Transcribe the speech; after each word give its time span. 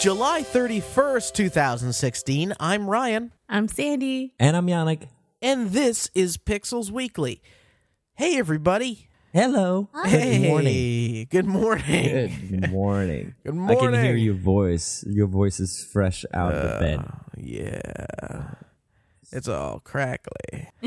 July 0.00 0.42
31st, 0.42 1.34
2016. 1.34 2.54
I'm 2.58 2.88
Ryan, 2.88 3.32
I'm 3.50 3.68
Sandy. 3.68 4.32
And 4.40 4.56
I'm 4.56 4.66
Yannick. 4.66 5.08
and 5.42 5.72
this 5.72 6.10
is 6.14 6.38
Pixels 6.38 6.90
Weekly. 6.90 7.42
Hey, 8.14 8.38
everybody. 8.38 9.10
Hello. 9.34 9.90
Hey, 10.06 10.38
Good 10.38 10.48
morning. 10.48 11.26
Good 11.30 11.46
morning. 11.46 12.48
Good 12.50 12.70
morning. 12.70 13.34
Good 13.44 13.54
I 13.58 13.74
can 13.74 13.92
hear 13.92 14.16
your 14.16 14.36
voice. 14.36 15.04
Your 15.06 15.26
voice 15.26 15.60
is 15.60 15.84
fresh 15.92 16.24
out 16.32 16.54
of 16.54 16.62
the 16.62 16.74
uh, 16.76 16.80
bed. 16.80 17.12
Yeah. 17.36 18.54
It's 19.30 19.48
all 19.48 19.80
crackly. 19.80 20.70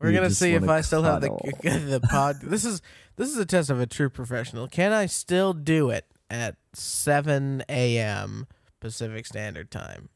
We're 0.00 0.12
gonna 0.12 0.30
see 0.30 0.54
if 0.54 0.68
I 0.68 0.80
still 0.80 1.04
have 1.04 1.20
the 1.20 1.28
the 1.62 2.00
pod. 2.10 2.40
This 2.42 2.64
is 2.64 2.82
this 3.14 3.28
is 3.28 3.38
a 3.38 3.46
test 3.46 3.70
of 3.70 3.80
a 3.80 3.86
true 3.86 4.10
professional. 4.10 4.66
Can 4.66 4.92
I 4.92 5.06
still 5.06 5.52
do 5.52 5.90
it 5.90 6.06
at 6.28 6.56
7 6.74 7.64
a.m. 7.68 8.46
Pacific 8.80 9.26
Standard 9.26 9.70
Time? 9.70 10.08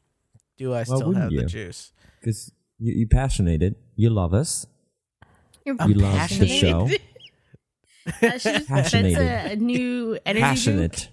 Do 0.57 0.73
I 0.73 0.83
still 0.83 1.07
wouldn't 1.07 1.17
have 1.17 1.31
the 1.31 1.45
juice? 1.45 1.91
Because 2.19 2.51
you, 2.79 2.93
you 2.93 3.07
passionated. 3.07 3.75
You 3.95 4.09
love 4.09 4.33
us. 4.33 4.65
You're 5.65 5.75
I'm 5.79 5.89
You 5.91 5.95
love 5.97 6.13
the 6.13 6.17
passionate. 6.17 6.49
show. 6.49 6.89
That's, 8.21 8.43
just, 8.45 8.69
that's 8.69 8.93
a 8.93 9.55
new 9.57 10.17
energy 10.25 10.39
drink. 10.39 10.39
Passionate. 10.39 11.09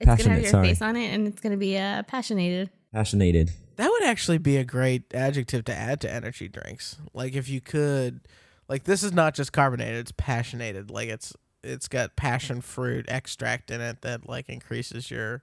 It's 0.00 0.06
gonna 0.06 0.10
have 0.10 0.18
Passionate, 0.18 0.42
your 0.42 0.50
sorry. 0.50 0.68
face 0.68 0.82
on 0.82 0.96
it, 0.96 1.14
and 1.14 1.28
it's 1.28 1.40
gonna 1.40 1.56
be 1.56 1.76
uh, 1.78 2.02
passionated. 2.04 2.70
Passionated. 2.92 3.52
That 3.76 3.88
would 3.88 4.02
actually 4.02 4.38
be 4.38 4.56
a 4.56 4.64
great 4.64 5.14
adjective 5.14 5.64
to 5.66 5.74
add 5.74 6.00
to 6.00 6.12
energy 6.12 6.48
drinks. 6.48 6.96
Like 7.14 7.34
if 7.34 7.48
you 7.48 7.60
could 7.60 8.20
like 8.68 8.82
this 8.82 9.04
is 9.04 9.12
not 9.12 9.34
just 9.34 9.52
carbonated, 9.52 9.96
it's 9.96 10.12
passionated. 10.16 10.90
Like 10.90 11.08
it's 11.08 11.34
it's 11.62 11.88
got 11.88 12.16
passion 12.16 12.60
fruit 12.60 13.06
extract 13.08 13.70
in 13.70 13.80
it 13.80 14.02
that 14.02 14.28
like 14.28 14.48
increases 14.48 15.10
your 15.10 15.42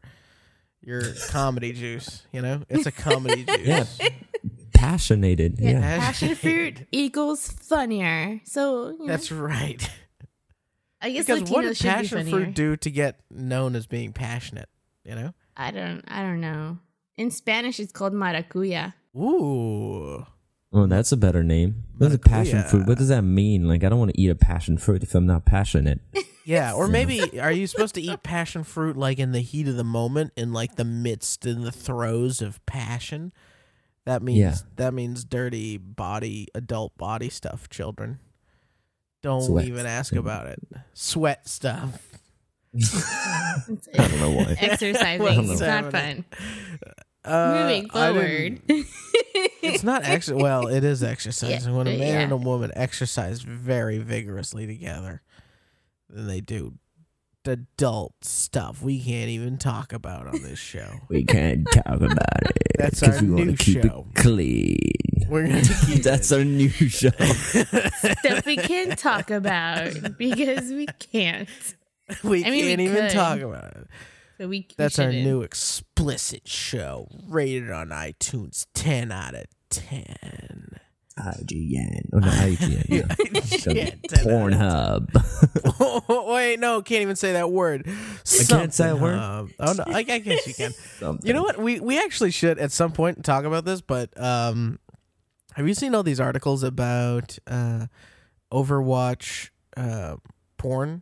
your 0.81 1.01
comedy 1.29 1.73
juice, 1.73 2.23
you 2.31 2.41
know? 2.41 2.61
It's 2.69 2.85
a 2.85 2.91
comedy 2.91 3.43
juice. 3.47 3.99
Yeah. 3.99 4.09
Passionated. 4.73 5.55
Yeah, 5.59 5.71
Yeah. 5.71 5.99
passion 5.99 6.35
fruit 6.35 6.85
equals 6.91 7.47
funnier. 7.47 8.41
So 8.45 8.89
you 8.89 8.99
know, 8.99 9.07
That's 9.07 9.31
right. 9.31 9.89
I 11.01 11.11
guess 11.11 11.25
Because 11.25 11.49
what 11.51 11.65
Latinos 11.65 11.77
did 11.81 11.87
passion 11.87 12.27
fruit 12.29 12.53
do 12.53 12.75
to 12.77 12.89
get 12.91 13.19
known 13.29 13.75
as 13.75 13.85
being 13.87 14.11
passionate, 14.13 14.69
you 15.03 15.15
know? 15.15 15.33
I 15.57 15.71
don't. 15.71 16.03
I 16.07 16.21
don't 16.21 16.41
know. 16.41 16.79
In 17.17 17.31
Spanish, 17.31 17.79
it's 17.79 17.91
called 17.91 18.13
maracuya. 18.13 18.93
Ooh. 19.15 20.25
Oh, 20.77 20.87
that's 20.87 21.11
a 21.13 21.17
better 21.17 21.41
name. 21.41 21.85
What's 21.97 22.13
a 22.15 22.19
passion 22.19 22.59
Maracuya. 22.59 22.69
fruit? 22.69 22.87
What 22.87 22.97
does 22.97 23.07
that 23.07 23.21
mean? 23.21 23.65
Like, 23.67 23.85
I 23.85 23.89
don't 23.89 23.97
want 23.97 24.11
to 24.13 24.19
eat 24.21 24.29
a 24.29 24.35
passion 24.35 24.77
fruit 24.77 25.03
if 25.03 25.15
I'm 25.15 25.25
not 25.25 25.45
passionate. 25.45 26.01
Yeah, 26.47 26.73
or 26.73 26.87
maybe 26.87 27.39
are 27.39 27.51
you 27.51 27.65
supposed 27.65 27.95
to 27.95 28.01
eat 28.01 28.21
passion 28.21 28.63
fruit 28.63 28.95
like 28.95 29.17
in 29.17 29.31
the 29.31 29.39
heat 29.39 29.67
of 29.67 29.77
the 29.77 29.83
moment, 29.83 30.31
in 30.37 30.53
like 30.53 30.75
the 30.75 30.85
midst, 30.85 31.43
in 31.47 31.63
the 31.63 31.71
throes 31.71 32.39
of 32.39 32.63
passion? 32.67 33.33
That 34.05 34.21
means 34.21 34.37
Yeah. 34.37 34.55
that 34.75 34.93
means 34.93 35.23
dirty 35.23 35.77
body, 35.77 36.47
adult 36.53 36.95
body 36.99 37.29
stuff. 37.29 37.67
Children, 37.71 38.19
don't 39.23 39.41
Sweat. 39.41 39.65
even 39.65 39.87
ask 39.87 40.13
about 40.13 40.45
it. 40.45 40.59
Sweat 40.93 41.47
stuff. 41.49 41.99
I 42.75 43.61
don't 43.97 44.19
know 44.19 44.29
why. 44.29 44.55
exercising. 44.59 45.23
What's 45.23 45.49
it's 45.49 45.61
not 45.61 45.85
happening? 45.85 46.25
fun. 46.31 46.93
Uh, 47.25 47.59
Moving 47.61 47.89
I 47.93 48.11
forward. 48.11 48.61
it's 49.63 49.83
not 49.83 50.03
actually. 50.03 50.41
Well, 50.43 50.67
it 50.67 50.83
is 50.83 51.03
exercising. 51.03 51.71
Yeah, 51.71 51.77
when 51.77 51.87
a 51.87 51.97
man 51.97 51.99
yeah. 51.99 52.19
and 52.19 52.31
a 52.31 52.37
woman 52.37 52.71
exercise 52.75 53.41
very 53.41 53.97
vigorously 53.97 54.67
together, 54.67 55.21
then 56.09 56.27
they 56.27 56.41
do 56.41 56.73
adult 57.47 58.13
stuff 58.23 58.81
we 58.81 58.99
can't 58.99 59.29
even 59.29 59.57
talk 59.57 59.93
about 59.93 60.25
on 60.27 60.41
this 60.41 60.57
show. 60.59 60.99
We 61.09 61.23
can't 61.23 61.67
talk 61.71 61.85
about 62.01 62.41
it. 62.43 62.57
That's 62.77 62.99
'cause 63.01 63.17
our 63.17 63.23
we 63.23 63.29
wanna 63.29 63.45
new 63.45 63.55
keep 63.57 63.83
show. 63.83 64.07
it 64.09 64.15
clean. 64.21 64.77
We're 65.29 65.47
gonna 65.47 65.61
keep 65.85 66.01
That's 66.03 66.31
our 66.31 66.43
new 66.43 66.69
show. 66.69 67.09
Stuff 67.11 68.45
we 68.47 68.55
can't 68.57 68.97
talk 68.97 69.29
about 69.31 70.17
because 70.17 70.71
we 70.71 70.87
can't. 71.11 71.47
we 72.23 72.43
I 72.45 72.49
mean, 72.49 72.65
can't 72.65 72.81
even 72.81 72.95
could. 72.95 73.11
talk 73.11 73.39
about 73.39 73.75
it. 73.77 73.87
So 74.37 74.47
we. 74.47 74.49
we 74.59 74.67
That's 74.77 74.99
our 74.99 75.07
shouldn't. 75.11 75.25
new 75.25 75.41
explicit 75.41 76.47
show, 76.47 77.07
rated 77.27 77.71
on 77.71 77.89
iTunes, 77.89 78.65
ten 78.73 79.11
out 79.11 79.35
of 79.35 79.45
ten. 79.69 80.77
IGN. 81.17 82.09
Oh, 82.11 82.19
no, 82.19 82.27
IGN. 82.27 82.89
Yeah. 83.31 83.47
So, 83.57 83.71
Yeah, 83.71 83.91
10 84.09 84.25
Pornhub. 84.25 85.07
Wait, 86.35 86.59
no, 86.59 86.81
can't 86.81 87.03
even 87.03 87.15
say 87.15 87.31
that 87.33 87.49
word. 87.51 87.87
I 87.87 88.43
can't 88.43 88.73
say 88.73 88.87
that 88.87 88.99
word? 88.99 89.17
Something 89.17 89.19
hub. 89.19 89.49
Oh 89.59 89.73
no, 89.73 89.83
I, 89.87 89.99
I 89.99 90.03
guess 90.03 90.45
you 90.45 90.53
can. 90.53 90.71
Something. 90.99 91.25
You 91.25 91.33
know 91.33 91.43
what? 91.43 91.57
We 91.57 91.79
we 91.79 91.97
actually 91.97 92.31
should 92.31 92.59
at 92.59 92.73
some 92.73 92.91
point 92.91 93.23
talk 93.23 93.45
about 93.45 93.63
this, 93.63 93.79
but 93.79 94.09
um, 94.21 94.77
have 95.53 95.65
you 95.65 95.73
seen 95.73 95.95
all 95.95 96.03
these 96.03 96.19
articles 96.19 96.63
about 96.63 97.39
uh, 97.47 97.85
Overwatch 98.51 99.51
uh, 99.77 100.17
porn? 100.57 101.01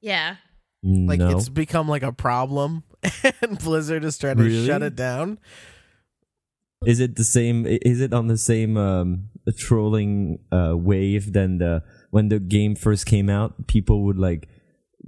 Yeah. 0.00 0.36
Like 0.88 1.18
no. 1.18 1.30
it's 1.36 1.48
become 1.48 1.88
like 1.88 2.02
a 2.04 2.12
problem, 2.12 2.84
and 3.42 3.58
Blizzard 3.58 4.04
is 4.04 4.18
trying 4.18 4.36
to 4.36 4.44
Really? 4.44 4.66
shut 4.66 4.82
it 4.82 4.94
down. 4.94 5.38
Is 6.86 7.00
it 7.00 7.16
the 7.16 7.24
same? 7.24 7.66
Is 7.66 8.00
it 8.00 8.12
on 8.12 8.28
the 8.28 8.36
same 8.38 8.76
um, 8.76 9.28
trolling 9.58 10.38
uh, 10.52 10.74
wave 10.76 11.32
than 11.32 11.58
the 11.58 11.82
when 12.10 12.28
the 12.28 12.38
game 12.38 12.76
first 12.76 13.06
came 13.06 13.28
out? 13.28 13.66
People 13.66 14.04
would 14.04 14.18
like 14.18 14.48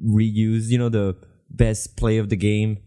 reuse, 0.03 0.69
you 0.69 0.79
know, 0.79 0.89
the 0.89 1.17
best 1.51 1.97
play 1.97 2.19
of 2.19 2.29
the 2.29 2.37
game 2.37 2.79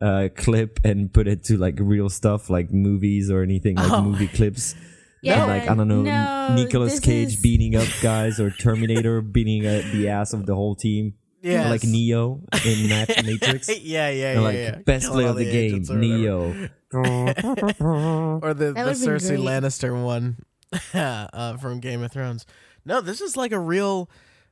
uh, 0.00 0.28
clip 0.36 0.80
and 0.84 1.12
put 1.12 1.28
it 1.28 1.44
to 1.44 1.56
like 1.56 1.76
real 1.78 2.08
stuff, 2.08 2.50
like 2.50 2.72
movies 2.72 3.30
or 3.30 3.42
anything, 3.42 3.76
like 3.76 3.92
Oh. 3.92 4.02
movie 4.02 4.28
clips. 4.28 4.74
Yeah. 5.22 5.42
And, 5.42 5.48
like 5.50 5.70
I 5.70 5.74
don't 5.74 5.86
know, 5.86 6.00
no, 6.00 6.54
Nicolas 6.54 6.98
Cage 6.98 7.34
is- 7.34 7.36
beating 7.42 7.76
up 7.76 7.86
guys 8.00 8.40
or 8.40 8.50
Terminator 8.50 9.20
beating 9.20 9.66
uh, 9.66 9.82
the 9.92 10.08
ass 10.08 10.32
of 10.32 10.46
the 10.46 10.54
whole 10.54 10.74
team, 10.74 11.12
Yeah, 11.42 11.70
like 11.70 11.84
Neo 11.84 12.42
in 12.66 12.88
Mat- 12.88 13.08
Matrix. 13.24 13.68
yeah, 13.68 14.10
yeah, 14.10 14.32
And, 14.32 14.34
yeah, 14.34 14.40
like 14.40 14.56
yeah. 14.56 14.74
best 14.84 15.06
Killing 15.06 15.20
play 15.22 15.30
of 15.30 15.36
the, 15.36 15.44
game, 15.50 15.84
or. 15.88 15.96
Neo. 15.96 16.68
or 16.92 18.54
the, 18.54 18.54
the 18.54 18.72
That 18.74 18.86
would've 18.86 19.00
been 19.00 19.08
Cersei. 19.08 19.38
Lannister 19.38 20.04
one 20.04 20.36
uh, 20.94 21.56
from 21.56 21.80
Game 21.80 22.02
of 22.02 22.12
Thrones. 22.12 22.46
No, 22.84 23.00
this 23.00 23.20
is 23.20 23.36
like 23.36 23.52
a 23.52 23.58
real 23.58 24.10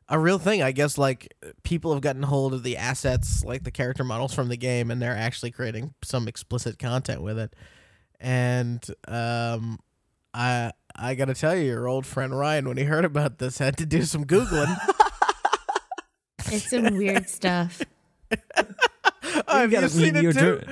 a 0.08 0.18
real 0.18 0.38
thing. 0.38 0.62
I 0.62 0.72
guess 0.72 0.96
like 0.98 1.34
people 1.62 1.92
have 1.92 2.00
gotten 2.02 2.22
hold 2.22 2.54
of 2.54 2.62
the 2.62 2.76
assets, 2.76 3.44
like 3.44 3.64
the 3.64 3.70
character 3.70 4.04
models 4.04 4.34
from 4.34 4.48
the 4.48 4.56
game, 4.56 4.90
and 4.90 5.00
they're 5.02 5.16
actually 5.16 5.50
creating 5.50 5.94
some 6.02 6.28
explicit 6.28 6.78
content 6.78 7.22
with 7.22 7.38
it. 7.38 7.54
And 8.20 8.84
um, 9.06 9.78
I 10.32 10.72
I 10.96 11.14
gotta 11.14 11.34
tell 11.34 11.54
you, 11.56 11.64
your 11.64 11.86
old 11.88 12.06
friend 12.06 12.36
Ryan, 12.36 12.66
when 12.68 12.76
he 12.76 12.84
heard 12.84 13.04
about 13.04 13.38
this, 13.38 13.58
had 13.58 13.76
to 13.78 13.86
do 13.86 14.02
some 14.02 14.24
googling. 14.24 14.74
It's 16.52 16.70
some 16.70 16.96
weird 16.96 17.28
stuff. 17.28 17.82
oh, 18.32 19.58
have 19.58 19.70
gotta- 19.70 19.82
you 19.86 19.88
seen 19.88 20.14
we- 20.14 20.18
it 20.20 20.22
you're 20.22 20.32
too? 20.32 20.38
jour- 20.40 20.64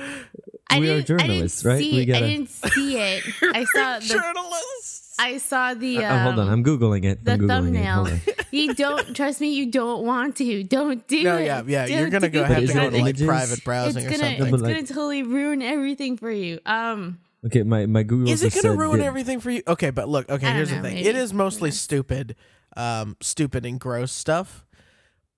I 0.69 0.79
We 0.81 0.89
are 0.89 1.01
journalists, 1.01 1.63
right? 1.63 1.77
We 1.79 1.91
See, 1.91 2.05
gotta- 2.05 2.25
I 2.25 2.29
didn't 2.29 2.49
see 2.49 2.97
it. 2.97 3.23
I 3.41 3.63
saw 3.73 3.99
the. 3.99 4.05
Journalists. 4.05 5.15
I 5.17 5.37
saw 5.37 5.73
the. 5.73 5.99
Oh, 6.03 6.17
hold 6.19 6.39
on, 6.39 6.47
um, 6.47 6.49
I'm 6.49 6.63
googling 6.63 7.05
it. 7.05 7.23
the 7.23 7.31
I'm 7.33 7.39
googling 7.39 7.45
it. 7.45 7.47
thumbnail. 7.47 7.95
Hold 7.95 8.07
on. 8.09 8.21
You 8.51 8.73
don't 8.75 9.15
trust 9.15 9.39
me. 9.39 9.53
You 9.53 9.71
don't 9.71 10.03
want 10.05 10.35
to. 10.37 10.63
Don't 10.63 11.07
do 11.07 11.23
No, 11.23 11.37
it. 11.37 11.45
yeah, 11.45 11.63
yeah. 11.65 11.85
You're 11.85 12.09
gonna 12.09 12.27
go 12.29 12.41
it. 12.41 12.47
have 12.47 12.63
is 12.63 12.71
to 12.73 12.77
it 12.79 12.91
go 12.91 12.97
to 12.97 13.01
like 13.01 13.17
private 13.25 13.63
browsing 13.63 14.03
It's 14.03 14.13
or 14.13 14.17
gonna. 14.19 14.37
something. 14.37 14.53
It's 14.53 14.61
like- 14.63 14.73
gonna 14.75 14.87
totally 14.87 15.23
ruin 15.23 15.61
everything 15.61 16.17
for 16.17 16.29
you. 16.31 16.59
Um. 16.65 17.19
Okay, 17.45 17.63
my 17.63 17.85
my 17.85 18.03
Google 18.03 18.29
Is 18.33 18.41
it 18.43 18.51
going 18.51 18.63
to 18.63 18.69
said 18.71 18.77
ruin 18.79 18.99
that- 18.99 19.05
everything 19.05 19.39
for 19.39 19.51
you? 19.51 19.63
Okay, 19.67 19.89
but 19.91 20.09
look, 20.09 20.29
okay, 20.29 20.45
I 20.47 20.49
don't 20.49 20.55
here's 20.57 20.69
the 20.69 20.75
thing. 20.81 20.95
maybe. 20.95 21.07
It 21.07 21.15
is 21.15 21.33
mostly 21.33 21.69
Yeah. 21.69 21.75
stupid, 21.75 22.35
um, 22.75 23.15
stupid 23.21 23.65
and 23.65 23.79
gross 23.79 24.11
stuff. 24.11 24.65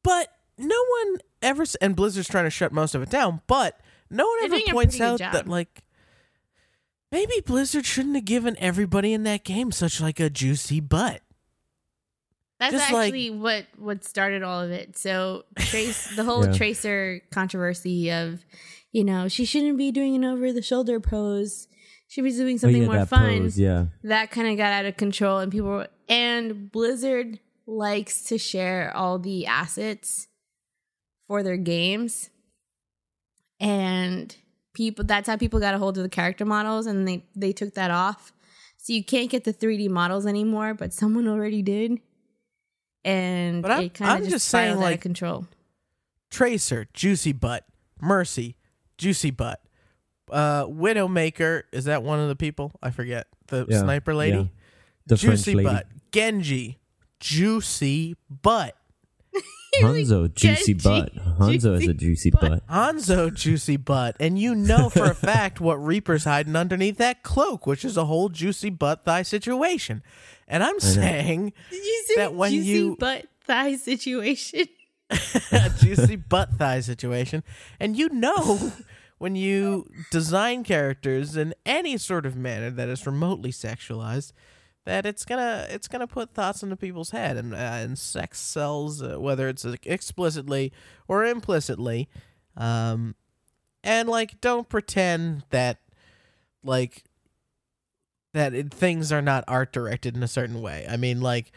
But 0.03 0.31
no 0.57 0.75
one 1.03 1.17
ever, 1.41 1.65
and 1.81 1.95
Blizzard's 1.95 2.27
trying 2.27 2.45
to 2.45 2.49
shut 2.49 2.71
most 2.71 2.95
of 2.95 3.01
it 3.01 3.09
down. 3.09 3.41
But 3.47 3.79
no 4.09 4.25
one 4.27 4.49
They're 4.49 4.59
ever 4.59 4.71
points 4.73 4.99
out 5.01 5.19
that 5.19 5.47
like 5.47 5.83
maybe 7.11 7.33
Blizzard 7.45 7.85
shouldn't 7.85 8.15
have 8.15 8.25
given 8.25 8.55
everybody 8.59 9.13
in 9.13 9.23
that 9.23 9.43
game 9.43 9.71
such 9.71 9.99
like 10.01 10.19
a 10.19 10.29
juicy 10.29 10.79
butt. 10.79 11.21
That's 12.59 12.73
Just 12.73 12.91
like- 12.91 13.05
actually 13.07 13.29
what 13.29 13.67
what 13.77 14.03
started 14.03 14.43
all 14.43 14.61
of 14.61 14.71
it. 14.71 14.97
So 14.97 15.45
trace 15.59 16.13
the 16.15 16.23
whole 16.23 16.45
Yeah. 16.45 16.51
tracer 16.53 17.21
controversy 17.31 18.11
of, 18.11 18.43
you 18.91 19.03
know, 19.03 19.27
she 19.29 19.45
shouldn't 19.45 19.77
be 19.77 19.91
doing 19.91 20.15
an 20.15 20.25
over 20.25 20.51
the 20.51 20.61
shoulder 20.61 20.99
pose. 20.99 21.67
She 22.07 22.21
was 22.21 22.35
doing 22.37 22.55
Oh, 22.55 22.57
something 22.57 22.81
yeah, 22.81 22.87
more 22.87 22.95
that 22.97 23.07
fun. 23.09 23.39
pose, 23.43 23.59
yeah. 23.59 23.85
That 24.03 24.31
kind 24.31 24.47
of 24.47 24.57
got 24.57 24.73
out 24.73 24.85
of 24.85 24.97
control, 24.97 25.37
and 25.37 25.51
people 25.51 25.67
were, 25.69 25.87
and 26.09 26.71
Blizzard 26.71 27.39
likes 27.69 28.23
to 28.23 28.37
share 28.37 28.91
all 28.95 29.19
the 29.19 29.45
assets 29.45 30.27
for 31.27 31.43
their 31.43 31.57
games, 31.57 32.29
and 33.59 34.35
people. 34.73 35.05
That's 35.05 35.27
how 35.27 35.37
people 35.37 35.59
got 35.59 35.73
a 35.73 35.77
hold 35.77 35.97
of 35.97 36.03
the 36.03 36.09
character 36.09 36.45
models, 36.45 36.85
and 36.85 37.07
they 37.07 37.25
they 37.35 37.51
took 37.51 37.73
that 37.75 37.91
off. 37.91 38.33
So 38.77 38.93
you 38.93 39.03
can't 39.03 39.29
get 39.29 39.43
the 39.43 39.53
3D 39.53 39.89
models 39.89 40.25
anymore, 40.25 40.73
but 40.73 40.93
someone 40.93 41.27
already 41.27 41.61
did. 41.61 41.99
And 43.03 43.61
But 43.61 43.71
I'm- 43.71 43.83
it 43.83 43.93
kind 43.93 44.11
of 44.11 44.19
just, 44.19 44.31
just 44.31 44.47
saying, 44.47 44.67
spiraled 44.71 44.83
out 44.83 44.85
like- 44.85 44.95
of 44.95 45.01
control. 45.01 45.47
Tracer, 46.31 46.87
juicy 46.93 47.33
butt, 47.33 47.65
Mercy, 48.01 48.55
juicy 48.97 49.31
butt. 49.31 49.61
Uh, 50.31 50.65
Widowmaker 50.65 51.63
is 51.73 51.85
that 51.85 52.03
one 52.03 52.19
of 52.19 52.29
the 52.29 52.35
people? 52.35 52.71
I 52.83 52.91
forget 52.91 53.27
the 53.47 53.65
Yeah, 53.67 53.79
sniper 53.81 54.13
lady. 54.13 54.37
yeah. 54.37 54.43
The 55.07 55.15
juicy 55.15 55.53
French 55.53 55.65
lady. 55.65 55.69
butt. 55.75 55.87
Genji, 56.11 56.77
juicy 57.19 58.15
butt. 58.29 58.75
Hanzo, 59.81 60.33
juicy 60.33 60.73
butt. 60.73 61.13
Hanzo 61.15 61.79
is 61.79 61.87
a 61.87 61.93
juicy 62.05 62.31
butt. 62.31 62.41
butt. 62.41 62.67
Hanzo, 62.67 63.33
juicy 63.33 63.77
butt, 63.77 64.15
and 64.19 64.39
you 64.39 64.55
know 64.55 64.89
for 64.89 65.05
a 65.05 65.13
fact 65.15 65.61
what 65.61 65.75
Reaper's 65.75 66.23
hiding 66.23 66.55
underneath 66.55 66.97
that 66.97 67.21
cloak, 67.23 67.67
which 67.67 67.85
is 67.85 67.95
a 67.97 68.05
whole 68.05 68.29
juicy 68.29 68.69
butt 68.71 69.03
thigh 69.05 69.21
situation. 69.21 70.01
And 70.47 70.63
I'm 70.63 70.79
saying 70.79 71.53
Did 71.69 71.85
you 71.85 72.03
say 72.07 72.15
That 72.15 72.33
when 72.33 72.51
juicy 72.51 72.67
you- 72.69 72.95
butt 72.99 73.25
thigh 73.45 73.75
situation? 73.75 74.65
a 75.51 75.69
juicy 75.79 76.15
butt 76.15 76.53
thigh 76.53 76.79
situation. 76.79 77.43
And 77.79 77.95
you 77.95 78.09
know 78.09 78.71
when 79.19 79.35
you 79.35 79.87
design 80.11 80.63
characters 80.63 81.35
in 81.37 81.53
any 81.65 81.97
sort 81.97 82.25
of 82.25 82.35
manner 82.35 82.69
that 82.71 82.89
is 82.89 83.05
remotely 83.05 83.51
sexualized, 83.51 84.33
that 84.89 85.05
it's 85.05 85.23
gonna 85.23 85.67
it's 85.69 85.87
gonna 85.87 86.07
put 86.07 86.33
thoughts 86.33 86.63
into 86.63 86.75
people's 86.75 87.11
head 87.11 87.37
and 87.37 87.53
uh, 87.53 87.57
and 87.57 87.97
sex 87.97 88.39
sells 88.39 89.03
uh, 89.03 89.19
whether 89.19 89.47
it's 89.47 89.63
explicitly 89.85 90.73
or 91.07 91.23
implicitly, 91.23 92.09
um, 92.57 93.13
and 93.83 94.09
like 94.09 94.41
don't 94.41 94.67
pretend 94.67 95.43
that 95.51 95.77
like 96.63 97.03
that 98.33 98.55
it, 98.55 98.73
things 98.73 99.11
are 99.11 99.21
not 99.21 99.43
art 99.47 99.71
directed 99.71 100.15
in 100.15 100.23
a 100.23 100.27
certain 100.27 100.61
way. 100.61 100.85
I 100.89 100.97
mean 100.97 101.21
like. 101.21 101.51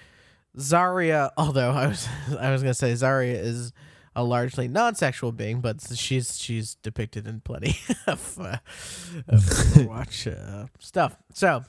Zarya 0.55 1.31
although 1.38 1.70
I 1.70 1.87
was 1.87 2.06
I 2.38 2.52
was 2.52 2.61
gonna 2.62 2.75
say 2.75 2.93
Zarya 2.93 3.43
is 3.43 3.73
a 4.14 4.23
largely 4.23 4.69
non-sexual 4.69 5.32
being, 5.32 5.62
but 5.62 5.81
she's 5.94 6.38
she's 6.38 6.75
depicted 6.75 7.26
in 7.26 7.40
plenty 7.40 7.79
of, 8.06 8.38
uh, 8.38 8.58
of 9.29 9.40
Overwatch 9.40 10.31
uh, 10.31 10.67
stuff. 10.79 11.17
So, 11.32 11.64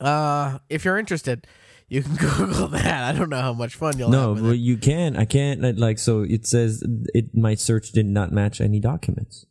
uh, 0.00 0.58
if 0.68 0.84
you're 0.84 0.98
interested, 0.98 1.46
you 1.88 2.02
can 2.02 2.16
Google 2.16 2.68
that. 2.68 3.04
I 3.04 3.16
don't 3.16 3.30
know 3.30 3.40
how 3.40 3.52
much 3.52 3.74
fun 3.76 3.98
you'll 3.98 4.08
No, 4.10 4.34
have 4.34 4.42
with 4.42 4.52
but 4.52 4.58
you 4.58 4.76
can. 4.76 5.16
I 5.16 5.24
can't. 5.24 5.78
Like, 5.78 5.98
so 5.98 6.22
it 6.22 6.46
says 6.46 6.82
it. 7.14 7.34
My 7.34 7.54
search 7.54 7.92
did 7.92 8.06
not 8.06 8.32
match 8.32 8.60
any 8.60 8.80
documents. 8.80 9.46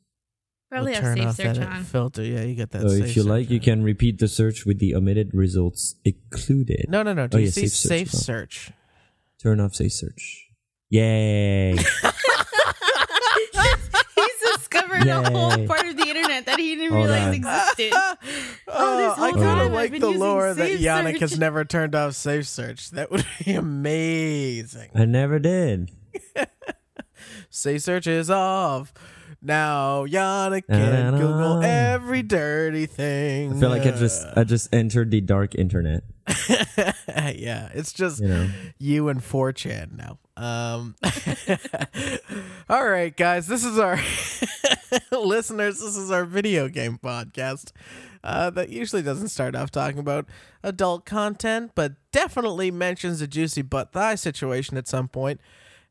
Probably 0.69 0.91
We'll 0.91 1.01
have 1.01 1.03
turn 1.03 1.17
safe 1.17 1.27
off 1.27 1.35
search 1.37 1.57
that 1.57 1.67
on. 1.69 1.83
filter. 1.83 2.23
Yeah, 2.23 2.41
you 2.41 2.55
get 2.55 2.71
that. 2.71 2.81
So 2.81 2.89
safe 2.89 3.03
if 3.05 3.15
you 3.15 3.21
search 3.23 3.29
like, 3.29 3.49
you 3.49 3.59
can 3.61 3.83
repeat 3.83 4.19
the 4.19 4.27
search 4.27 4.65
with 4.65 4.79
the 4.79 4.95
omitted 4.95 5.29
results 5.33 5.95
included. 6.03 6.87
No, 6.89 7.03
no, 7.03 7.13
no. 7.13 7.27
Do 7.27 7.37
Oh, 7.37 7.39
you 7.39 7.45
yeah, 7.45 7.51
see 7.51 7.67
safe 7.67 7.71
search 7.71 7.89
safe 7.89 8.11
search? 8.11 8.71
Turn 9.41 9.59
off 9.61 9.75
safe 9.75 9.93
search. 9.93 10.49
Yay! 10.89 11.77
He's 14.97 15.05
discovered 15.05 15.27
a 15.33 15.37
whole 15.37 15.57
Yay. 15.59 15.67
part 15.67 15.85
of 15.87 15.97
the 15.97 16.07
internet 16.07 16.45
that 16.45 16.59
he 16.59 16.75
didn't 16.75 16.91
Hold 16.93 17.05
realize 17.07 17.27
on. 17.27 17.33
existed. 17.33 17.93
Oh, 18.67 18.73
oh, 18.77 18.97
this 18.97 19.17
I 19.19 19.31
whole 19.31 19.41
kind 19.41 19.61
of 19.61 19.71
like 19.71 19.91
the 19.99 20.09
lore 20.09 20.53
that 20.53 20.67
safe 20.67 20.79
Yannick 20.79 21.19
has 21.19 21.37
never 21.37 21.63
turned 21.63 21.95
off 21.95 22.13
safe 22.15 22.47
search. 22.47 22.89
That 22.91 23.09
would 23.11 23.25
be 23.45 23.53
amazing. 23.53 24.89
I 24.95 25.05
never 25.05 25.39
did. 25.39 25.91
Safe 27.49 27.81
search 27.81 28.07
is 28.07 28.29
off. 28.29 28.93
Now 29.45 30.05
Yannick 30.05 30.65
can 30.67 31.11
Da-da-da. 31.11 31.17
Google 31.17 31.63
every 31.63 32.23
dirty 32.23 32.87
thing. 32.87 33.53
I 33.55 33.59
feel 33.59 33.69
like 33.69 33.83
I 33.85 33.91
just 33.91 34.25
I 34.35 34.43
just 34.43 34.73
entered 34.73 35.11
the 35.11 35.21
dark 35.21 35.53
internet. 35.53 36.03
yeah, 37.07 37.69
it's 37.75 37.93
just 37.93 38.21
You 38.21 38.27
know. 38.27 38.49
you 38.79 39.09
and 39.09 39.21
4chan 39.21 39.95
now. 39.95 40.17
Um, 40.35 40.95
all 42.69 42.85
right, 42.87 43.15
guys, 43.15 43.45
this 43.47 43.63
is 43.63 43.77
our 43.77 43.99
listeners. 45.11 45.79
This 45.79 45.95
is 45.95 46.09
our 46.09 46.25
video 46.25 46.67
game 46.67 46.97
podcast 47.01 47.71
uh, 48.23 48.49
that 48.49 48.69
usually 48.69 49.03
doesn't 49.03 49.27
start 49.29 49.55
off 49.55 49.69
talking 49.69 49.99
about 49.99 50.25
adult 50.63 51.05
content, 51.05 51.71
but 51.75 51.93
definitely 52.11 52.71
mentions 52.71 53.21
a 53.21 53.27
juicy 53.27 53.61
butt 53.61 53.91
thigh 53.93 54.15
situation 54.15 54.75
at 54.77 54.87
some 54.87 55.07
point. 55.07 55.39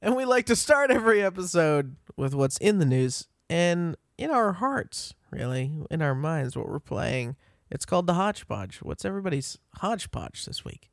And 0.02 0.16
we 0.16 0.24
like 0.24 0.46
to 0.46 0.56
start 0.56 0.90
every 0.90 1.22
episode 1.22 1.94
with 2.16 2.34
what's 2.34 2.58
in 2.58 2.80
the 2.80 2.84
news 2.84 3.28
and 3.50 3.96
in 4.18 4.30
our 4.30 4.52
hearts, 4.54 5.14
really, 5.30 5.72
in 5.90 6.02
our 6.02 6.14
minds, 6.14 6.56
what 6.56 6.68
we're 6.68 6.78
playing. 6.80 7.36
It's 7.70 7.84
called 7.84 8.06
the 8.06 8.14
hodgepodge. 8.14 8.78
What's 8.82 9.04
everybody's 9.04 9.58
hodgepodge 9.76 10.44
this 10.44 10.64
week? 10.64 10.90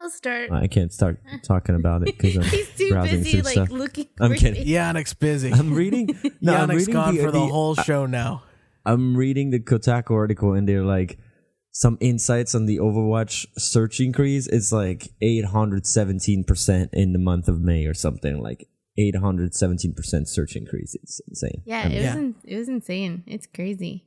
I'll 0.00 0.10
start. 0.10 0.50
I 0.50 0.66
can't 0.66 0.92
start 0.92 1.20
talking 1.42 1.74
about 1.74 2.02
it 2.08 2.16
because 2.18 2.36
I'm 2.38 2.42
He's 2.44 2.74
too 2.76 2.90
browsing 2.90 3.22
busy 3.22 3.42
like 3.42 3.52
stuff. 3.52 3.70
looking. 3.70 4.08
I'm 4.18 4.30
for 4.32 4.36
kidding. 4.36 4.54
things. 4.64 4.68
Yannick's 4.68 5.14
busy. 5.14 5.52
I'm 5.52 5.74
reading. 5.74 6.18
No, 6.40 6.56
I'm 6.56 6.70
reading 6.70 6.94
gone 6.94 7.14
the, 7.16 7.20
for 7.24 7.30
the, 7.30 7.38
the- 7.38 7.46
whole 7.46 7.74
show 7.74 8.06
now. 8.06 8.42
I'm 8.86 9.14
reading 9.14 9.50
the 9.50 9.60
Kotaku 9.60 10.12
article 10.12 10.54
and 10.54 10.66
they're 10.66 10.82
like 10.84 11.18
some 11.70 11.98
insights 12.00 12.54
on 12.54 12.64
the 12.64 12.78
Overwatch 12.78 13.46
search 13.58 14.00
increase. 14.00 14.46
It's 14.46 14.72
like 14.72 15.08
817% 15.22 16.88
in 16.94 17.12
the 17.12 17.18
month 17.18 17.46
of 17.48 17.60
May 17.60 17.84
or 17.84 17.92
something 17.94 18.40
like 18.42 18.66
817% 18.98 20.26
search 20.28 20.56
increase. 20.56 20.94
It's 21.02 21.20
insane. 21.28 21.62
Yeah, 21.64 21.80
I 21.80 21.88
mean, 21.88 21.92
it 21.92 21.96
was 21.96 22.04
Yeah. 22.04 22.16
in, 22.18 22.34
it 22.44 22.56
was 22.58 22.68
insane. 22.68 23.24
It's 23.26 23.46
crazy. 23.46 24.04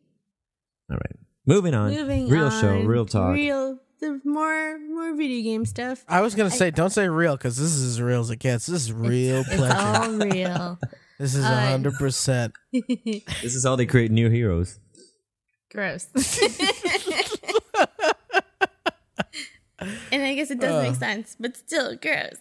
all 0.91 0.97
right. 0.97 1.15
Moving 1.45 1.73
on. 1.73 1.91
Moving 1.91 2.29
real 2.29 2.45
on. 2.45 2.61
show, 2.61 2.79
real 2.81 3.05
talk. 3.05 3.33
Real 3.33 3.79
the 3.99 4.19
more 4.25 4.77
more 4.79 5.15
video 5.15 5.41
game 5.43 5.65
stuff. 5.65 6.03
I 6.09 6.21
was 6.21 6.35
gonna 6.35 6.49
say, 6.51 6.71
don't 6.71 6.89
say 6.89 7.07
real 7.09 7.35
because 7.37 7.55
this 7.57 7.71
is 7.73 7.93
as 7.93 8.01
real 8.01 8.19
as 8.21 8.29
it 8.29 8.39
gets. 8.39 8.65
This 8.65 8.83
is 8.83 8.91
real 8.93 9.41
It's 9.47 9.55
pleasure. 9.55 9.77
all 9.77 10.11
real. 10.11 10.79
this 11.19 11.35
is 11.35 11.43
uh, 11.45 11.69
hundred 11.69 11.93
percent. 11.95 12.53
This 12.73 13.55
is 13.55 13.63
how 13.65 13.75
they 13.77 13.85
create 13.85 14.11
new 14.11 14.29
heroes. 14.29 14.79
Gross. 15.71 16.07
and 20.11 20.21
I 20.23 20.35
guess 20.35 20.51
it 20.51 20.59
does 20.59 20.73
Uh. 20.75 20.83
make 20.89 20.95
sense, 20.99 21.35
but 21.39 21.57
still 21.57 21.95
gross. 21.95 22.35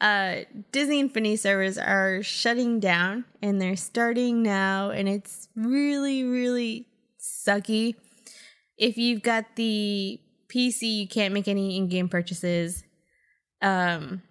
Uh, 0.00 0.36
Disney 0.72 1.00
Infinity 1.00 1.36
servers 1.36 1.76
are 1.78 2.22
shutting 2.22 2.80
down 2.80 3.24
and 3.42 3.60
they're 3.60 3.76
starting 3.76 4.42
now, 4.42 4.90
and 4.90 5.08
it's 5.08 5.48
really, 5.56 6.22
really 6.24 6.86
sucky. 7.20 7.94
If 8.76 8.96
you've 8.96 9.22
got 9.22 9.56
the 9.56 10.20
PC, 10.48 10.82
you 11.00 11.08
can't 11.08 11.34
make 11.34 11.48
any 11.48 11.76
in-game 11.76 12.08
purchases. 12.08 12.84
Um, 13.60 14.22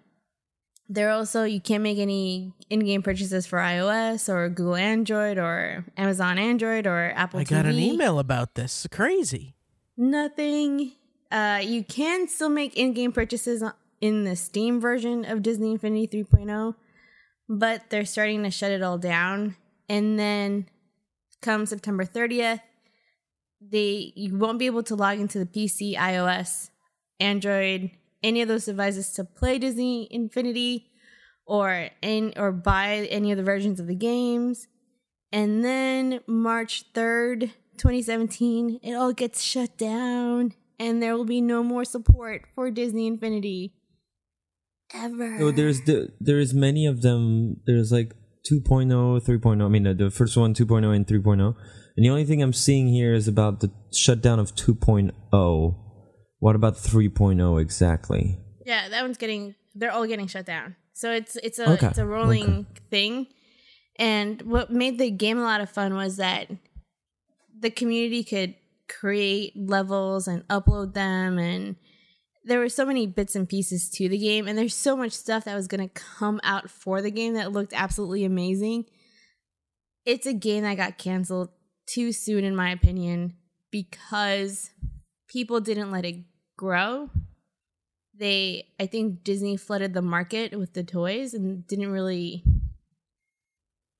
there 0.88 1.10
also 1.10 1.44
you 1.44 1.60
can't 1.60 1.82
make 1.82 1.98
any 1.98 2.54
in-game 2.70 3.02
purchases 3.02 3.46
for 3.46 3.58
iOS 3.58 4.26
or 4.32 4.48
Google 4.48 4.76
Android 4.76 5.36
or 5.36 5.84
Amazon 5.98 6.38
Android 6.38 6.86
or 6.86 7.12
Apple 7.14 7.40
I 7.40 7.44
got 7.44 7.66
TV 7.66 7.68
an 7.68 7.78
email 7.78 8.18
about 8.18 8.54
this. 8.54 8.86
Crazy. 8.90 9.54
nothing. 9.98 10.92
Uh, 11.30 11.60
you 11.62 11.84
can 11.84 12.26
still 12.26 12.48
make 12.48 12.74
in-game 12.74 13.12
purchases 13.12 13.62
on- 13.62 13.74
in 14.00 14.24
the 14.24 14.36
Steam 14.36 14.80
version 14.80 15.24
of 15.24 15.42
Disney 15.42 15.72
Infinity 15.72 16.24
3.0, 16.24 16.74
but 17.48 17.82
they're 17.90 18.04
starting 18.04 18.42
to 18.42 18.50
shut 18.50 18.70
it 18.70 18.82
all 18.82 18.98
down. 18.98 19.56
And 19.88 20.18
then, 20.18 20.68
come 21.40 21.66
September 21.66 22.04
30th, 22.04 22.60
they 23.60 24.12
you 24.14 24.36
won't 24.36 24.58
be 24.58 24.66
able 24.66 24.82
to 24.84 24.94
log 24.94 25.18
into 25.18 25.38
the 25.38 25.46
PC, 25.46 25.96
iOS, 25.96 26.70
Android, 27.18 27.90
any 28.22 28.42
of 28.42 28.48
those 28.48 28.66
devices 28.66 29.12
to 29.14 29.24
play 29.24 29.58
Disney 29.58 30.06
Infinity 30.10 30.86
or 31.46 31.88
in 32.02 32.34
or 32.36 32.52
buy 32.52 33.08
any 33.10 33.32
of 33.32 33.38
the 33.38 33.42
versions 33.42 33.80
of 33.80 33.86
the 33.86 33.94
games. 33.94 34.68
And 35.32 35.64
then 35.64 36.20
March 36.26 36.92
3rd, 36.92 37.50
2017, 37.76 38.80
it 38.82 38.94
all 38.94 39.12
gets 39.12 39.42
shut 39.42 39.76
down 39.76 40.54
and 40.78 41.02
there 41.02 41.16
will 41.16 41.24
be 41.24 41.40
no 41.40 41.62
more 41.62 41.84
support 41.84 42.44
for 42.54 42.70
Disney 42.70 43.06
Infinity 43.06 43.74
ever. 44.94 45.38
So 45.38 45.50
there's 45.50 45.82
the 45.82 46.12
there's 46.20 46.54
many 46.54 46.86
of 46.86 47.02
them. 47.02 47.60
There's 47.66 47.92
like 47.92 48.14
2.0, 48.50 48.88
3.0. 48.88 49.64
I 49.64 49.68
mean, 49.68 49.86
uh, 49.86 49.92
the 49.92 50.10
first 50.10 50.36
one 50.36 50.54
2.0 50.54 50.94
and 50.94 51.06
3.0. 51.06 51.54
And 51.96 52.04
the 52.04 52.10
only 52.10 52.24
thing 52.24 52.42
I'm 52.42 52.52
seeing 52.52 52.88
here 52.88 53.12
is 53.12 53.26
about 53.26 53.60
the 53.60 53.72
shutdown 53.92 54.38
of 54.38 54.54
2.0. 54.54 55.74
What 56.38 56.54
about 56.54 56.74
3.0 56.76 57.60
exactly? 57.60 58.38
Yeah, 58.64 58.88
that 58.88 59.02
one's 59.02 59.18
getting 59.18 59.54
they're 59.74 59.92
all 59.92 60.06
getting 60.06 60.26
shut 60.26 60.46
down. 60.46 60.76
So 60.92 61.12
it's 61.12 61.36
it's 61.36 61.58
a 61.58 61.70
Okay, 61.72 61.86
it's 61.88 61.98
a 61.98 62.06
rolling 62.06 62.66
thing. 62.90 63.26
And 63.98 64.42
what 64.42 64.70
made 64.70 64.98
the 64.98 65.10
game 65.10 65.38
a 65.38 65.42
lot 65.42 65.60
of 65.60 65.70
fun 65.70 65.94
was 65.94 66.16
that 66.16 66.48
the 67.58 67.70
community 67.70 68.22
could 68.22 68.54
create 68.88 69.52
levels 69.56 70.28
and 70.28 70.46
upload 70.48 70.94
them 70.94 71.38
and 71.38 71.76
there 72.48 72.58
were 72.58 72.68
so 72.68 72.84
many 72.84 73.06
bits 73.06 73.34
and 73.34 73.48
pieces 73.48 73.88
to 73.90 74.08
the 74.08 74.18
game 74.18 74.48
and 74.48 74.56
there's 74.56 74.74
so 74.74 74.96
much 74.96 75.12
stuff 75.12 75.44
that 75.44 75.54
was 75.54 75.68
going 75.68 75.86
to 75.86 75.94
come 75.94 76.40
out 76.42 76.70
for 76.70 77.02
the 77.02 77.10
game 77.10 77.34
that 77.34 77.52
looked 77.52 77.72
absolutely 77.74 78.24
amazing. 78.24 78.86
It's 80.04 80.26
a 80.26 80.32
game 80.32 80.64
that 80.64 80.76
got 80.76 80.98
canceled 80.98 81.50
too 81.86 82.12
soon 82.12 82.44
in 82.44 82.56
my 82.56 82.70
opinion 82.70 83.34
because 83.70 84.70
people 85.28 85.60
didn't 85.60 85.90
let 85.90 86.04
it 86.04 86.16
grow 86.56 87.08
they 88.14 88.66
i 88.80 88.86
think 88.86 89.22
disney 89.22 89.56
flooded 89.56 89.94
the 89.94 90.02
market 90.02 90.58
with 90.58 90.72
the 90.72 90.82
toys 90.82 91.34
and 91.34 91.64
didn't 91.68 91.92
really 91.92 92.42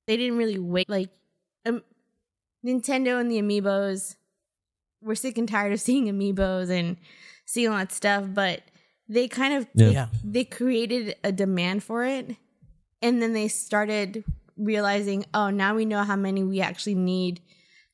they 0.07 0.17
didn't 0.17 0.37
really 0.37 0.59
wait 0.59 0.89
like 0.89 1.09
um, 1.65 1.83
Nintendo 2.65 3.19
and 3.19 3.31
the 3.31 3.41
amiibos. 3.41 4.15
We're 5.01 5.15
sick 5.15 5.37
and 5.37 5.47
tired 5.47 5.71
of 5.71 5.79
seeing 5.79 6.07
amiibos 6.07 6.69
and 6.69 6.97
seeing 7.51 7.69
all 7.71 7.77
that 7.79 7.91
stuff, 7.91 8.23
but 8.31 8.61
they 9.07 9.27
kind 9.27 9.53
of 9.55 9.67
Yeah. 9.73 10.07
they, 10.23 10.29
they 10.41 10.43
created 10.45 11.15
a 11.23 11.31
demand 11.31 11.83
for 11.83 12.05
it, 12.05 12.35
and 13.01 13.21
then 13.21 13.33
they 13.33 13.47
started 13.47 14.23
realizing, 14.55 15.25
oh, 15.33 15.49
now 15.49 15.73
we 15.73 15.83
know 15.85 16.03
how 16.03 16.15
many 16.15 16.43
we 16.43 16.61
actually 16.61 16.93
need 16.95 17.41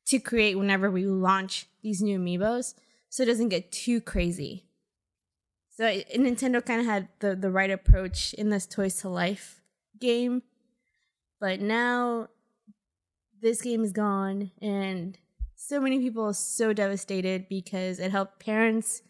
to 0.08 0.20
create 0.20 0.56
whenever 0.58 0.92
we 0.92 1.06
launch 1.06 1.68
these 1.82 2.02
new 2.02 2.20
amiibos, 2.20 2.74
so 3.10 3.24
it 3.24 3.28
doesn't 3.28 3.50
get 3.50 3.72
too 3.72 4.02
crazy. 4.02 4.66
So 5.78 5.88
it- 5.88 6.10
Nintendo 6.16 6.64
kind 6.66 6.82
of 6.82 6.86
had 6.88 7.08
the 7.20 7.36
the 7.36 7.50
right 7.52 7.72
approach 7.72 8.34
in 8.34 8.50
this 8.50 8.66
Toys 8.66 9.00
to 9.02 9.10
Life 9.10 9.62
game, 10.00 10.42
but 11.40 11.62
now 11.62 12.28
this 13.42 13.62
game 13.62 13.84
is 13.86 13.94
gone, 13.94 14.52
and 14.62 15.18
so 15.56 15.80
many 15.80 16.00
people 16.00 16.26
are 16.26 16.34
so 16.34 16.74
devastated 16.74 17.48
because 17.48 18.00
it 18.00 18.12
helped 18.12 18.40
parents 18.40 19.02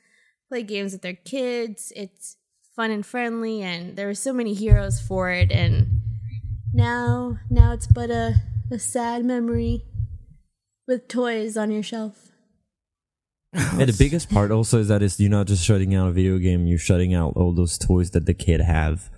play 0.49 0.63
games 0.63 0.93
with 0.93 1.01
their 1.01 1.13
kids. 1.13 1.91
It's 1.95 2.37
fun 2.75 2.91
and 2.91 3.05
friendly, 3.05 3.61
and 3.61 3.95
there 3.95 4.07
were 4.07 4.13
so 4.13 4.33
many 4.33 4.53
heroes 4.53 4.99
for 4.99 5.31
it, 5.31 5.51
and 5.51 6.01
now 6.73 7.37
now 7.49 7.73
it's 7.73 7.87
but 7.87 8.09
a 8.09 8.35
a 8.71 8.79
sad 8.79 9.23
memory 9.23 9.83
with 10.87 11.07
toys 11.07 11.57
on 11.57 11.71
your 11.71 11.83
shelf. 11.83 12.31
And 13.53 13.87
the 13.87 13.95
biggest 13.97 14.29
part 14.29 14.51
also 14.51 14.79
is 14.79 14.89
that 14.89 15.01
it's 15.01 15.19
you're 15.19 15.29
not 15.29 15.47
just 15.47 15.63
shutting 15.63 15.95
out 15.95 16.09
a 16.09 16.11
video 16.11 16.37
game, 16.37 16.67
you're 16.67 16.77
shutting 16.77 17.13
out 17.13 17.33
all 17.37 17.53
those 17.53 17.77
toys 17.77 18.11
that 18.11 18.25
the 18.25 18.33
kid 18.33 18.59
have. 18.59 19.09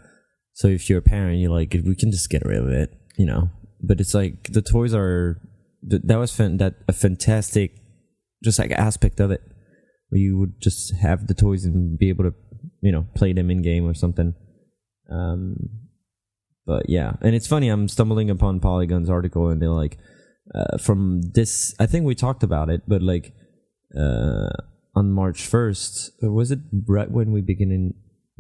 So 0.54 0.68
if 0.68 0.90
you're 0.90 1.00
a 1.00 1.04
parent, 1.04 1.40
you're 1.40 1.52
like, 1.52 1.76
we 1.86 1.96
can 1.96 2.12
just 2.12 2.30
get 2.30 2.46
rid 2.46 2.60
of 2.60 2.70
it, 2.70 2.94
you 3.18 3.26
know. 3.26 3.50
But 3.82 4.00
it's 4.00 4.14
like 4.14 4.52
the 4.52 4.62
toys 4.62 4.94
are 4.94 5.42
that 5.84 6.18
was 6.18 6.36
fan- 6.36 6.58
that 6.58 6.76
a 6.88 6.94
fantastic, 6.94 7.80
just 8.44 8.60
like 8.60 8.72
aspect 8.72 9.20
of 9.20 9.32
it, 9.32 9.42
you 10.12 10.38
would 10.38 10.62
just 10.62 10.96
have 10.96 11.28
the 11.28 11.34
toys 11.34 11.66
and 11.66 11.98
be 11.98 12.10
able 12.10 12.24
to, 12.24 12.34
you 12.82 12.92
know, 12.92 13.08
play 13.16 13.34
them 13.34 13.52
in 13.52 13.62
game 13.62 13.86
or 13.86 13.94
something. 13.94 14.34
Um, 15.12 15.56
but 16.66 16.90
yeah, 16.90 17.14
and 17.22 17.36
it's 17.36 17.48
funny. 17.48 17.70
I'm 17.70 17.88
stumbling 17.88 18.30
upon 18.30 18.60
Polygon's 18.60 19.10
article, 19.10 19.50
and 19.50 19.62
they're 19.62 19.70
like, 19.70 19.98
uh, 20.54 20.78
from 20.78 21.22
this. 21.34 21.76
I 21.80 21.86
think 21.86 22.06
we 22.06 22.16
talked 22.16 22.44
about 22.44 22.70
it, 22.70 22.84
but 22.88 23.02
like 23.02 23.34
uh, 23.98 24.50
on 24.98 25.12
March 25.12 25.50
1st. 25.50 26.24
Or 26.24 26.32
was 26.32 26.52
it 26.52 26.60
right 26.88 27.10
when 27.10 27.32
we 27.32 27.42
begin 27.42 27.72
in, 27.72 27.94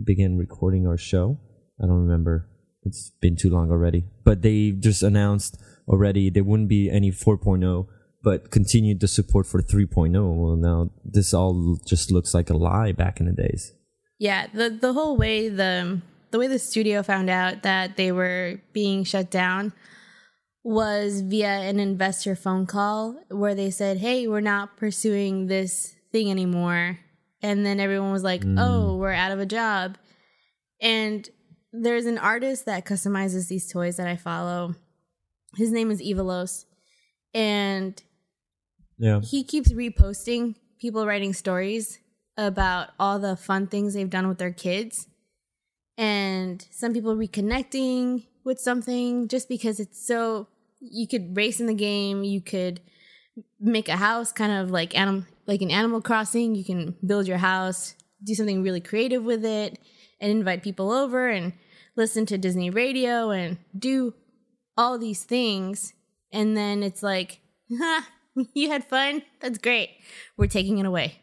began 0.03 0.37
recording 0.37 0.87
our 0.87 0.97
show? 0.97 1.39
I 1.81 1.85
don't 1.85 2.07
remember. 2.07 2.49
It's 2.83 3.11
been 3.21 3.35
too 3.35 3.49
long 3.49 3.69
already. 3.69 4.05
But 4.23 4.41
they 4.41 4.71
just 4.71 5.03
announced 5.03 5.61
already 5.87 6.29
there 6.29 6.43
wouldn't 6.43 6.69
be 6.69 6.89
any 6.89 7.11
4.0, 7.11 7.87
but 8.27 8.51
continued 8.51 8.99
the 8.99 9.07
support 9.07 9.45
for 9.45 9.61
3.0. 9.61 10.11
Well, 10.11 10.57
now 10.57 10.89
this 11.05 11.33
all 11.33 11.79
just 11.85 12.11
looks 12.11 12.33
like 12.33 12.49
a 12.49 12.57
lie 12.57 12.91
back 12.91 13.21
in 13.21 13.25
the 13.25 13.31
days. 13.31 13.71
Yeah, 14.19 14.47
the 14.53 14.69
the 14.69 14.91
whole 14.91 15.15
way 15.15 15.47
the 15.47 16.01
the 16.31 16.37
way 16.37 16.47
the 16.47 16.59
studio 16.59 17.03
found 17.03 17.29
out 17.29 17.63
that 17.63 17.95
they 17.95 18.11
were 18.11 18.59
being 18.73 19.05
shut 19.05 19.31
down 19.31 19.71
was 20.61 21.21
via 21.21 21.69
an 21.69 21.79
investor 21.79 22.35
phone 22.35 22.65
call 22.65 23.15
where 23.29 23.55
they 23.55 23.71
said, 23.71 23.99
"Hey, 23.99 24.27
we're 24.27 24.41
not 24.41 24.75
pursuing 24.75 25.47
this 25.47 25.95
thing 26.11 26.29
anymore." 26.29 26.99
And 27.41 27.65
then 27.65 27.79
everyone 27.79 28.11
was 28.11 28.23
like, 28.23 28.41
mm. 28.41 28.57
"Oh, 28.59 28.97
we're 28.97 29.13
out 29.13 29.31
of 29.31 29.39
a 29.39 29.45
job." 29.45 29.97
And 30.81 31.29
there's 31.71 32.07
an 32.07 32.17
artist 32.17 32.65
that 32.65 32.85
customizes 32.85 33.47
these 33.47 33.71
toys 33.71 33.95
that 33.95 34.07
I 34.09 34.17
follow. 34.17 34.75
His 35.55 35.71
name 35.71 35.91
is 35.91 36.01
Evalos. 36.01 36.65
And 37.33 38.03
Yeah. 38.97 39.21
he 39.21 39.43
keeps 39.43 39.71
reposting 39.71 40.55
people 40.79 41.05
writing 41.05 41.33
stories 41.33 41.99
about 42.37 42.89
all 42.99 43.19
the 43.19 43.35
fun 43.35 43.67
things 43.67 43.93
they've 43.93 44.09
done 44.09 44.27
with 44.27 44.37
their 44.37 44.51
kids 44.51 45.07
and 45.97 46.65
some 46.71 46.93
people 46.93 47.15
reconnecting 47.15 48.25
with 48.43 48.59
something 48.59 49.27
just 49.27 49.49
because 49.49 49.79
it's 49.79 50.05
so 50.05 50.47
you 50.79 51.07
could 51.07 51.35
race 51.35 51.59
in 51.59 51.65
the 51.65 51.73
game 51.73 52.23
you 52.23 52.41
could 52.41 52.79
make 53.59 53.89
a 53.89 53.97
house 53.97 54.31
kind 54.31 54.51
of 54.51 54.71
like 54.71 54.97
anim- 54.97 55.27
like 55.47 55.61
an 55.61 55.71
animal 55.71 56.01
crossing 56.01 56.55
you 56.55 56.63
can 56.63 56.95
build 57.05 57.27
your 57.27 57.37
house 57.37 57.95
do 58.23 58.33
something 58.33 58.63
really 58.63 58.81
creative 58.81 59.23
with 59.23 59.43
it 59.45 59.79
and 60.19 60.31
invite 60.31 60.63
people 60.63 60.91
over 60.91 61.27
and 61.29 61.53
listen 61.95 62.25
to 62.25 62.37
disney 62.37 62.69
radio 62.69 63.31
and 63.31 63.57
do 63.77 64.13
all 64.75 64.97
these 64.99 65.23
things 65.23 65.93
and 66.31 66.55
then 66.55 66.83
it's 66.83 67.01
like 67.01 67.39
you 68.53 68.69
had 68.69 68.83
fun 68.83 69.21
that's 69.39 69.57
great 69.57 69.89
we're 70.37 70.47
taking 70.47 70.77
it 70.77 70.85
away 70.85 71.19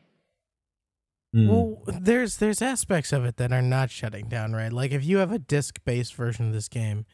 Mm. 1.35 1.49
Well, 1.49 1.83
there's 2.01 2.37
there's 2.37 2.63
aspects 2.63 3.13
of 3.13 3.25
it 3.25 3.39
that 3.39 3.53
are 3.53 3.61
not 3.61 3.91
shutting 3.91 4.29
down, 4.29 4.53
right? 4.53 4.73
Like 4.73 4.93
if 4.93 5.05
you 5.05 5.19
have 5.19 5.33
a 5.33 5.39
disc-based 5.39 6.15
version 6.15 6.47
of 6.47 6.53
this 6.53 6.69
game, 6.69 7.07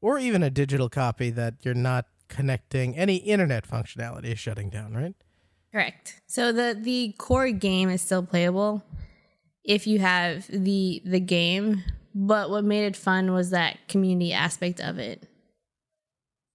or 0.00 0.18
even 0.18 0.42
a 0.42 0.48
digital 0.48 0.88
copy 0.88 1.28
that 1.30 1.54
you're 1.62 1.74
not 1.74 2.06
connecting, 2.28 2.96
any 2.96 3.16
internet 3.16 3.68
functionality 3.68 4.32
is 4.32 4.38
shutting 4.38 4.70
down, 4.70 4.94
right? 4.94 5.14
Correct. 5.72 6.22
So 6.26 6.52
the 6.52 6.76
the 6.80 7.14
core 7.18 7.50
game 7.50 7.90
is 7.90 8.00
still 8.00 8.22
playable 8.22 8.82
if 9.62 9.86
you 9.86 9.98
have 9.98 10.46
the 10.48 11.02
the 11.04 11.20
game, 11.20 11.84
but 12.14 12.48
what 12.48 12.64
made 12.64 12.84
it 12.84 12.96
fun 12.96 13.32
was 13.32 13.50
that 13.50 13.76
community 13.88 14.32
aspect 14.32 14.80
of 14.80 14.98
it. 14.98 15.22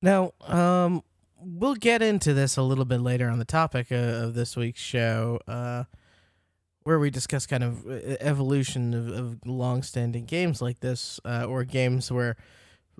Now, 0.01 0.33
um, 0.41 1.03
we'll 1.45 1.75
get 1.75 2.01
into 2.01 2.33
this 2.33 2.57
a 2.57 2.61
little 2.61 2.85
bit 2.85 3.01
later 3.01 3.29
on 3.29 3.39
the 3.39 3.45
topic 3.45 3.91
uh, 3.91 3.95
of 3.95 4.33
this 4.33 4.57
week's 4.57 4.81
show, 4.81 5.39
uh, 5.47 5.83
where 6.83 6.99
we 6.99 7.09
discuss 7.09 7.45
kind 7.45 7.63
of 7.63 7.85
uh, 7.85 8.17
evolution 8.19 8.93
of, 8.93 9.07
of 9.09 9.45
long-standing 9.45 10.25
games 10.25 10.61
like 10.61 10.79
this, 10.79 11.19
uh, 11.25 11.45
or 11.45 11.63
games 11.63 12.11
where 12.11 12.35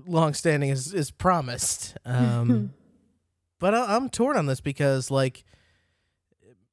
long-standing 0.05 0.69
is 0.69 0.93
is 0.93 1.11
promised. 1.11 1.97
Um, 2.05 2.73
but 3.59 3.73
I, 3.73 3.95
I'm 3.95 4.09
torn 4.09 4.37
on 4.37 4.45
this 4.45 4.61
because, 4.61 5.09
like, 5.09 5.43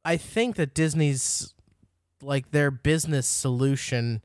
I 0.05 0.17
think 0.17 0.57
that 0.57 0.75
Disney's 0.75 1.55
like 2.21 2.51
their 2.51 2.71
business 2.71 3.27
solution 3.27 4.23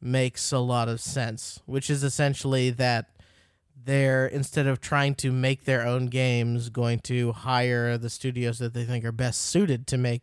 makes 0.00 0.52
a 0.52 0.58
lot 0.58 0.88
of 0.88 1.00
sense, 1.00 1.60
which 1.66 1.90
is 1.90 2.04
essentially 2.04 2.70
that 2.70 3.13
they're 3.84 4.26
instead 4.26 4.66
of 4.66 4.80
trying 4.80 5.14
to 5.14 5.30
make 5.30 5.64
their 5.64 5.86
own 5.86 6.06
games 6.06 6.68
going 6.68 6.98
to 6.98 7.32
hire 7.32 7.98
the 7.98 8.10
studios 8.10 8.58
that 8.58 8.74
they 8.74 8.84
think 8.84 9.04
are 9.04 9.12
best 9.12 9.40
suited 9.40 9.86
to 9.86 9.98
make 9.98 10.22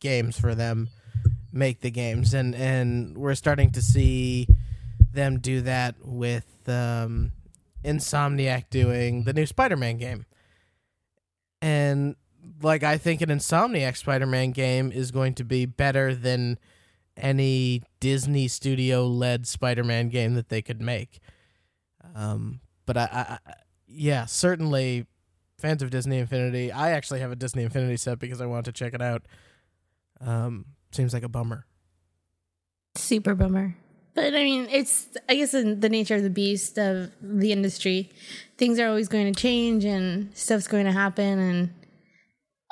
games 0.00 0.38
for 0.38 0.54
them 0.54 0.88
make 1.52 1.80
the 1.80 1.90
games 1.90 2.32
and 2.32 2.54
and 2.54 3.18
we're 3.18 3.34
starting 3.34 3.70
to 3.70 3.82
see 3.82 4.46
them 5.12 5.38
do 5.38 5.60
that 5.60 5.94
with 6.02 6.46
um 6.68 7.32
Insomniac 7.84 8.68
doing 8.70 9.24
the 9.24 9.32
new 9.32 9.46
Spider-Man 9.46 9.96
game. 9.96 10.26
And 11.62 12.16
like 12.62 12.82
I 12.82 12.98
think 12.98 13.20
an 13.22 13.30
Insomniac 13.30 13.96
Spider-Man 13.96 14.52
game 14.52 14.92
is 14.92 15.10
going 15.10 15.34
to 15.36 15.44
be 15.44 15.66
better 15.66 16.14
than 16.14 16.58
any 17.16 17.82
Disney 17.98 18.48
studio 18.48 19.06
led 19.06 19.46
Spider-Man 19.46 20.08
game 20.08 20.34
that 20.34 20.48
they 20.48 20.62
could 20.62 20.80
make. 20.80 21.20
Um 22.14 22.60
but 22.90 22.96
I, 22.96 23.38
I, 23.46 23.52
yeah, 23.86 24.26
certainly 24.26 25.06
fans 25.60 25.80
of 25.80 25.90
Disney 25.90 26.18
Infinity. 26.18 26.72
I 26.72 26.90
actually 26.90 27.20
have 27.20 27.30
a 27.30 27.36
Disney 27.36 27.62
Infinity 27.62 27.98
set 27.98 28.18
because 28.18 28.40
I 28.40 28.46
wanted 28.46 28.64
to 28.64 28.72
check 28.72 28.94
it 28.94 29.00
out. 29.00 29.22
Um, 30.20 30.64
seems 30.90 31.14
like 31.14 31.22
a 31.22 31.28
bummer. 31.28 31.66
Super 32.96 33.36
bummer. 33.36 33.76
But 34.14 34.34
I 34.34 34.42
mean, 34.42 34.66
it's 34.72 35.06
I 35.28 35.36
guess 35.36 35.54
in 35.54 35.78
the 35.78 35.88
nature 35.88 36.16
of 36.16 36.24
the 36.24 36.30
beast 36.30 36.78
of 36.78 37.12
the 37.22 37.52
industry. 37.52 38.10
Things 38.58 38.80
are 38.80 38.88
always 38.88 39.06
going 39.06 39.32
to 39.32 39.40
change 39.40 39.84
and 39.84 40.36
stuff's 40.36 40.66
going 40.66 40.86
to 40.86 40.92
happen 40.92 41.38
and 41.38 41.72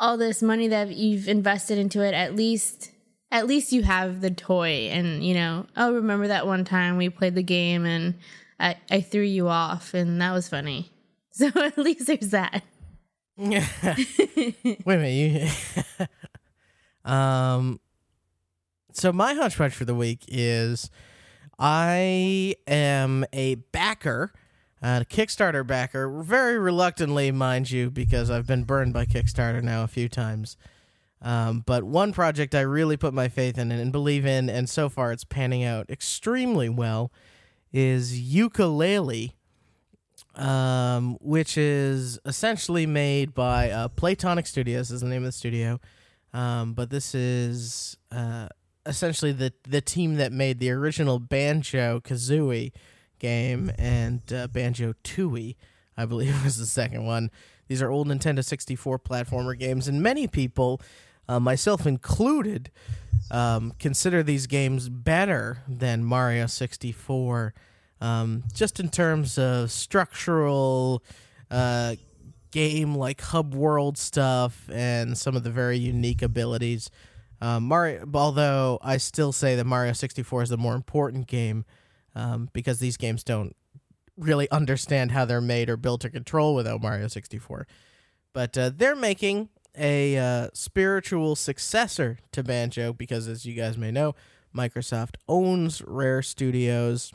all 0.00 0.16
this 0.16 0.42
money 0.42 0.66
that 0.66 0.96
you've 0.96 1.28
invested 1.28 1.78
into 1.78 2.02
it 2.02 2.12
at 2.12 2.34
least 2.34 2.90
at 3.30 3.46
least 3.46 3.72
you 3.72 3.84
have 3.84 4.20
the 4.20 4.30
toy 4.32 4.88
and 4.90 5.24
you 5.24 5.34
know, 5.34 5.66
oh 5.76 5.94
remember 5.94 6.26
that 6.26 6.48
one 6.48 6.64
time 6.64 6.96
we 6.96 7.08
played 7.08 7.36
the 7.36 7.42
game 7.44 7.86
and 7.86 8.14
I, 8.58 8.76
I 8.90 9.00
threw 9.00 9.22
you 9.22 9.48
off 9.48 9.94
and 9.94 10.20
that 10.20 10.32
was 10.32 10.48
funny. 10.48 10.92
So 11.30 11.52
at 11.54 11.78
least 11.78 12.08
there's 12.08 12.30
that. 12.30 12.64
Wait 13.36 13.64
a 14.56 14.84
minute, 14.84 15.52
you. 15.96 16.06
um, 17.08 17.78
so 18.92 19.12
my 19.12 19.34
hunch 19.34 19.56
punch 19.56 19.72
for 19.72 19.84
the 19.84 19.94
week 19.94 20.24
is, 20.26 20.90
I 21.56 22.56
am 22.66 23.24
a 23.32 23.54
backer, 23.56 24.32
a 24.82 25.06
Kickstarter 25.08 25.64
backer, 25.64 26.08
very 26.08 26.58
reluctantly, 26.58 27.30
mind 27.30 27.70
you, 27.70 27.88
because 27.90 28.30
I've 28.30 28.48
been 28.48 28.64
burned 28.64 28.92
by 28.92 29.04
Kickstarter 29.04 29.62
now 29.62 29.84
a 29.84 29.88
few 29.88 30.08
times. 30.08 30.56
Um, 31.22 31.62
but 31.66 31.84
one 31.84 32.12
project 32.12 32.54
I 32.54 32.60
really 32.60 32.96
put 32.96 33.14
my 33.14 33.28
faith 33.28 33.58
in 33.58 33.70
and 33.70 33.92
believe 33.92 34.26
in, 34.26 34.48
and 34.50 34.68
so 34.68 34.88
far 34.88 35.12
it's 35.12 35.24
panning 35.24 35.62
out 35.62 35.90
extremely 35.90 36.68
well, 36.68 37.12
is 37.72 38.12
Yooka-Laylee. 38.18 39.32
um, 40.34 41.16
which 41.20 41.58
is 41.58 42.18
essentially 42.24 42.86
made 42.86 43.34
by 43.34 43.70
uh, 43.70 43.88
Playtonic 43.88 44.46
Studios 44.46 44.90
is 44.90 45.00
the 45.00 45.08
name 45.08 45.22
of 45.22 45.28
the 45.28 45.32
studio. 45.32 45.80
Um, 46.32 46.74
but 46.74 46.90
this 46.90 47.14
is 47.14 47.96
uh, 48.12 48.48
essentially 48.86 49.32
the 49.32 49.52
the 49.66 49.80
team 49.80 50.14
that 50.16 50.30
made 50.30 50.58
the 50.60 50.70
original 50.70 51.18
Banjo 51.18 52.00
Kazooie 52.00 52.72
game 53.18 53.72
and 53.78 54.20
uh, 54.32 54.46
Banjo 54.46 54.94
Tooie, 55.02 55.56
I 55.96 56.04
believe 56.04 56.44
was 56.44 56.58
the 56.58 56.66
second 56.66 57.04
one. 57.04 57.30
These 57.66 57.82
are 57.82 57.90
old 57.90 58.08
Nintendo 58.08 58.44
64 58.44 58.98
platformer 59.00 59.58
games, 59.58 59.88
and 59.88 60.02
many 60.02 60.26
people, 60.26 60.80
uh, 61.28 61.40
myself 61.40 61.86
included, 61.86 62.70
um, 63.30 63.72
consider 63.78 64.22
these 64.22 64.46
games 64.46 64.88
better 64.88 65.62
than 65.68 66.04
Mario 66.04 66.46
64, 66.46 67.54
um, 68.00 68.44
just 68.54 68.80
in 68.80 68.88
terms 68.88 69.38
of 69.38 69.70
structural 69.70 71.02
uh, 71.50 71.96
game 72.50 72.94
like 72.94 73.20
hub 73.20 73.54
world 73.54 73.98
stuff 73.98 74.68
and 74.72 75.18
some 75.18 75.36
of 75.36 75.42
the 75.42 75.50
very 75.50 75.78
unique 75.78 76.22
abilities. 76.22 76.90
Um, 77.40 77.64
Mario, 77.64 78.08
although 78.14 78.78
I 78.82 78.96
still 78.96 79.32
say 79.32 79.54
that 79.56 79.64
Mario 79.64 79.92
64 79.92 80.44
is 80.44 80.48
the 80.48 80.56
more 80.56 80.74
important 80.74 81.26
game 81.26 81.64
um, 82.14 82.48
because 82.52 82.78
these 82.78 82.96
games 82.96 83.22
don't 83.22 83.54
really 84.16 84.50
understand 84.50 85.12
how 85.12 85.24
they're 85.24 85.40
made 85.40 85.70
or 85.70 85.76
built 85.76 86.04
or 86.04 86.08
control 86.08 86.54
without 86.54 86.82
Mario 86.82 87.06
64. 87.06 87.66
But 88.32 88.58
uh, 88.58 88.70
they're 88.74 88.96
making 88.96 89.48
a 89.78 90.16
uh, 90.16 90.48
spiritual 90.52 91.36
successor 91.36 92.18
to 92.32 92.42
Banjo 92.42 92.92
because, 92.92 93.28
as 93.28 93.44
you 93.46 93.54
guys 93.54 93.78
may 93.78 93.90
know, 93.90 94.14
Microsoft 94.54 95.16
owns 95.28 95.82
Rare 95.86 96.22
Studios, 96.22 97.12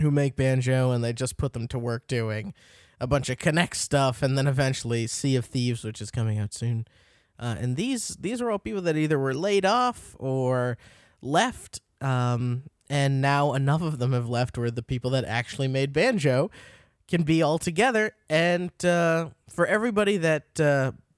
who 0.00 0.10
make 0.10 0.36
Banjo, 0.36 0.90
and 0.90 1.02
they 1.02 1.12
just 1.12 1.36
put 1.36 1.52
them 1.52 1.68
to 1.68 1.78
work 1.78 2.06
doing 2.06 2.54
a 3.00 3.06
bunch 3.06 3.28
of 3.28 3.38
Kinect 3.38 3.74
stuff, 3.74 4.22
and 4.22 4.36
then 4.36 4.46
eventually 4.46 5.06
Sea 5.06 5.36
of 5.36 5.44
Thieves, 5.44 5.84
which 5.84 6.00
is 6.00 6.10
coming 6.10 6.38
out 6.38 6.54
soon. 6.54 6.86
Uh, 7.38 7.56
and 7.58 7.76
these 7.76 8.16
these 8.18 8.40
are 8.40 8.50
all 8.50 8.58
people 8.58 8.80
that 8.82 8.96
either 8.96 9.18
were 9.18 9.34
laid 9.34 9.66
off 9.66 10.16
or 10.18 10.78
left, 11.20 11.80
um, 12.00 12.62
and 12.88 13.20
now 13.20 13.52
enough 13.52 13.82
of 13.82 13.98
them 13.98 14.12
have 14.12 14.28
left 14.28 14.56
where 14.56 14.70
the 14.70 14.82
people 14.82 15.10
that 15.10 15.24
actually 15.24 15.68
made 15.68 15.92
Banjo 15.92 16.50
can 17.08 17.22
be 17.22 17.42
all 17.42 17.58
together. 17.58 18.12
And 18.28 18.72
uh, 18.84 19.28
for 19.48 19.66
everybody 19.66 20.16
that 20.16 20.58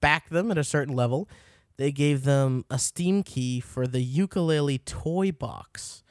backed 0.01 0.31
them 0.31 0.51
at 0.51 0.59
a 0.59 0.65
certain 0.65 0.95
level, 0.95 1.29
they 1.77 1.93
gave 1.93 2.25
them 2.25 2.65
a 2.71 2.79
Steam 2.79 3.23
key 3.23 3.61
for 3.61 3.87
the 3.87 4.05
Yooka-Laylee 4.05 4.85
toy 4.85 5.33
box. 5.33 6.03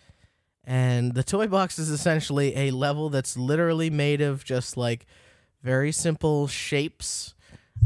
And 0.64 1.14
the 1.14 1.24
toy 1.24 1.48
box 1.48 1.80
is 1.80 1.90
essentially 1.90 2.56
a 2.56 2.72
level 2.72 3.10
that's 3.10 3.38
literally 3.38 3.90
made 3.90 4.22
of 4.22 4.44
just 4.44 4.76
like 4.76 5.06
very 5.64 5.92
simple 5.92 6.48
shapes, 6.48 7.36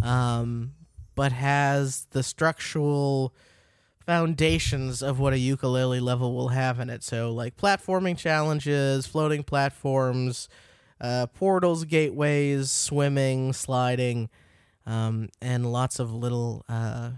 um, 0.04 0.73
but 1.15 1.32
has 1.32 2.08
the 2.12 2.23
structural 2.23 3.34
foundations 4.06 5.02
of 5.02 5.19
what 5.19 5.34
a 5.34 5.38
Yooka-Laylee 5.38 6.02
level 6.02 6.34
will 6.36 6.49
have 6.49 6.80
in 6.80 6.89
it. 6.89 7.04
So, 7.04 7.32
like 7.32 7.56
platforming 7.58 8.17
challenges, 8.17 9.06
floating 9.06 9.43
platforms, 9.43 10.49
uh, 10.99 11.28
portals, 11.28 11.86
gateways, 11.86 12.71
swimming, 12.71 13.54
sliding, 13.54 14.30
um, 14.86 15.30
and 15.41 15.72
lots 15.72 16.00
of 16.00 16.13
little 16.13 16.65
uh, 16.67 17.12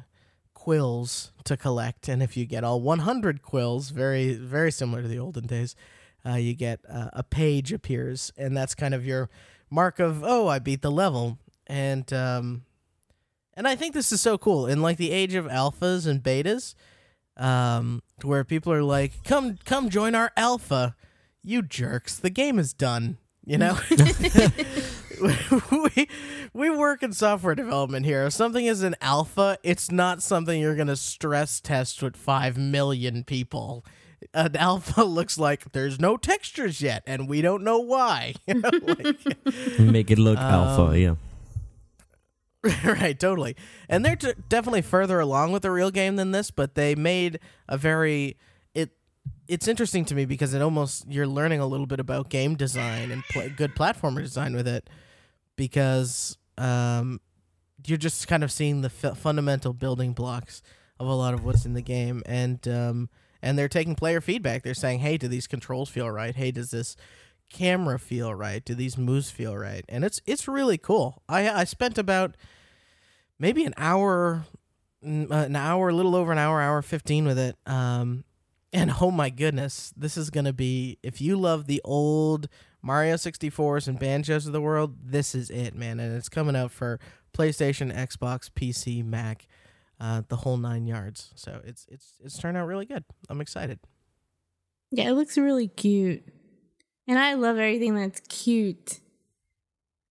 quills 0.53 1.31
to 1.43 1.57
collect. 1.57 2.07
And 2.07 2.23
if 2.23 2.37
you 2.37 2.45
get 2.45 2.63
all 2.63 2.81
100 2.81 3.41
quills, 3.41 3.89
very, 3.89 4.33
very 4.33 4.71
similar 4.71 5.01
to 5.01 5.07
the 5.07 5.19
olden 5.19 5.45
days, 5.45 5.75
uh, 6.25 6.35
you 6.35 6.53
get 6.53 6.79
uh, 6.89 7.09
a 7.13 7.23
page 7.23 7.73
appears, 7.73 8.31
and 8.37 8.55
that's 8.55 8.75
kind 8.75 8.93
of 8.93 9.05
your 9.05 9.29
mark 9.69 9.99
of 9.99 10.23
oh, 10.23 10.47
I 10.47 10.59
beat 10.59 10.81
the 10.81 10.91
level. 10.91 11.37
And 11.67 12.11
um, 12.13 12.63
and 13.55 13.67
I 13.67 13.75
think 13.75 13.93
this 13.93 14.11
is 14.11 14.21
so 14.21 14.37
cool 14.37 14.67
in 14.67 14.81
like 14.81 14.97
the 14.97 15.11
age 15.11 15.33
of 15.35 15.45
alphas 15.45 16.07
and 16.07 16.23
betas, 16.23 16.75
um, 17.37 18.01
where 18.21 18.43
people 18.43 18.71
are 18.71 18.83
like, 18.83 19.23
"Come, 19.23 19.57
come 19.65 19.89
join 19.89 20.15
our 20.15 20.31
alpha, 20.37 20.95
you 21.41 21.61
jerks! 21.61 22.17
The 22.17 22.29
game 22.29 22.57
is 22.57 22.73
done." 22.73 23.17
You 23.45 23.57
know, 23.57 23.77
we 25.95 26.07
we 26.53 26.69
work 26.69 27.03
in 27.03 27.13
software 27.13 27.55
development 27.55 28.05
here. 28.05 28.25
If 28.25 28.33
something 28.33 28.65
is 28.65 28.83
an 28.83 28.95
alpha, 29.01 29.57
it's 29.63 29.91
not 29.91 30.21
something 30.21 30.59
you're 30.59 30.75
gonna 30.75 30.95
stress 30.95 31.59
test 31.59 32.01
with 32.03 32.15
five 32.15 32.57
million 32.57 33.23
people. 33.23 33.85
An 34.33 34.55
alpha 34.55 35.03
looks 35.05 35.37
like 35.37 35.71
there's 35.73 35.99
no 35.99 36.17
textures 36.17 36.81
yet, 36.81 37.03
and 37.05 37.27
we 37.29 37.41
don't 37.41 37.63
know 37.63 37.79
why. 37.79 38.35
Like, 38.47 39.79
Make 39.79 40.11
it 40.11 40.17
look 40.19 40.37
alpha, 40.37 40.83
um, 40.91 40.95
yeah. 40.95 41.15
right, 42.85 43.19
totally. 43.19 43.55
And 43.89 44.05
they're 44.05 44.15
t- 44.15 44.33
definitely 44.47 44.81
further 44.83 45.19
along 45.19 45.51
with 45.51 45.63
the 45.63 45.71
real 45.71 45.91
game 45.91 46.15
than 46.15 46.31
this, 46.31 46.49
but 46.51 46.75
they 46.75 46.95
made 46.95 47.39
a 47.67 47.77
very 47.77 48.37
it. 48.73 48.91
It's 49.49 49.67
interesting 49.67 50.05
to 50.05 50.15
me 50.15 50.23
because 50.25 50.53
it 50.53 50.61
almost 50.61 51.05
you're 51.09 51.27
learning 51.27 51.59
a 51.59 51.67
little 51.67 51.85
bit 51.85 51.99
about 51.99 52.29
game 52.29 52.55
design 52.55 53.11
and 53.11 53.23
pl- 53.25 53.49
good 53.55 53.75
platformer 53.75 54.21
design 54.21 54.55
with 54.55 54.67
it, 54.67 54.89
because 55.55 56.37
um, 56.57 57.19
you're 57.85 57.97
just 57.97 58.27
kind 58.27 58.43
of 58.43 58.51
seeing 58.51 58.81
the 58.81 58.91
f- 59.03 59.17
fundamental 59.17 59.73
building 59.73 60.13
blocks 60.13 60.61
of 60.99 61.07
a 61.07 61.13
lot 61.13 61.33
of 61.33 61.43
what's 61.43 61.65
in 61.65 61.73
the 61.73 61.81
game, 61.81 62.21
and 62.25 62.67
um, 62.67 63.09
and 63.41 63.57
they're 63.57 63.67
taking 63.67 63.95
player 63.95 64.21
feedback. 64.21 64.63
They're 64.63 64.73
saying, 64.73 64.99
"Hey, 64.99 65.17
do 65.17 65.27
these 65.27 65.47
controls 65.47 65.89
feel 65.89 66.09
right? 66.09 66.35
Hey, 66.35 66.51
does 66.51 66.71
this 66.71 66.95
camera 67.51 67.99
feel 67.99 68.33
right? 68.33 68.63
Do 68.63 68.75
these 68.75 68.97
moves 68.97 69.31
feel 69.31 69.57
right?" 69.57 69.85
And 69.89 70.03
it's 70.03 70.21
it's 70.25 70.47
really 70.47 70.77
cool. 70.77 71.21
I 71.27 71.49
I 71.49 71.63
spent 71.65 71.97
about 71.97 72.35
maybe 73.39 73.65
an 73.65 73.73
hour, 73.77 74.45
uh, 75.05 75.33
an 75.33 75.55
hour, 75.55 75.89
a 75.89 75.93
little 75.93 76.15
over 76.15 76.31
an 76.31 76.37
hour, 76.37 76.61
hour 76.61 76.81
fifteen 76.81 77.25
with 77.25 77.39
it. 77.39 77.57
Um, 77.65 78.23
and 78.71 78.91
oh 79.01 79.11
my 79.11 79.29
goodness, 79.29 79.93
this 79.95 80.17
is 80.17 80.29
gonna 80.29 80.53
be 80.53 80.97
if 81.03 81.21
you 81.21 81.37
love 81.37 81.67
the 81.67 81.81
old 81.83 82.47
Mario 82.83 83.15
64s 83.15 83.87
and 83.87 83.97
banjos 83.97 84.45
of 84.45 84.53
the 84.53 84.61
world, 84.61 84.97
this 85.03 85.33
is 85.33 85.49
it, 85.49 85.73
man. 85.73 85.99
And 85.99 86.15
it's 86.15 86.29
coming 86.29 86.55
out 86.55 86.69
for 86.71 86.99
PlayStation, 87.35 87.95
Xbox, 87.95 88.49
PC, 88.51 89.03
Mac, 89.03 89.47
uh, 89.99 90.21
the 90.27 90.35
whole 90.35 90.57
nine 90.57 90.85
yards. 90.85 91.31
So 91.35 91.61
it's 91.65 91.87
it's 91.89 92.15
it's 92.23 92.37
turned 92.37 92.57
out 92.57 92.67
really 92.67 92.85
good. 92.85 93.05
I'm 93.29 93.39
excited. 93.41 93.79
Yeah, 94.91 95.09
it 95.09 95.13
looks 95.13 95.37
really 95.37 95.69
cute. 95.69 96.23
And 97.07 97.17
I 97.17 97.33
love 97.33 97.57
everything 97.57 97.95
that's 97.95 98.19
cute 98.29 98.99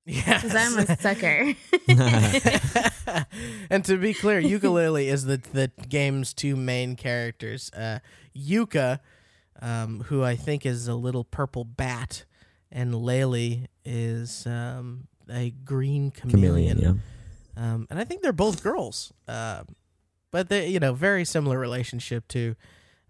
Yeah, 0.05 0.41
because 0.41 0.55
I'm 0.55 0.79
a 0.79 0.97
sucker. 1.01 1.55
and 3.71 3.85
to 3.85 3.97
be 3.99 4.15
clear, 4.15 4.43
Yooka-Laylee 4.43 5.07
is 5.07 5.25
the 5.25 5.37
the 5.37 5.71
game's 5.89 6.33
two 6.35 6.57
main 6.57 6.97
characters. 6.97 7.71
Uh, 7.73 7.99
Yooka, 8.37 9.01
um, 9.61 10.05
who 10.09 10.23
I 10.25 10.37
think 10.37 10.67
is 10.67 10.89
a 10.89 10.95
little 10.95 11.25
purple 11.25 11.65
bat, 11.65 12.25
and 12.73 12.95
Laylee 12.95 13.67
is 13.85 14.47
um, 14.47 15.07
a 15.31 15.51
green 15.51 16.11
chameleon. 16.11 16.79
Chameleon, 16.79 16.79
yeah. 16.79 16.95
Um, 17.75 17.87
and 17.91 17.99
I 17.99 18.05
think 18.05 18.23
they're 18.23 18.33
both 18.33 18.63
girls. 18.63 19.13
Uh, 19.29 19.65
but 20.31 20.49
they, 20.49 20.69
you 20.69 20.81
know, 20.81 20.95
very 20.95 21.25
similar 21.25 21.59
relationship 21.59 22.27
to 22.29 22.57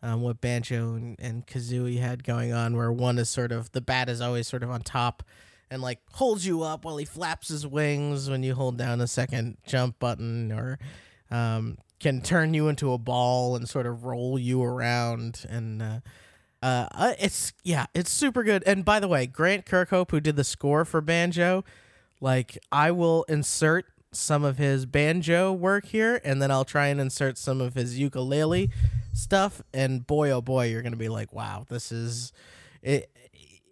um, 0.02 0.20
what 0.20 0.40
Banjo 0.40 0.94
and, 0.94 1.16
and 1.20 1.46
Kazooie 1.46 2.00
had 2.00 2.24
going 2.24 2.52
on, 2.52 2.76
where 2.76 2.90
one 2.90 3.18
is 3.18 3.30
sort 3.30 3.52
of 3.52 3.70
the 3.70 3.80
bat 3.80 4.08
is 4.08 4.20
always 4.20 4.48
sort 4.48 4.64
of 4.64 4.70
on 4.70 4.82
top 4.82 5.22
and 5.70 5.80
like 5.80 6.00
holds 6.10 6.44
you 6.44 6.62
up 6.62 6.84
while 6.84 6.96
he 6.96 7.04
flaps 7.04 7.48
his 7.48 7.66
wings 7.66 8.28
when 8.28 8.42
you 8.42 8.54
hold 8.54 8.76
down 8.76 9.00
a 9.00 9.06
second 9.06 9.58
jump 9.66 10.00
button, 10.00 10.50
or 10.50 10.80
um, 11.30 11.78
can 12.00 12.20
turn 12.20 12.52
you 12.52 12.66
into 12.66 12.92
a 12.92 12.98
ball 12.98 13.54
and 13.54 13.68
sort 13.68 13.86
of 13.86 14.04
roll 14.04 14.38
you 14.38 14.62
around 14.62 15.46
and. 15.48 15.80
Uh, 15.80 16.00
uh, 16.62 16.86
uh, 16.92 17.12
it's 17.18 17.52
yeah, 17.64 17.86
it's 17.92 18.10
super 18.10 18.44
good. 18.44 18.62
And 18.66 18.84
by 18.84 19.00
the 19.00 19.08
way, 19.08 19.26
Grant 19.26 19.66
Kirkhope, 19.66 20.10
who 20.12 20.20
did 20.20 20.36
the 20.36 20.44
score 20.44 20.84
for 20.84 21.00
Banjo, 21.00 21.64
like 22.20 22.56
I 22.70 22.92
will 22.92 23.24
insert 23.24 23.86
some 24.12 24.44
of 24.44 24.58
his 24.58 24.86
banjo 24.86 25.52
work 25.52 25.86
here, 25.86 26.20
and 26.22 26.40
then 26.40 26.50
I'll 26.50 26.64
try 26.64 26.86
and 26.88 27.00
insert 27.00 27.38
some 27.38 27.60
of 27.60 27.74
his 27.74 27.98
Yooka-Laylee 27.98 28.70
stuff. 29.12 29.62
And 29.72 30.06
boy, 30.06 30.30
oh 30.30 30.40
boy, 30.42 30.66
you're 30.66 30.82
gonna 30.82 30.96
be 30.96 31.08
like, 31.08 31.32
wow, 31.32 31.66
this 31.68 31.90
is 31.92 32.32
it. 32.82 33.10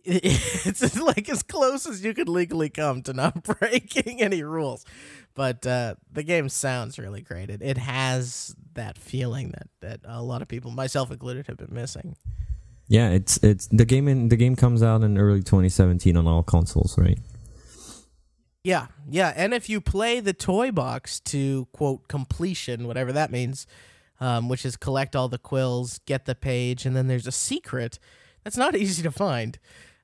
It's 0.03 0.97
like 0.99 1.29
as 1.29 1.43
close 1.43 1.87
as 1.87 2.03
you 2.03 2.15
could 2.15 2.29
legally 2.29 2.71
come 2.71 3.03
to 3.03 3.13
not 3.13 3.45
breaking 3.61 4.23
any 4.23 4.43
rules, 4.43 4.87
but 5.35 5.65
uh, 5.67 5.97
the 6.11 6.23
game 6.23 6.49
sounds 6.49 6.99
really 6.99 7.21
great. 7.21 7.51
It, 7.51 7.61
it 7.61 7.77
has 7.77 8.57
that 8.73 8.97
feeling 8.97 9.51
that, 9.51 9.69
that 9.81 10.01
a 10.05 10.23
lot 10.23 10.41
of 10.41 10.49
people, 10.49 10.71
myself 10.71 11.11
included, 11.11 11.47
have 11.49 11.59
been 11.59 11.75
missing. 11.75 12.17
Yeah, 12.91 13.11
it's 13.11 13.37
it's 13.39 13.69
the 13.69 13.85
game 13.85 14.09
in 14.09 14.29
the 14.31 14.37
game 14.37 14.57
comes 14.57 14.83
out 14.83 15.03
in 15.05 15.17
early 15.17 15.43
2017 15.43 16.17
on 16.17 16.27
all 16.27 16.43
consoles, 16.43 16.99
right? 16.99 17.19
Yeah, 18.65 18.89
yeah, 19.09 19.33
and 19.37 19.55
if 19.55 19.71
you 19.71 19.81
play 19.81 20.21
the 20.21 20.33
toy 20.35 20.71
box 20.71 21.19
to 21.21 21.67
quote 21.73 22.09
completion, 22.09 22.87
whatever 22.87 23.13
that 23.13 23.31
means, 23.31 23.67
um, 24.21 24.49
which 24.51 24.67
is 24.67 24.77
collect 24.77 25.17
all 25.17 25.29
the 25.29 25.39
quills, 25.39 26.01
get 26.05 26.27
the 26.27 26.35
page, 26.35 26.85
and 26.85 26.95
then 26.95 27.07
there's 27.07 27.27
a 27.29 27.33
secret 27.33 27.99
that's 28.45 28.57
not 28.59 28.77
easy 28.83 29.03
to 29.05 29.11
find. 29.13 29.59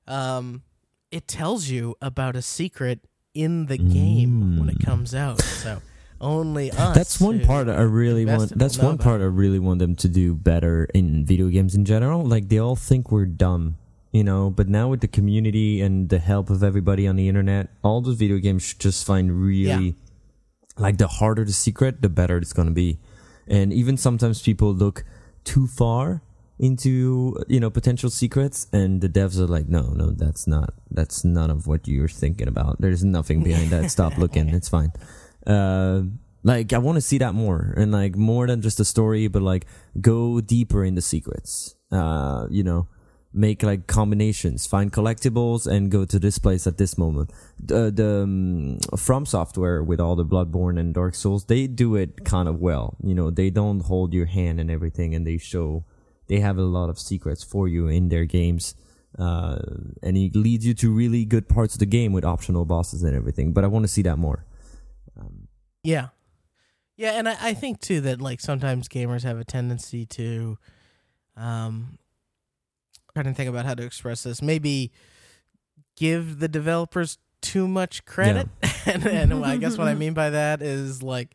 Um, 0.07 0.63
it 1.11 1.27
tells 1.29 1.69
you 1.69 1.97
about 2.01 2.35
a 2.37 2.41
secret 2.43 3.01
in 3.35 3.67
the 3.67 3.79
game 3.79 4.59
when 4.59 4.69
it 4.71 4.79
Mm. 4.79 4.85
comes 4.87 5.15
out. 5.15 5.43
So 5.43 5.83
only 6.21 6.71
us. 6.71 6.95
That's 6.95 7.21
one 7.21 7.41
part 7.41 7.69
I 7.69 7.83
really 7.83 8.25
want. 8.25 8.57
That's 8.57 8.79
one 8.79 8.99
part 8.99 9.21
I 9.21 9.25
really 9.25 9.59
want 9.59 9.79
them 9.79 9.95
to 9.97 10.09
do 10.09 10.35
better 10.35 10.89
in 10.95 11.25
video 11.25 11.49
games 11.49 11.75
in 11.75 11.85
general. 11.85 12.25
Like 12.25 12.49
they 12.49 12.59
all 12.59 12.77
think 12.77 13.11
we're 13.11 13.27
dumb, 13.27 13.77
you 14.13 14.25
know. 14.25 14.51
But 14.51 14.69
now 14.69 14.89
with 14.89 15.01
the 15.01 15.09
community 15.09 15.81
and 15.81 16.09
the 16.09 16.19
help 16.19 16.51
of 16.51 16.63
everybody 16.63 17.07
on 17.07 17.17
the 17.17 17.29
internet, 17.29 17.69
all 17.83 18.01
those 18.01 18.17
video 18.17 18.39
games 18.39 18.63
should 18.63 18.81
just 18.81 19.07
find 19.07 19.41
really, 19.43 19.97
like 20.77 20.99
the 20.99 21.09
harder 21.09 21.45
the 21.45 21.53
secret, 21.53 22.03
the 22.03 22.09
better 22.09 22.39
it's 22.39 22.53
gonna 22.53 22.71
be. 22.71 22.99
And 23.47 23.73
even 23.73 23.97
sometimes 23.97 24.43
people 24.43 24.75
look 24.75 25.05
too 25.45 25.67
far 25.67 26.23
into 26.59 27.37
you 27.49 27.61
know 27.61 27.69
potential 27.69 28.09
secrets 28.09 28.67
and 28.73 29.03
the 29.03 29.09
devs 29.09 29.39
are 29.39 29.47
like 29.47 29.69
no 29.69 29.89
no 29.91 30.11
that's 30.11 30.47
not 30.47 30.73
that's 30.91 31.23
none 31.23 31.51
of 31.51 31.67
what 31.67 31.87
you're 31.87 32.09
thinking 32.09 32.49
about 32.49 32.81
there's 32.81 33.05
nothing 33.05 33.43
behind 33.43 33.69
that 33.69 33.91
stop 33.91 34.17
looking 34.17 34.49
it's 34.49 34.69
fine 34.69 34.91
uh 35.47 36.03
like 36.43 36.73
i 36.73 36.79
want 36.79 36.97
to 36.97 37.01
see 37.01 37.19
that 37.19 37.35
more 37.35 37.75
and 37.77 37.93
like 37.93 38.17
more 38.17 38.47
than 38.47 38.61
just 38.63 38.81
a 38.81 38.85
story 38.85 39.29
but 39.29 39.43
like 39.43 39.67
go 40.01 40.41
deeper 40.41 40.85
in 40.85 40.95
the 40.95 41.03
secrets. 41.03 41.75
Uh 41.91 42.47
you 42.51 42.65
know 42.65 42.89
make 43.33 43.63
like 43.63 43.87
combinations 43.87 44.67
find 44.67 44.93
collectibles 44.93 45.67
and 45.67 45.91
go 45.91 46.07
to 46.07 46.19
this 46.19 46.39
place 46.39 46.67
at 46.67 46.79
this 46.79 46.97
moment. 46.97 47.31
The, 47.63 47.91
the 47.91 48.23
um, 48.23 48.79
from 48.97 49.27
software 49.27 49.83
with 49.83 50.01
all 50.01 50.17
the 50.17 50.25
bloodborne 50.25 50.81
and 50.81 50.95
dark 50.95 51.15
souls 51.15 51.45
they 51.45 51.67
do 51.67 51.97
it 51.97 52.25
kind 52.25 52.49
of 52.49 52.61
well. 52.61 52.97
You 53.03 53.15
know 53.15 53.31
they 53.31 53.51
don't 53.51 53.81
hold 53.81 54.15
your 54.15 54.27
hand 54.27 54.59
and 54.59 54.71
everything 54.71 55.15
and 55.15 55.27
they 55.27 55.39
show 55.39 55.85
they 56.29 56.41
have 56.41 56.59
a 56.59 56.63
lot 56.63 56.89
of 56.89 56.99
secrets 56.99 57.45
for 57.45 57.69
you 57.69 57.87
in 57.89 58.09
their 58.09 58.25
games. 58.25 58.75
Uh, 59.19 59.59
and 60.03 60.17
it 60.19 60.37
leads 60.37 60.67
you 60.67 60.75
to 60.75 60.93
really 60.93 61.25
good 61.25 61.49
parts 61.49 61.75
of 61.75 61.79
the 61.79 61.87
game 61.87 62.13
with 62.13 62.25
optional 62.25 62.67
bosses 62.67 63.03
and 63.03 63.17
everything 63.17 63.51
but 63.51 63.65
i 63.65 63.67
want 63.67 63.83
to 63.83 63.89
see 63.89 64.03
that 64.03 64.19
more 64.19 64.45
Yeah. 65.87 66.09
Yeah, 66.97 67.13
and 67.13 67.29
I, 67.29 67.37
I 67.41 67.55
think 67.55 67.81
too 67.81 68.01
that 68.03 68.21
like 68.21 68.41
sometimes 68.41 68.89
gamers 68.89 69.23
have 69.23 69.39
a 69.39 69.45
tendency 69.45 70.05
to 70.07 70.59
um 71.37 71.99
trying 73.13 73.27
to 73.27 73.35
think 73.35 73.49
about 73.49 73.65
how 73.67 73.75
to 73.75 73.85
express 73.85 74.25
this. 74.25 74.43
Maybe 74.43 74.93
give 75.97 76.39
the 76.39 76.49
developers 76.49 77.19
too 77.41 77.69
much 77.69 78.05
credit. 78.05 78.49
and, 78.87 79.07
and 79.07 79.45
I 79.45 79.57
guess 79.57 79.79
what 79.79 79.89
I 79.89 79.95
mean 80.05 80.13
by 80.13 80.31
that 80.31 80.61
is 80.61 81.03
like, 81.03 81.35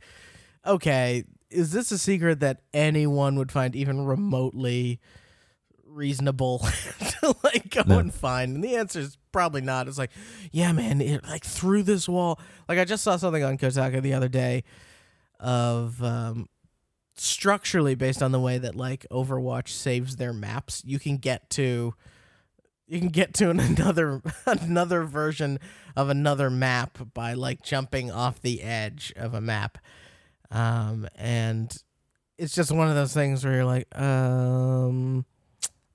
okay, 0.65 1.23
is 1.49 1.71
this 1.71 1.91
a 1.91 1.97
secret 1.97 2.39
that 2.41 2.61
anyone 2.73 3.35
would 3.37 3.51
find 3.51 3.75
even 3.75 4.05
remotely 4.05 4.99
reasonable 5.91 6.59
to 7.21 7.35
like 7.43 7.69
go 7.69 7.83
No. 7.85 7.99
and 7.99 8.13
find? 8.13 8.55
And 8.55 8.63
the 8.63 8.75
answer 8.75 8.99
is 8.99 9.17
probably 9.31 9.61
not. 9.61 9.87
It's 9.87 9.97
like, 9.97 10.11
yeah, 10.51 10.71
man, 10.71 11.01
it, 11.01 11.23
like 11.25 11.43
through 11.43 11.83
this 11.83 12.07
wall. 12.09 12.39
Like 12.69 12.79
I 12.79 12.85
just 12.85 13.03
saw 13.03 13.17
something 13.17 13.43
on 13.43 13.57
Kotaku 13.57 14.01
the 14.01 14.13
other 14.13 14.27
day 14.29 14.63
of 15.39 16.01
um, 16.03 16.47
structurally 17.15 17.95
based 17.95 18.21
on 18.23 18.31
the 18.31 18.39
way 18.39 18.57
that 18.57 18.75
like 18.75 19.05
Overwatch 19.11 19.69
saves 19.69 20.15
their 20.17 20.33
maps. 20.33 20.81
You 20.85 20.99
can 20.99 21.17
get 21.17 21.49
to 21.51 21.93
you 22.87 22.99
can 22.99 23.09
get 23.09 23.33
to 23.35 23.49
another 23.51 24.21
another 24.45 25.03
version 25.03 25.59
of 25.95 26.09
another 26.09 26.49
map 26.49 26.97
by 27.13 27.33
like 27.33 27.61
jumping 27.61 28.11
off 28.11 28.41
the 28.41 28.61
edge 28.61 29.13
of 29.15 29.33
a 29.33 29.41
map. 29.41 29.77
Um, 30.49 31.07
and 31.15 31.73
it's 32.37 32.53
just 32.53 32.71
one 32.71 32.89
of 32.89 32.95
those 32.95 33.13
things 33.13 33.45
where 33.45 33.53
you're 33.53 33.65
like, 33.65 33.87
um, 33.97 35.25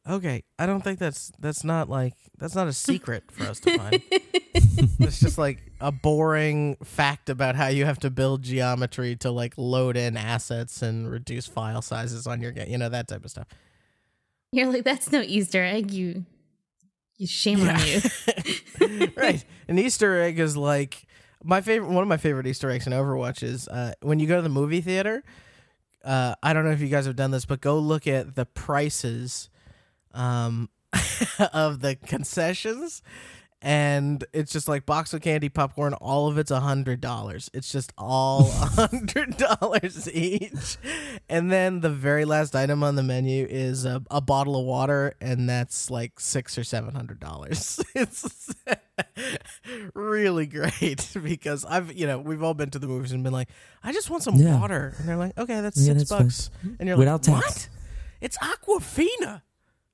okay, 0.08 0.44
I 0.58 0.66
don't 0.66 0.82
think 0.82 0.98
that's 0.98 1.32
that's 1.38 1.64
not 1.64 1.88
like 1.88 2.14
that's 2.38 2.54
not 2.54 2.68
a 2.68 2.72
secret 2.72 3.24
for 3.30 3.44
us 3.44 3.60
to 3.60 3.76
find. 3.78 4.02
it's 4.10 5.20
just 5.20 5.38
like 5.38 5.62
a 5.80 5.92
boring 5.92 6.76
fact 6.82 7.28
about 7.28 7.56
how 7.56 7.68
you 7.68 7.84
have 7.84 7.98
to 8.00 8.10
build 8.10 8.42
geometry 8.42 9.16
to 9.16 9.30
like 9.30 9.54
load 9.56 9.96
in 9.96 10.16
assets 10.16 10.82
and 10.82 11.10
reduce 11.10 11.46
file 11.46 11.82
sizes 11.82 12.26
on 12.26 12.40
your 12.40 12.52
game, 12.52 12.68
you 12.68 12.78
know 12.78 12.88
that 12.88 13.08
type 13.08 13.24
of 13.24 13.30
stuff. 13.30 13.48
You're 14.52 14.72
like, 14.72 14.84
that's 14.84 15.10
no 15.12 15.22
Easter 15.22 15.62
egg. 15.62 15.90
You, 15.90 16.24
you 17.16 17.26
shame 17.26 17.68
on 17.68 17.78
you. 17.86 19.10
right. 19.16 19.44
An 19.68 19.78
Easter 19.78 20.20
egg 20.22 20.38
is 20.38 20.56
like 20.56 21.06
my 21.44 21.60
favorite. 21.60 21.90
One 21.90 22.02
of 22.02 22.08
my 22.08 22.16
favorite 22.16 22.46
Easter 22.46 22.70
eggs 22.70 22.86
in 22.86 22.92
Overwatch 22.92 23.42
is 23.42 23.68
uh, 23.68 23.92
when 24.00 24.18
you 24.18 24.26
go 24.26 24.36
to 24.36 24.42
the 24.42 24.48
movie 24.48 24.80
theater. 24.80 25.22
Uh, 26.04 26.36
I 26.40 26.52
don't 26.52 26.64
know 26.64 26.70
if 26.70 26.80
you 26.80 26.88
guys 26.88 27.06
have 27.06 27.16
done 27.16 27.32
this, 27.32 27.44
but 27.44 27.60
go 27.60 27.78
look 27.80 28.06
at 28.06 28.36
the 28.36 28.46
prices 28.46 29.50
um, 30.16 30.68
of 31.52 31.80
the 31.80 31.94
concessions. 31.96 33.02
And 33.62 34.22
it's 34.34 34.52
just 34.52 34.68
like 34.68 34.84
box 34.84 35.14
of 35.14 35.22
candy, 35.22 35.48
popcorn, 35.48 35.94
all 35.94 36.28
of 36.28 36.36
it's 36.36 36.50
a 36.50 36.60
hundred 36.60 37.00
dollars. 37.00 37.50
It's 37.54 37.72
just 37.72 37.90
all 37.96 38.42
a 38.42 38.50
hundred 38.88 39.38
dollars 39.38 40.12
each. 40.12 40.76
And 41.28 41.50
then 41.50 41.80
the 41.80 41.88
very 41.88 42.26
last 42.26 42.54
item 42.54 42.84
on 42.84 42.96
the 42.96 43.02
menu 43.02 43.46
is 43.48 43.86
a, 43.86 44.02
a 44.10 44.20
bottle 44.20 44.60
of 44.60 44.66
water, 44.66 45.14
and 45.22 45.48
that's 45.48 45.90
like 45.90 46.20
six 46.20 46.58
or 46.58 46.64
seven 46.64 46.94
hundred 46.94 47.18
dollars. 47.18 47.82
It's 47.94 48.54
really 49.94 50.46
great 50.46 51.08
because 51.22 51.64
I've 51.64 51.92
you 51.94 52.06
know 52.06 52.18
we've 52.18 52.42
all 52.42 52.54
been 52.54 52.70
to 52.70 52.78
the 52.78 52.86
movies 52.86 53.12
and 53.12 53.22
been 53.24 53.32
like, 53.32 53.48
I 53.82 53.92
just 53.92 54.10
want 54.10 54.22
some 54.22 54.36
Yeah. 54.36 54.60
water, 54.60 54.94
and 54.98 55.08
they're 55.08 55.16
like, 55.16 55.36
okay, 55.38 55.60
that's 55.60 55.78
Yeah, 55.80 55.94
six 55.94 56.08
that's 56.08 56.10
fine. 56.10 56.22
bucks, 56.22 56.50
and 56.78 56.88
you're 56.88 56.96
Without 56.98 57.26
like, 57.26 57.42
tax. 57.42 57.54
what? 57.54 57.68
It's 58.20 58.38
Aquafina. 58.38 59.42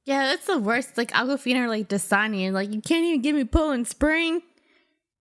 Yeah, 0.04 0.26
that's 0.26 0.46
the 0.46 0.58
worst. 0.58 0.96
Like 0.98 1.12
Aquafina 1.12 1.64
or 1.64 1.68
like 1.68 1.88
Dasani, 1.88 2.40
and 2.42 2.54
like 2.54 2.72
you 2.72 2.80
can't 2.80 3.04
even 3.04 3.22
give 3.22 3.36
me 3.36 3.44
Poland 3.44 3.86
Spring. 3.86 4.42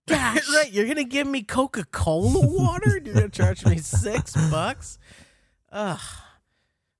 Gosh, 0.08 0.50
right, 0.54 0.72
you're 0.72 0.88
gonna 0.88 1.04
give 1.04 1.28
me 1.28 1.44
Coca 1.44 1.86
Cola 1.86 2.46
water? 2.48 3.00
You're 3.04 3.14
gonna 3.14 3.30
charge 3.30 3.66
me 3.66 3.78
six 3.78 4.34
bucks? 4.52 4.98
Ugh. 5.72 6.00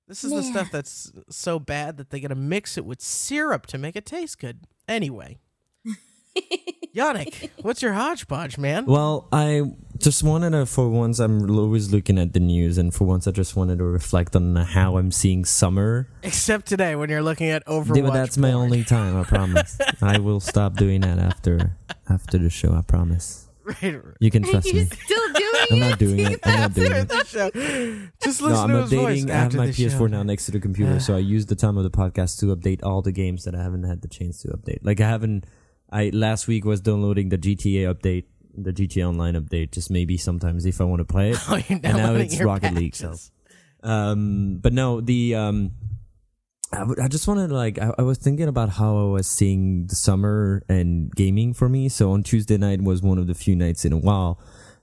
This 0.08 0.24
is 0.24 0.32
the 0.32 0.42
stuff 0.42 0.68
that's 0.70 1.10
so 1.30 1.58
bad 1.58 1.96
that 1.96 2.10
they 2.10 2.20
gotta 2.20 2.34
mix 2.34 2.76
it 2.76 2.84
with 2.84 3.00
syrup 3.00 3.66
to 3.68 3.78
make 3.78 3.96
it 3.96 4.04
taste 4.04 4.38
good. 4.38 4.60
Anyway. 4.86 5.38
Yannick, 6.94 7.48
what's 7.62 7.80
your 7.80 7.94
hodgepodge, 7.94 8.58
man? 8.58 8.84
Well, 8.84 9.26
I 9.32 9.62
just 9.98 10.22
wanted 10.22 10.50
to, 10.50 10.66
for 10.66 10.90
once, 10.90 11.18
I'm 11.20 11.48
always 11.50 11.90
looking 11.90 12.18
at 12.18 12.34
the 12.34 12.40
news, 12.40 12.76
and 12.76 12.92
for 12.92 13.04
once, 13.06 13.26
I 13.26 13.30
just 13.30 13.56
wanted 13.56 13.78
to 13.78 13.84
reflect 13.84 14.36
on 14.36 14.54
how 14.56 14.98
I'm 14.98 15.10
seeing 15.10 15.46
summer. 15.46 16.08
Except 16.22 16.66
today 16.66 16.94
when 16.94 17.08
you're 17.08 17.22
looking 17.22 17.48
at 17.48 17.64
Overwatch. 17.66 17.96
Yeah, 17.96 18.02
but 18.02 18.12
that's 18.12 18.36
my 18.36 18.52
only 18.52 18.84
time. 18.84 19.16
I 19.16 19.24
promise. 19.24 19.78
I 20.02 20.18
will 20.18 20.40
stop 20.40 20.74
doing 20.74 21.00
that 21.00 21.18
after 21.18 21.76
after 22.10 22.36
the 22.36 22.50
show. 22.50 22.74
I 22.74 22.82
promise. 22.82 23.48
Right, 23.64 23.96
You 24.18 24.30
can 24.30 24.42
trust 24.42 24.66
you 24.66 24.80
me. 24.80 24.84
still 24.86 25.32
doing 25.34 25.52
I'm 25.70 25.78
not 25.78 25.98
doing 25.98 26.18
it. 26.18 26.40
I'm 26.42 26.60
not 26.60 26.74
doing 26.74 26.92
after 26.92 26.98
it. 26.98 27.08
the 27.08 28.32
show. 28.32 28.48
No, 28.48 28.54
I'm 28.56 28.68
to 28.68 28.80
his 28.82 28.92
voice 28.92 29.24
updating. 29.24 29.30
I 29.30 29.34
have 29.34 29.54
my 29.54 29.66
PS4 29.68 29.90
show. 29.98 30.06
now 30.08 30.22
next 30.24 30.46
to 30.46 30.50
the 30.52 30.60
computer, 30.60 30.98
so 31.00 31.14
I 31.14 31.20
use 31.20 31.46
the 31.46 31.54
time 31.54 31.78
of 31.78 31.84
the 31.84 31.90
podcast 31.90 32.40
to 32.40 32.46
update 32.54 32.80
all 32.82 33.00
the 33.02 33.12
games 33.12 33.44
that 33.44 33.54
I 33.54 33.62
haven't 33.62 33.84
had 33.84 34.02
the 34.02 34.08
chance 34.08 34.42
to 34.42 34.48
update. 34.48 34.80
Like 34.82 35.00
I 35.00 35.08
haven't. 35.08 35.44
I 35.92 36.10
last 36.12 36.48
week 36.48 36.64
was 36.64 36.80
downloading 36.80 37.28
the 37.28 37.38
GTA 37.38 37.94
update, 37.94 38.24
the 38.56 38.72
GTA 38.72 39.06
Online 39.08 39.34
update, 39.34 39.72
just 39.72 39.90
maybe 39.90 40.16
sometimes 40.16 40.64
if 40.64 40.80
I 40.80 40.84
want 40.84 41.00
to 41.00 41.04
play 41.04 41.30
it. 41.32 41.38
Oh, 41.48 41.60
and 41.68 41.82
now 41.82 42.14
it's 42.14 42.40
Rocket 42.40 42.74
League. 42.74 42.96
So, 42.96 43.14
um, 43.82 44.58
but 44.62 44.72
no, 44.72 45.02
the 45.02 45.34
um, 45.34 45.72
I, 46.72 46.78
w- 46.78 47.02
I 47.02 47.08
just 47.08 47.28
wanted 47.28 47.48
to 47.48 47.54
like 47.54 47.78
I, 47.78 47.92
I 47.98 48.02
was 48.02 48.16
thinking 48.16 48.48
about 48.48 48.70
how 48.70 48.96
I 48.96 49.04
was 49.04 49.26
seeing 49.26 49.86
the 49.86 49.94
summer 49.94 50.62
and 50.68 51.12
gaming 51.14 51.52
for 51.52 51.68
me. 51.68 51.90
So 51.90 52.12
on 52.12 52.22
Tuesday 52.22 52.56
night 52.56 52.80
was 52.82 53.02
one 53.02 53.18
of 53.18 53.26
the 53.26 53.34
few 53.34 53.54
nights 53.54 53.84
in 53.84 53.92
a 53.92 53.98
while, 53.98 54.40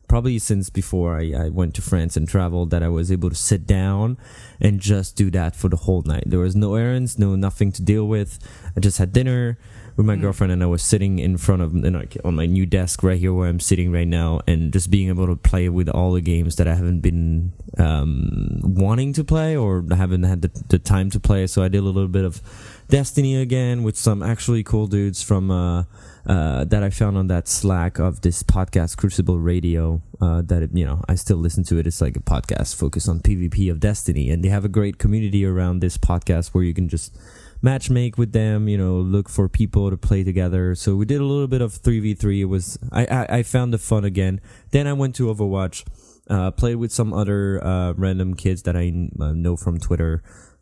probably 0.07 0.37
since 0.37 0.69
before 0.69 1.17
I, 1.17 1.33
I 1.45 1.49
went 1.49 1.73
to 1.75 1.81
France 1.81 2.15
and 2.15 2.29
traveled, 2.29 2.69
that 2.69 2.83
I 2.83 2.89
was 2.89 3.11
able 3.11 3.31
to 3.31 3.35
sit 3.35 3.65
down 3.65 4.17
and 4.61 4.79
just 4.79 5.15
do 5.15 5.31
that 5.31 5.55
for 5.55 5.69
the 5.69 5.77
whole 5.77 6.03
night. 6.03 6.25
There 6.27 6.39
was 6.39 6.55
no 6.55 6.75
errands, 6.75 7.17
no 7.17 7.35
nothing 7.35 7.71
to 7.71 7.81
deal 7.81 8.07
with. 8.07 8.37
I 8.77 8.79
just 8.79 8.99
had 8.99 9.11
dinner 9.11 9.57
with 9.99 10.05
my 10.05 10.15
girlfriend 10.15 10.53
and 10.53 10.63
I 10.63 10.65
was 10.65 10.81
sitting 10.81 11.19
in 11.19 11.35
front 11.35 11.61
of 11.61 11.75
you 11.75 11.91
know, 11.91 12.01
on 12.23 12.35
my 12.35 12.45
new 12.45 12.65
desk 12.65 13.03
right 13.03 13.19
here 13.19 13.33
where 13.33 13.49
I'm 13.49 13.59
sitting 13.59 13.91
right 13.91 14.07
now 14.07 14.39
and 14.47 14.71
just 14.71 14.89
being 14.89 15.09
able 15.09 15.27
to 15.27 15.35
play 15.35 15.67
with 15.67 15.89
all 15.89 16.13
the 16.13 16.21
games 16.21 16.55
that 16.55 16.69
I 16.69 16.75
haven't 16.75 17.01
been 17.01 17.51
um, 17.77 18.61
wanting 18.63 19.11
to 19.11 19.25
play 19.25 19.57
or 19.57 19.83
haven't 19.91 20.23
had 20.23 20.41
the, 20.41 20.51
the 20.69 20.79
time 20.79 21.09
to 21.09 21.19
play. 21.19 21.47
So 21.47 21.63
I 21.63 21.67
did 21.67 21.79
a 21.79 21.81
little 21.81 22.07
bit 22.07 22.23
of 22.23 22.41
Destiny 22.87 23.35
again 23.41 23.83
with 23.83 23.97
some 23.97 24.23
actually 24.23 24.63
cool 24.63 24.87
dudes 24.87 25.21
from 25.21 25.51
uh, 25.51 25.83
uh, 26.25 26.63
that 26.63 26.81
I 26.81 26.89
found 26.91 27.17
on 27.17 27.27
that 27.27 27.49
Slack 27.49 27.99
of 27.99 28.21
this 28.21 28.41
podcast 28.41 28.95
Crucible 28.95 29.37
Radio. 29.37 30.01
Uh, 30.21 30.41
that 30.43 30.63
it, 30.63 30.69
you 30.73 30.85
know 30.85 31.03
I 31.07 31.15
still 31.15 31.37
listen 31.37 31.63
to 31.65 31.77
it. 31.77 31.85
It's 31.85 32.01
like 32.01 32.15
a 32.15 32.21
podcast 32.21 32.75
focused 32.75 33.07
on 33.07 33.19
PvP 33.19 33.69
of 33.69 33.79
Destiny, 33.79 34.31
and 34.31 34.43
they 34.43 34.49
have 34.49 34.65
a 34.65 34.69
great 34.69 34.97
community 34.97 35.45
around 35.45 35.81
this 35.81 35.97
podcast 35.97 36.47
where 36.47 36.63
you 36.63 36.73
can 36.73 36.89
just 36.89 37.15
match 37.61 37.89
make 37.89 38.17
with 38.17 38.31
them. 38.31 38.67
You 38.67 38.77
know, 38.77 38.95
look 38.95 39.29
for 39.29 39.49
people 39.49 39.89
to 39.89 39.97
play 39.97 40.23
together. 40.23 40.75
So 40.75 40.95
we 40.95 41.05
did 41.05 41.21
a 41.21 41.25
little 41.25 41.47
bit 41.47 41.61
of 41.61 41.73
three 41.73 41.99
v 41.99 42.13
three. 42.13 42.41
It 42.41 42.45
was 42.45 42.77
I, 42.91 43.05
I 43.05 43.37
I 43.37 43.43
found 43.43 43.73
the 43.73 43.77
fun 43.77 44.05
again. 44.05 44.41
Then 44.71 44.87
I 44.87 44.93
went 44.93 45.15
to 45.15 45.33
Overwatch. 45.33 45.85
Uh, 46.29 46.51
played 46.51 46.75
with 46.75 46.91
some 46.91 47.11
other 47.11 47.59
uh, 47.65 47.91
random 47.93 48.35
kids 48.35 48.61
that 48.61 48.75
I 48.75 48.93
uh, 49.19 49.33
know 49.33 49.57
from 49.57 49.79
Twitter. 49.79 50.21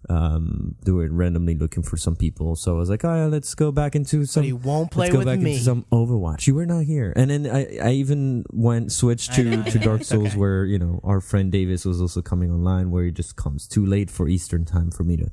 Um, 0.09 0.75
they 0.85 0.91
were 0.93 1.09
randomly 1.09 1.55
looking 1.55 1.83
for 1.83 1.97
some 1.97 2.15
people, 2.15 2.55
so 2.55 2.75
I 2.75 2.77
was 2.77 2.89
like, 2.89 3.03
"Oh, 3.03 3.13
yeah, 3.13 3.25
let's 3.25 3.53
go 3.55 3.73
back 3.73 3.93
into 3.93 4.25
some." 4.25 4.43
But 4.43 4.45
he 4.45 4.53
won't 4.53 4.91
play 4.91 5.07
let's 5.07 5.11
go 5.11 5.17
with 5.19 5.27
back 5.27 5.39
me. 5.39 5.51
into 5.51 5.63
some 5.63 5.85
Overwatch. 5.91 6.47
You 6.47 6.55
were 6.55 6.65
not 6.65 6.85
here, 6.85 7.11
and 7.17 7.29
then 7.29 7.47
I, 7.47 7.77
I 7.83 7.91
even 7.91 8.45
went 8.51 8.93
switched 8.93 9.33
to, 9.33 9.63
to. 9.63 9.79
Dark 9.79 10.03
Souls, 10.05 10.27
okay. 10.27 10.37
where 10.37 10.63
you 10.63 10.79
know 10.79 11.01
our 11.03 11.19
friend 11.19 11.51
Davis 11.51 11.83
was 11.83 11.99
also 11.99 12.21
coming 12.21 12.51
online, 12.51 12.89
where 12.89 13.05
it 13.05 13.15
just 13.15 13.35
comes 13.35 13.67
too 13.67 13.85
late 13.85 14.09
for 14.09 14.29
Eastern 14.29 14.63
time 14.63 14.91
for 14.91 15.03
me 15.03 15.17
to, 15.17 15.29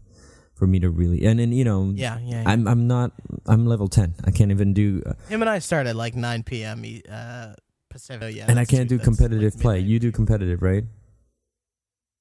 for 0.54 0.66
me 0.66 0.78
to 0.80 0.88
really, 0.90 1.24
and 1.26 1.38
then 1.38 1.52
you 1.52 1.64
know, 1.64 1.92
yeah, 1.94 2.18
yeah. 2.22 2.42
yeah. 2.42 2.50
I'm 2.50 2.66
I'm 2.68 2.86
not 2.86 3.12
I'm 3.46 3.66
level 3.66 3.88
ten. 3.88 4.14
I 4.24 4.30
can't 4.30 4.50
even 4.50 4.72
do, 4.72 5.02
uh, 5.04 5.12
Him 5.28 5.42
and 5.42 5.50
I 5.50 5.58
start 5.58 5.86
at 5.86 5.96
like 5.96 6.14
9 6.14 6.42
p.m. 6.44 6.84
Uh, 7.10 7.54
Pacific. 7.90 8.34
Yeah, 8.34 8.46
and 8.48 8.58
I 8.58 8.64
can't 8.64 8.88
too- 8.88 8.98
do 8.98 9.04
competitive 9.04 9.54
like, 9.54 9.62
play. 9.62 9.74
midnight. 9.76 9.90
You 9.90 9.98
do 10.00 10.12
competitive, 10.12 10.62
right? 10.62 10.84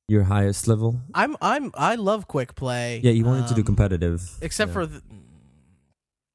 Your 0.09 0.23
highest 0.23 0.67
level? 0.67 0.99
I'm 1.13 1.37
I'm 1.41 1.71
I 1.75 1.95
love 1.95 2.27
quick 2.27 2.55
play. 2.55 2.99
Yeah, 3.03 3.11
you 3.11 3.23
wanted 3.25 3.47
to 3.47 3.53
do 3.53 3.61
um, 3.61 3.65
competitive. 3.65 4.21
except 4.41 4.69
Yeah. 4.69 4.73
for 4.73 4.85
the, 4.85 5.01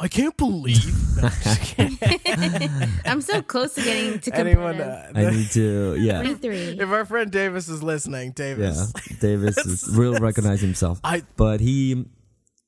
I 0.00 0.08
can't 0.08 0.36
believe. 0.36 0.94
No, 1.20 1.28
I'm 2.42 2.50
just 2.50 2.58
kidding. 2.60 2.88
I'm 3.04 3.20
so 3.20 3.42
close 3.42 3.74
to 3.74 3.82
getting 3.82 4.18
to 4.20 4.34
Anyone? 4.34 4.76
competitive. 4.78 5.16
Uh, 5.16 5.18
I 5.28 5.30
need 5.30 5.50
to, 5.50 5.96
yeah, 5.98 6.22
Three 6.22 6.34
three. 6.34 6.80
if 6.80 6.88
our 6.88 7.04
friend 7.04 7.30
Davis 7.30 7.68
is 7.68 7.82
listening, 7.82 8.32
Davis. 8.32 8.92
yeah. 8.96 9.02
Davis, 9.20 9.56
Davis 9.56 9.66
is 9.88 9.96
real 9.96 10.14
recognize 10.18 10.60
himself, 10.60 11.00
I 11.04 11.22
but 11.36 11.60
he, 11.60 11.92
him. 11.92 12.06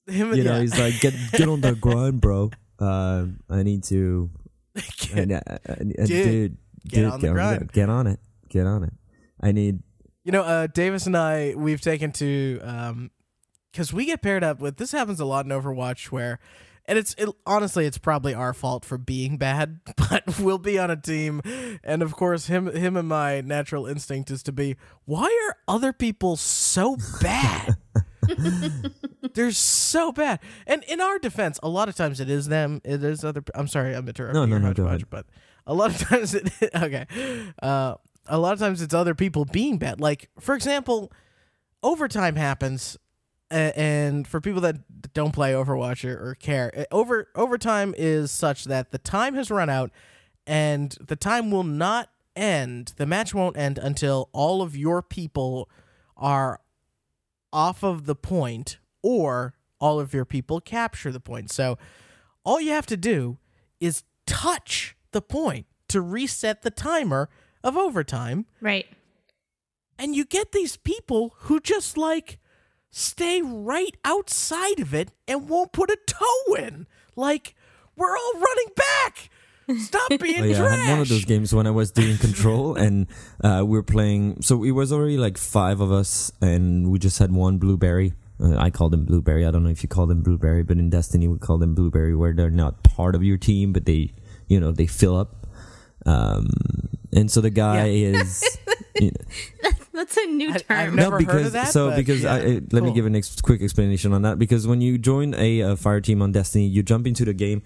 you 0.06 0.44
know, 0.44 0.54
yeah. 0.54 0.60
he's 0.60 0.78
like, 0.78 1.00
get 1.00 1.14
get 1.32 1.48
on 1.48 1.60
the 1.60 1.74
grind, 1.74 2.20
bro. 2.20 2.50
Uh, 2.78 3.26
I 3.48 3.62
need 3.62 3.84
to, 3.84 4.30
and, 5.14 5.32
uh, 5.32 5.40
and, 5.66 5.94
and 5.98 6.06
Dude, 6.08 6.24
dude, 6.24 6.56
get 6.88 6.96
dude, 7.02 7.04
on 7.12 7.20
the 7.20 7.28
grind. 7.32 7.72
get 7.72 7.88
on 7.90 8.06
it, 8.06 8.20
get 8.48 8.66
on 8.66 8.84
it. 8.84 8.92
I 9.40 9.52
need, 9.52 9.80
You 10.24 10.32
know, 10.32 10.42
uh, 10.42 10.66
Davis 10.66 11.06
and 11.06 11.16
I, 11.16 11.54
we've 11.56 11.80
taken 11.80 12.12
to, 12.12 12.60
um, 12.62 13.10
because 13.72 13.92
we 13.92 14.04
get 14.06 14.20
paired 14.22 14.42
up 14.42 14.60
with. 14.60 14.76
This 14.78 14.92
happens 14.92 15.20
a 15.20 15.24
lot 15.24 15.44
in 15.46 15.52
Overwatch, 15.52 16.06
where, 16.06 16.40
and 16.90 16.98
it's 16.98 17.14
it, 17.16 17.28
honestly, 17.46 17.86
it's 17.86 17.98
probably 17.98 18.34
our 18.34 18.52
fault 18.52 18.84
for 18.84 18.98
being 18.98 19.36
bad, 19.36 19.78
but 19.96 20.40
we'll 20.40 20.58
be 20.58 20.76
on 20.76 20.90
a 20.90 20.96
team, 20.96 21.40
and 21.84 22.02
of 22.02 22.16
course, 22.16 22.48
him, 22.48 22.66
him, 22.66 22.96
and 22.96 23.08
my 23.08 23.40
natural 23.42 23.86
instinct 23.86 24.28
is 24.28 24.42
to 24.42 24.52
be, 24.52 24.76
why 25.04 25.26
are 25.46 25.56
other 25.72 25.92
people 25.92 26.36
so 26.36 26.96
bad? 27.22 27.76
They're 29.34 29.52
so 29.52 30.10
bad, 30.10 30.40
and 30.66 30.82
in 30.84 31.00
our 31.00 31.20
defense, 31.20 31.60
a 31.62 31.68
lot 31.68 31.88
of 31.88 31.94
times 31.94 32.18
it 32.18 32.28
is 32.28 32.48
them. 32.48 32.80
It 32.84 33.04
is 33.04 33.24
other. 33.24 33.44
I'm 33.54 33.68
sorry, 33.68 33.94
I'm 33.94 34.08
interrupting. 34.08 34.40
No, 34.40 34.44
no, 34.44 34.58
no, 34.58 34.74
go 34.74 34.86
ahead. 34.86 35.08
But 35.08 35.26
a 35.68 35.74
lot 35.74 35.90
of 35.90 35.98
times, 36.08 36.34
it 36.34 36.50
okay. 36.74 37.06
Uh, 37.62 37.94
a 38.26 38.38
lot 38.38 38.52
of 38.52 38.58
times 38.58 38.82
it's 38.82 38.94
other 38.94 39.14
people 39.14 39.44
being 39.44 39.78
bad. 39.78 40.00
Like 40.00 40.28
for 40.40 40.56
example, 40.56 41.12
overtime 41.84 42.34
happens, 42.34 42.98
and 43.56 44.26
for 44.28 44.40
people 44.40 44.60
that 44.62 45.12
don't 45.12 45.32
play 45.32 45.52
Overwatch 45.52 46.04
or, 46.04 46.34
care, 46.36 46.70
uh, 46.76 46.84
over 46.92 47.28
overtime 47.34 47.94
is 47.98 48.30
such 48.30 48.64
that 48.64 48.90
the 48.92 48.98
time 48.98 49.34
has 49.34 49.50
run 49.50 49.68
out, 49.68 49.90
and 50.46 50.96
the 51.00 51.16
time 51.16 51.50
will 51.50 51.64
not 51.64 52.10
end. 52.36 52.92
The 52.96 53.06
match 53.06 53.34
won't 53.34 53.56
end 53.56 53.78
until 53.78 54.28
all 54.32 54.62
of 54.62 54.76
your 54.76 55.02
people 55.02 55.68
are 56.16 56.60
off 57.52 57.82
of 57.82 58.06
the 58.06 58.14
point 58.14 58.78
or 59.02 59.54
all 59.80 59.98
of 59.98 60.14
your 60.14 60.24
people 60.24 60.60
capture 60.60 61.10
the 61.10 61.18
point. 61.20 61.50
So 61.50 61.76
all 62.44 62.60
you 62.60 62.70
have 62.70 62.86
to 62.86 62.96
do 62.96 63.38
is 63.80 64.04
touch 64.26 64.96
the 65.12 65.22
point 65.22 65.66
to 65.88 66.00
reset 66.00 66.62
the 66.62 66.70
timer 66.70 67.28
of 67.64 67.76
overtime 67.76 68.46
Right. 68.60 68.86
and 69.98 70.14
you 70.14 70.24
get 70.24 70.52
these 70.52 70.76
people 70.76 71.34
who 71.40 71.58
just 71.60 71.96
like 71.96 72.38
stay 72.90 73.40
right 73.42 73.96
outside 74.04 74.80
of 74.80 74.94
it 74.94 75.10
and 75.28 75.48
won't 75.48 75.72
put 75.72 75.90
a 75.90 75.98
toe 76.06 76.54
in. 76.56 76.86
Like 77.16 77.54
we're 77.96 78.16
all 78.16 78.32
running 78.34 78.74
back. 78.76 79.30
Stop 79.78 80.08
being 80.20 80.42
Oh 80.42 80.44
yeah, 80.44 80.58
trash. 80.58 80.72
I 80.72 80.76
had 80.76 80.90
one 80.92 81.00
of 81.00 81.08
those 81.08 81.24
games 81.24 81.54
when 81.54 81.66
I 81.66 81.70
was 81.70 81.92
doing 81.92 82.16
control, 82.18 82.74
and 82.84 83.06
uh, 83.42 83.62
we 83.64 83.78
were 83.78 83.82
playing. 83.82 84.42
So 84.42 84.64
it 84.64 84.72
was 84.72 84.92
already 84.92 85.16
like 85.16 85.38
five 85.38 85.80
of 85.80 85.92
us, 85.92 86.32
and 86.40 86.90
we 86.90 86.98
just 86.98 87.18
had 87.18 87.32
one 87.32 87.58
blueberry. 87.58 88.14
Uh, 88.42 88.56
I 88.56 88.70
call 88.70 88.88
them 88.88 89.04
blueberry. 89.04 89.46
I 89.46 89.50
don't 89.50 89.62
know 89.62 89.70
if 89.70 89.82
you 89.82 89.88
call 89.88 90.06
them 90.06 90.22
blueberry, 90.22 90.62
but 90.62 90.78
in 90.78 90.90
Destiny 90.90 91.28
we 91.28 91.38
call 91.38 91.58
them 91.58 91.74
blueberry, 91.74 92.16
where 92.16 92.32
they're 92.32 92.50
not 92.50 92.82
part 92.82 93.14
of 93.14 93.22
your 93.22 93.36
team, 93.36 93.72
but 93.72 93.84
they, 93.84 94.12
you 94.48 94.58
know, 94.58 94.72
they 94.72 94.86
fill 94.86 95.16
up. 95.16 95.46
Um, 96.06 96.48
and 97.12 97.30
so 97.30 97.40
the 97.40 97.50
guy 97.50 97.88
is. 97.88 98.42
you 99.00 99.10
know, 99.12 99.70
That's 99.92 100.16
a 100.16 100.26
new 100.26 100.52
term. 100.54 100.62
I've 100.70 100.94
never 100.94 101.10
no, 101.10 101.10
heard 101.10 101.18
because 101.18 101.46
of 101.46 101.52
that, 101.52 101.68
so 101.68 101.90
but 101.90 101.96
because 101.96 102.22
yeah, 102.22 102.34
I, 102.34 102.60
let 102.72 102.82
me 102.82 102.92
give 102.92 103.06
a 103.06 103.10
ex- 103.16 103.40
quick 103.40 103.60
explanation 103.62 104.12
on 104.12 104.22
that. 104.22 104.38
Because 104.38 104.66
when 104.66 104.80
you 104.80 104.98
join 104.98 105.34
a, 105.34 105.62
uh 105.62 105.76
fire 105.76 106.00
team 106.00 106.22
on 106.22 106.32
Destiny, 106.32 106.66
you 106.66 106.82
jump 106.82 107.06
into 107.06 107.24
the 107.24 107.34
game. 107.34 107.62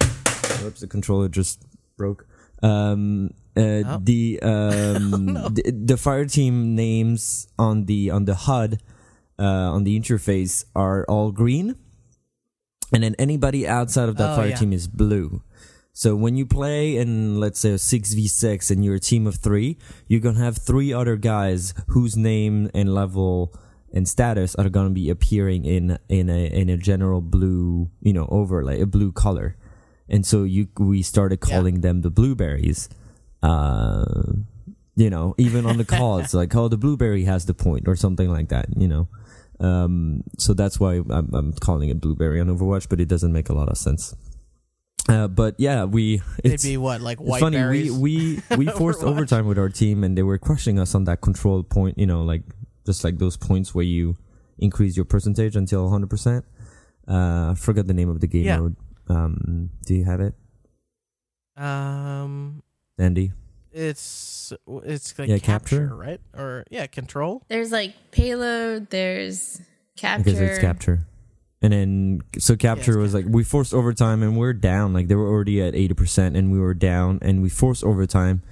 Oops, 0.64 0.80
the 0.80 0.86
controller 0.88 1.28
just 1.28 1.62
broke. 1.96 2.26
Um, 2.62 3.30
uh, 3.56 3.60
Oh. 3.86 4.00
the 4.02 4.40
um, 4.42 5.34
the, 5.54 5.70
the 5.70 5.96
fire 5.96 6.24
team 6.24 6.74
names 6.74 7.46
on 7.58 7.84
the 7.84 8.10
on 8.10 8.24
the 8.24 8.34
HUD 8.34 8.80
uh, 9.38 9.42
on 9.44 9.84
the 9.84 9.98
interface 9.98 10.64
are 10.74 11.04
all 11.06 11.30
green, 11.30 11.76
and 12.92 13.02
then 13.04 13.14
anybody 13.18 13.68
outside 13.68 14.08
of 14.08 14.16
that 14.16 14.32
Oh, 14.32 14.36
fire 14.36 14.48
yeah. 14.48 14.56
team 14.56 14.72
is 14.72 14.88
blue. 14.88 15.42
So 15.96 16.16
when 16.16 16.36
you 16.36 16.44
play 16.44 16.96
in 16.96 17.38
let's 17.38 17.60
say 17.60 17.70
a 17.70 17.78
six 17.78 18.14
v 18.14 18.26
six 18.26 18.68
and 18.70 18.84
you're 18.84 18.96
a 18.96 19.00
team 19.00 19.28
of 19.28 19.36
three, 19.36 19.78
you're 20.08 20.20
gonna 20.20 20.40
have 20.42 20.58
three 20.58 20.92
other 20.92 21.14
guys 21.16 21.72
whose 21.86 22.16
name 22.16 22.68
and 22.74 22.92
level 22.92 23.54
and 23.92 24.08
status 24.08 24.56
are 24.56 24.68
gonna 24.68 24.90
be 24.90 25.08
appearing 25.08 25.64
in 25.64 25.96
in 26.08 26.28
a 26.28 26.46
in 26.46 26.68
a 26.68 26.76
general 26.76 27.20
blue 27.20 27.88
you 28.02 28.12
know 28.12 28.26
overlay 28.28 28.80
a 28.80 28.86
blue 28.86 29.12
color, 29.12 29.56
and 30.08 30.26
so 30.26 30.42
you 30.42 30.66
we 30.80 31.00
started 31.00 31.38
Yeah. 31.40 31.48
calling 31.54 31.80
them 31.80 32.02
the 32.02 32.10
blueberries. 32.10 32.88
Uh, 33.40 34.32
you 34.96 35.10
know, 35.10 35.34
even 35.38 35.64
on 35.66 35.76
the 35.78 35.84
call, 35.84 36.18
it's 36.18 36.34
like, 36.40 36.54
oh, 36.56 36.66
the 36.68 36.76
blueberry 36.76 37.24
has 37.24 37.46
the 37.46 37.54
point 37.54 37.86
or 37.86 37.94
something 37.94 38.28
like 38.30 38.48
that. 38.48 38.66
You 38.76 38.88
know, 38.88 39.08
um, 39.60 40.22
so 40.38 40.54
that's 40.54 40.80
why 40.80 40.94
I'm, 41.08 41.30
I'm 41.32 41.52
calling 41.52 41.88
it 41.88 42.00
blueberry 42.00 42.40
on 42.40 42.48
Overwatch, 42.48 42.88
but 42.88 43.00
it 43.00 43.06
doesn't 43.08 43.32
make 43.32 43.48
a 43.48 43.54
lot 43.54 43.68
of 43.68 43.76
sense. 43.78 44.14
Uh, 45.08 45.28
but 45.28 45.54
yeah, 45.58 45.84
we 45.84 46.22
They'd 46.42 46.52
it's, 46.54 46.62
be 46.64 46.76
what 46.78 47.00
like 47.02 47.18
white 47.18 47.40
funny. 47.40 47.56
berries. 47.58 47.92
We 47.92 48.40
we 48.50 48.56
we 48.56 48.66
forced 48.68 49.02
overtime 49.02 49.46
with 49.46 49.58
our 49.58 49.68
team, 49.68 50.02
and 50.04 50.16
they 50.16 50.22
were 50.22 50.38
crushing 50.38 50.78
us 50.78 50.94
on 50.94 51.04
that 51.04 51.20
control 51.20 51.62
point. 51.62 51.98
You 51.98 52.06
know, 52.06 52.22
like 52.22 52.42
just 52.86 53.04
like 53.04 53.18
those 53.18 53.36
points 53.36 53.74
where 53.74 53.84
you 53.84 54.16
increase 54.58 54.96
your 54.96 55.04
percentage 55.04 55.56
until 55.56 55.82
100. 55.84 56.08
percent 56.08 56.44
uh, 57.06 57.50
I 57.52 57.54
forgot 57.56 57.86
the 57.86 57.92
name 57.92 58.08
of 58.08 58.20
the 58.20 58.26
game 58.26 58.44
Yeah. 58.44 58.58
mode. 58.60 58.76
Um, 59.08 59.68
do 59.84 59.94
you 59.94 60.04
have 60.04 60.20
it, 60.20 60.32
um, 61.56 62.62
Andy? 62.98 63.32
it's 63.72 64.52
it's 64.84 65.18
like 65.18 65.28
Yeah, 65.28 65.38
capture, 65.38 65.80
capture. 65.88 65.96
right? 65.96 66.20
Or 66.32 66.64
yeah, 66.70 66.86
control. 66.86 67.42
There's 67.48 67.72
like 67.72 67.92
payload. 68.12 68.88
There's 68.90 69.60
capture. 69.96 70.24
Because 70.24 70.40
it's 70.40 70.58
capture. 70.60 71.06
And 71.64 71.72
then 71.72 72.20
so 72.38 72.56
capture 72.56 72.92
it's 72.92 72.98
was 72.98 73.14
like 73.14 73.24
we 73.26 73.42
forced 73.42 73.72
overtime 73.72 74.22
and 74.22 74.36
we're 74.36 74.52
down. 74.52 74.92
Like 74.92 75.08
they 75.08 75.14
were 75.14 75.26
already 75.26 75.62
at 75.62 75.74
eighty 75.74 75.94
percent 75.94 76.36
and 76.36 76.52
we 76.52 76.60
were 76.60 76.74
down 76.74 77.18
and 77.22 77.40
we 77.40 77.48
forced 77.48 77.82
overtime 77.82 78.42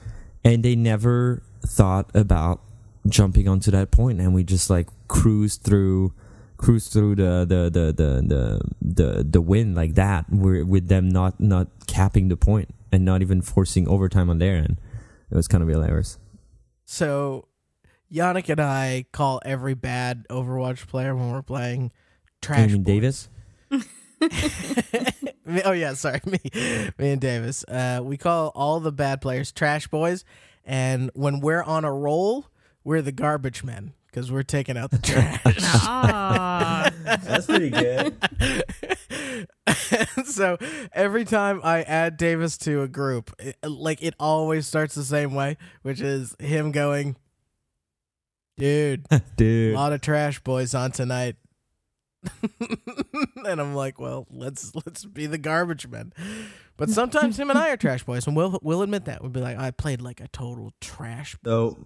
and 0.43 0.63
they 0.63 0.75
never 0.75 1.43
thought 1.61 2.11
about 2.15 2.63
jumping 3.07 3.49
onto 3.49 3.71
that 3.71 3.91
point 3.91 4.19
and 4.19 4.33
we 4.33 4.43
just 4.43 4.71
like 4.71 4.89
cruised 5.09 5.61
through 5.61 6.15
cruise 6.57 6.89
through 6.89 7.17
the 7.17 7.45
the 7.47 7.65
the 7.65 7.93
the 7.93 8.23
the 8.23 8.61
the, 8.81 9.25
the 9.25 9.41
win 9.43 9.75
like 9.75 9.95
that 9.95 10.25
we're, 10.31 10.65
with 10.65 10.89
them 10.89 11.11
not 11.11 11.39
not 11.39 11.69
capping 11.87 12.29
the 12.29 12.37
point 12.39 12.75
and 12.91 13.05
not 13.05 13.21
even 13.21 13.43
forcing 13.43 13.87
overtime 13.89 14.31
on 14.31 14.39
their 14.39 14.57
end. 14.57 14.81
It 15.31 15.35
was 15.35 15.49
kind 15.49 15.63
of 15.63 15.69
hilarious. 15.69 16.19
So 16.87 17.47
Yannick 18.11 18.49
and 18.49 18.61
I 18.61 19.05
call 19.13 19.43
every 19.45 19.75
bad 19.75 20.27
Overwatch 20.31 20.87
player 20.87 21.15
when 21.15 21.31
we're 21.31 21.43
playing 21.43 21.93
trash. 22.43 22.71
You 22.71 22.77
mean. 22.77 22.83
Davis? 22.83 23.29
Oh 25.65 25.73
yeah, 25.73 25.95
sorry, 25.95 26.21
me, 26.27 26.39
me 26.99 27.11
and 27.11 27.21
Davis. 27.21 27.65
Uh, 27.65 28.01
we 28.03 28.17
call 28.17 28.53
all 28.55 28.79
the 28.81 28.93
bad 28.93 29.21
players 29.21 29.51
trash 29.53 29.89
boys, 29.89 30.25
and 30.65 31.11
when 31.15 31.41
we're 31.41 31.63
on 31.63 31.85
a 31.85 31.93
roll, 31.93 32.47
we're 32.85 33.03
the 33.03 33.13
garbage 33.13 33.65
men 33.65 33.93
because 34.07 34.31
we're 34.31 34.45
taking 34.45 34.77
out 34.79 34.91
the 34.93 34.99
trash. 35.03 35.41
Aw. 35.45 36.91
That's 37.25 37.47
pretty 37.47 37.71
good. 37.71 38.15
so 40.27 40.57
every 40.93 41.25
time 41.25 41.61
I 41.65 41.83
add 41.83 42.17
Davis 42.17 42.57
to 42.59 42.83
a 42.83 42.89
group, 42.89 43.35
it, 43.39 43.57
like 43.65 44.03
it 44.03 44.15
always 44.21 44.67
starts 44.67 44.95
the 44.95 45.05
same 45.05 45.35
way, 45.35 45.57
which 45.83 46.01
is 46.01 46.37
him 46.39 46.71
going, 46.71 47.17
"Dude, 48.57 49.07
dude, 49.37 49.75
a 49.75 49.77
lot 49.77 49.93
of 49.93 50.01
trash 50.01 50.39
boys 50.41 50.73
on 50.75 50.93
tonight." 50.93 51.37
and 53.45 53.61
I'm 53.61 53.75
like, 53.75 53.99
well, 54.01 54.27
let's 54.31 54.75
let's 54.75 55.05
be 55.05 55.27
the 55.27 55.39
garbage 55.39 55.89
men. 55.89 56.13
But 56.77 56.91
sometimes 56.91 57.39
him 57.39 57.51
and 57.51 57.59
I 57.59 57.71
are 57.71 57.77
trash 57.77 58.05
boys, 58.05 58.27
and 58.27 58.37
we'll 58.37 58.59
we'll 58.63 58.83
admit 58.83 59.05
that. 59.07 59.21
We'll 59.23 59.31
be 59.31 59.41
like, 59.41 59.59
I 59.59 59.71
played 59.71 60.01
like 60.01 60.21
a 60.21 60.29
total 60.29 60.73
trash. 60.81 61.37
So 61.45 61.79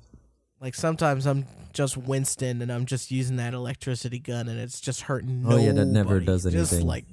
Like 0.61 0.75
sometimes 0.75 1.27
I'm 1.27 1.47
just 1.73 1.97
Winston 1.97 2.63
and 2.63 2.73
I'm 2.73 2.87
just 2.87 3.11
using 3.11 3.37
that 3.37 3.55
electricity 3.55 4.19
gun 4.19 4.49
and 4.49 4.59
it's 4.59 4.81
just 4.81 5.03
hurting. 5.03 5.45
Oh, 5.47 5.57
yeah, 5.59 5.73
that 5.73 5.85
never 5.85 6.21
nobody. 6.21 6.27
does 6.27 6.45
Just 6.45 6.83
like, 6.83 7.05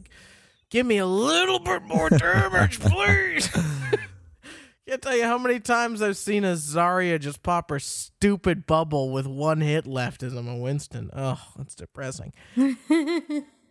give 0.69 0.85
me 0.85 0.97
a 0.97 1.05
little 1.05 1.59
bit 1.59 1.83
more 1.83 2.09
damage, 2.17 2.79
please. 2.79 3.49
Can't 4.87 5.01
tell 5.01 5.15
you 5.15 5.23
how 5.23 5.37
many 5.37 5.61
times 5.61 6.01
I've 6.01 6.17
seen 6.17 6.43
a 6.43 6.53
Zarya 6.53 7.17
just 7.19 7.41
pop 7.41 7.69
her 7.69 7.79
stupid 7.79 8.67
bubble 8.67 9.11
with 9.11 9.25
one 9.25 9.61
hit 9.61 9.87
left 9.87 10.23
as 10.23 10.33
I'm 10.33 10.47
a 10.49 10.57
Winston. 10.57 11.09
Oh, 11.15 11.39
that's 11.57 11.73
depressing. 11.73 12.33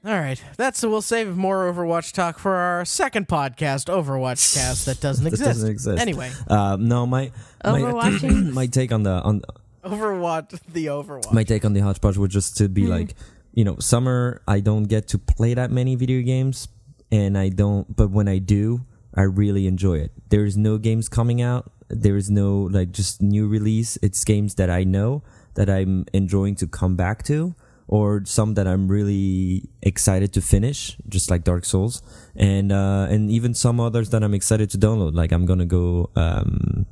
All 0.05 0.11
right, 0.18 0.42
that's 0.57 0.83
we'll 0.83 1.03
save 1.03 1.37
more 1.37 1.70
Overwatch 1.72 2.12
talk 2.12 2.38
for 2.38 2.55
our 2.57 2.85
second 2.85 3.29
podcast, 3.29 3.87
Overwatch 3.87 4.55
Cast, 4.55 4.87
that 4.87 5.01
doesn't 5.01 5.22
That 5.25 5.33
exist. 5.35 5.48
doesn't 5.48 5.70
exist. 5.70 6.01
Anyway, 6.01 6.33
Um, 6.48 6.88
no, 6.88 7.07
my 7.07 7.31
my, 7.64 7.79
my 8.20 8.66
take 8.66 8.90
on 8.90 9.03
the 9.05 9.22
on 9.22 9.42
Overwatch, 9.85 10.59
the 10.72 10.87
Overwatch. 10.87 11.33
my 11.33 11.44
take 11.44 11.64
on 11.64 11.72
the 11.75 11.81
hodgepodge 11.81 12.16
would 12.16 12.31
just 12.33 12.57
to 12.57 12.66
Hmm. 12.66 12.72
be 12.72 12.87
like, 12.87 13.14
you 13.53 13.64
know, 13.64 13.77
summer 13.79 14.40
I 14.48 14.61
don't 14.61 14.85
get 14.85 15.09
to 15.09 15.18
play 15.18 15.55
that 15.55 15.70
many 15.70 15.94
video 15.94 16.22
games, 16.22 16.66
and 17.12 17.37
I 17.38 17.51
don't. 17.51 17.94
But 17.94 18.11
when 18.11 18.27
I 18.29 18.38
do, 18.38 18.81
I 19.14 19.22
really 19.22 19.66
enjoy 19.66 19.98
it. 19.98 20.12
There's 20.31 20.57
no 20.57 20.79
games 20.79 21.09
coming 21.09 21.42
out. 21.42 21.70
There 21.88 22.16
is 22.16 22.31
no 22.31 22.68
like 22.70 22.92
just 22.92 23.20
new 23.20 23.46
release. 23.46 23.98
It's 24.03 24.25
games 24.25 24.55
that 24.55 24.70
I 24.70 24.85
know 24.85 25.22
that 25.55 25.68
I'm 25.68 26.07
enjoying 26.12 26.55
to 26.57 26.66
come 26.66 26.96
back 26.96 27.22
to, 27.25 27.55
or 27.87 28.25
some 28.25 28.55
that 28.55 28.66
I'm 28.66 28.88
really 28.88 29.68
excited 29.83 30.33
to 30.33 30.40
finish, 30.40 30.96
just 31.09 31.31
like 31.31 31.44
Dark 31.44 31.66
Souls, 31.66 32.01
and 32.35 32.72
uh, 32.72 33.07
and 33.11 33.31
even 33.31 33.53
some 33.53 33.81
others 33.81 34.11
that 34.11 34.22
I'm 34.22 34.33
excited 34.33 34.70
to 34.70 34.79
download. 34.79 35.14
Like 35.14 35.33
I'm 35.33 35.44
gonna 35.44 35.66
go 35.66 36.11
um, 36.16 36.87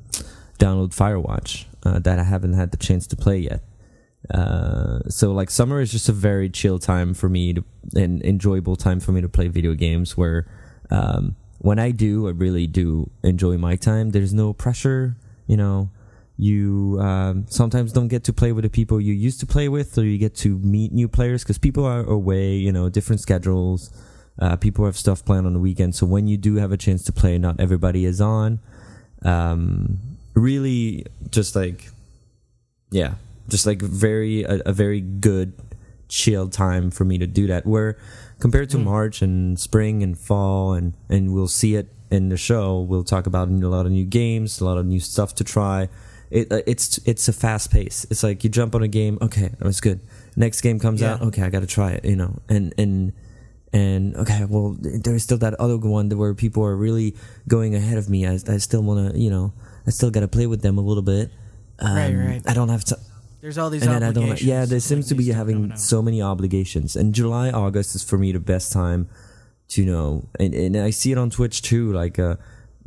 download 0.59 0.95
Firewatch 0.95 1.65
uh, 1.85 1.99
that 2.01 2.19
I 2.19 2.25
haven't 2.25 2.53
had 2.53 2.71
the 2.71 2.77
chance 2.77 3.07
to 3.09 3.17
play 3.17 3.39
yet. 3.39 3.63
Uh, 4.33 5.01
so 5.09 5.33
like 5.33 5.51
summer 5.51 5.81
is 5.81 5.91
just 5.91 6.09
a 6.09 6.13
very 6.13 6.51
chill 6.51 6.79
time 6.79 7.15
for 7.15 7.29
me 7.29 7.55
to, 7.55 7.65
and 7.97 8.23
enjoyable 8.23 8.77
time 8.77 9.01
for 9.01 9.13
me 9.13 9.23
to 9.23 9.29
play 9.29 9.49
video 9.49 9.73
games 9.73 10.17
where 10.17 10.47
um, 10.91 11.35
when 11.61 11.79
I 11.79 11.91
do, 11.91 12.27
I 12.27 12.31
really 12.31 12.67
do 12.67 13.11
enjoy 13.23 13.59
my 13.59 13.77
time. 13.77 14.11
There's 14.11 14.35
no 14.35 14.53
pressure, 14.53 15.17
you 15.47 15.57
know. 15.57 15.91
You 16.37 16.99
um, 17.01 17.45
sometimes 17.49 17.93
don't 17.93 18.09
get 18.09 18.25
to 18.25 18.33
play 18.33 18.53
with 18.53 18.65
the 18.65 18.71
people 18.71 18.99
you 18.99 19.13
used 19.13 19.41
to 19.41 19.47
play 19.47 19.69
with, 19.69 19.97
or 19.99 20.05
you 20.05 20.17
get 20.17 20.35
to 20.37 20.59
meet 20.59 20.91
new 20.91 21.07
players 21.07 21.43
because 21.43 21.59
people 21.59 21.85
are 21.85 22.03
away, 22.03 22.55
you 22.55 22.73
know, 22.73 22.89
different 22.89 23.21
schedules. 23.21 23.93
Uh, 24.39 24.57
people 24.57 24.87
have 24.87 24.97
stuff 24.97 25.23
planned 25.23 25.47
on 25.47 25.53
the 25.53 25.59
weekend, 25.59 25.95
so 25.95 26.07
when 26.07 26.27
you 26.27 26.39
do 26.39 26.55
have 26.57 26.73
a 26.73 26.79
chance 26.79 27.05
to 27.05 27.13
play, 27.13 27.37
not 27.37 27.61
everybody 27.61 28.07
is 28.07 28.23
on. 28.23 28.59
Um, 29.23 29.99
really, 30.35 31.05
just 31.31 31.55
like 31.55 31.91
yeah 32.91 33.15
just 33.49 33.67
like 33.67 33.81
very 33.83 34.43
a, 34.45 34.61
a 34.67 34.73
very 34.73 35.01
good 35.01 35.53
chill 36.09 36.49
time 36.49 36.91
for 36.91 37.05
me 37.05 37.19
to 37.19 37.27
do 37.27 37.47
that 37.47 37.67
where 37.67 37.97
compared 38.41 38.71
to 38.71 38.79
march 38.79 39.23
and 39.23 39.59
spring 39.59 40.03
and 40.03 40.19
fall 40.19 40.73
and 40.73 40.95
and 41.09 41.33
we'll 41.35 41.49
see 41.49 41.75
it 41.77 41.89
in 42.11 42.29
the 42.29 42.37
show 42.37 42.81
we'll 42.81 43.05
talk 43.05 43.27
about 43.27 43.49
a 43.49 43.53
lot 43.69 43.87
of 43.87 43.93
new 43.93 44.05
games 44.05 44.61
a 44.61 44.65
lot 44.65 44.79
of 44.79 44.85
new 44.87 45.01
stuff 45.01 45.35
to 45.37 45.45
try. 45.45 45.89
It 46.31 46.51
uh, 46.53 46.63
it's 46.67 46.99
it's 47.07 47.27
a 47.29 47.33
fast 47.33 47.73
pace. 47.73 48.07
It's 48.11 48.23
like 48.23 48.45
you 48.45 48.51
jump 48.51 48.75
on 48.77 48.83
a 48.83 48.89
game 48.89 49.19
okay 49.21 49.51
that's 49.59 49.81
good. 49.81 49.99
Next 50.37 50.61
game 50.61 50.79
comes 50.79 51.01
Yeah. 51.01 51.15
out 51.15 51.23
okay 51.23 51.43
i 51.43 51.51
gotta 51.51 51.67
try 51.67 51.91
it 51.93 52.05
you 52.05 52.15
know. 52.17 52.39
And 52.49 52.73
and 52.79 53.13
and 53.73 54.17
okay 54.17 54.45
well 54.49 54.77
there's 54.81 55.23
still 55.25 55.39
that 55.39 55.55
other 55.55 55.77
one 55.77 56.09
where 56.11 56.35
people 56.35 56.65
are 56.65 56.77
really 56.77 57.15
going 57.49 57.75
ahead 57.75 57.99
of 57.99 58.09
me. 58.09 58.27
I, 58.27 58.35
I 58.47 58.59
still 58.59 58.83
want 58.83 59.13
to 59.13 59.19
you 59.19 59.31
know 59.31 59.53
i 59.87 59.91
still 59.91 60.11
gotta 60.11 60.29
play 60.29 60.47
with 60.47 60.63
them 60.63 60.79
a 60.79 60.83
little 60.83 61.03
bit. 61.03 61.31
Um, 61.81 61.97
Right, 61.97 62.15
right. 62.15 62.43
i 62.47 62.55
don't 62.55 62.69
have 62.69 62.85
to 62.91 62.99
There's 63.41 63.57
all 63.57 63.71
these 63.71 63.83
and 63.83 63.93
then 63.93 64.03
I 64.03 64.13
don't. 64.13 64.41
Yeah, 64.41 64.67
there 64.67 64.77
like 64.77 64.83
seems 64.83 65.09
to 65.09 65.15
be 65.15 65.29
having 65.29 65.77
so 65.77 66.03
many 66.03 66.21
obligations, 66.21 66.95
and 66.95 67.15
July, 67.15 67.51
August 67.51 67.95
is 67.95 68.05
for 68.05 68.19
me 68.19 68.33
the 68.33 68.41
best 68.41 68.73
time 68.73 69.09
to 69.69 69.85
know, 69.85 70.29
and 70.39 70.55
and 70.55 70.77
I 70.77 70.91
see 70.91 71.13
it 71.13 71.19
on 71.19 71.31
Twitch 71.31 71.63
too. 71.63 71.93
Like, 71.93 72.19
uh, 72.19 72.37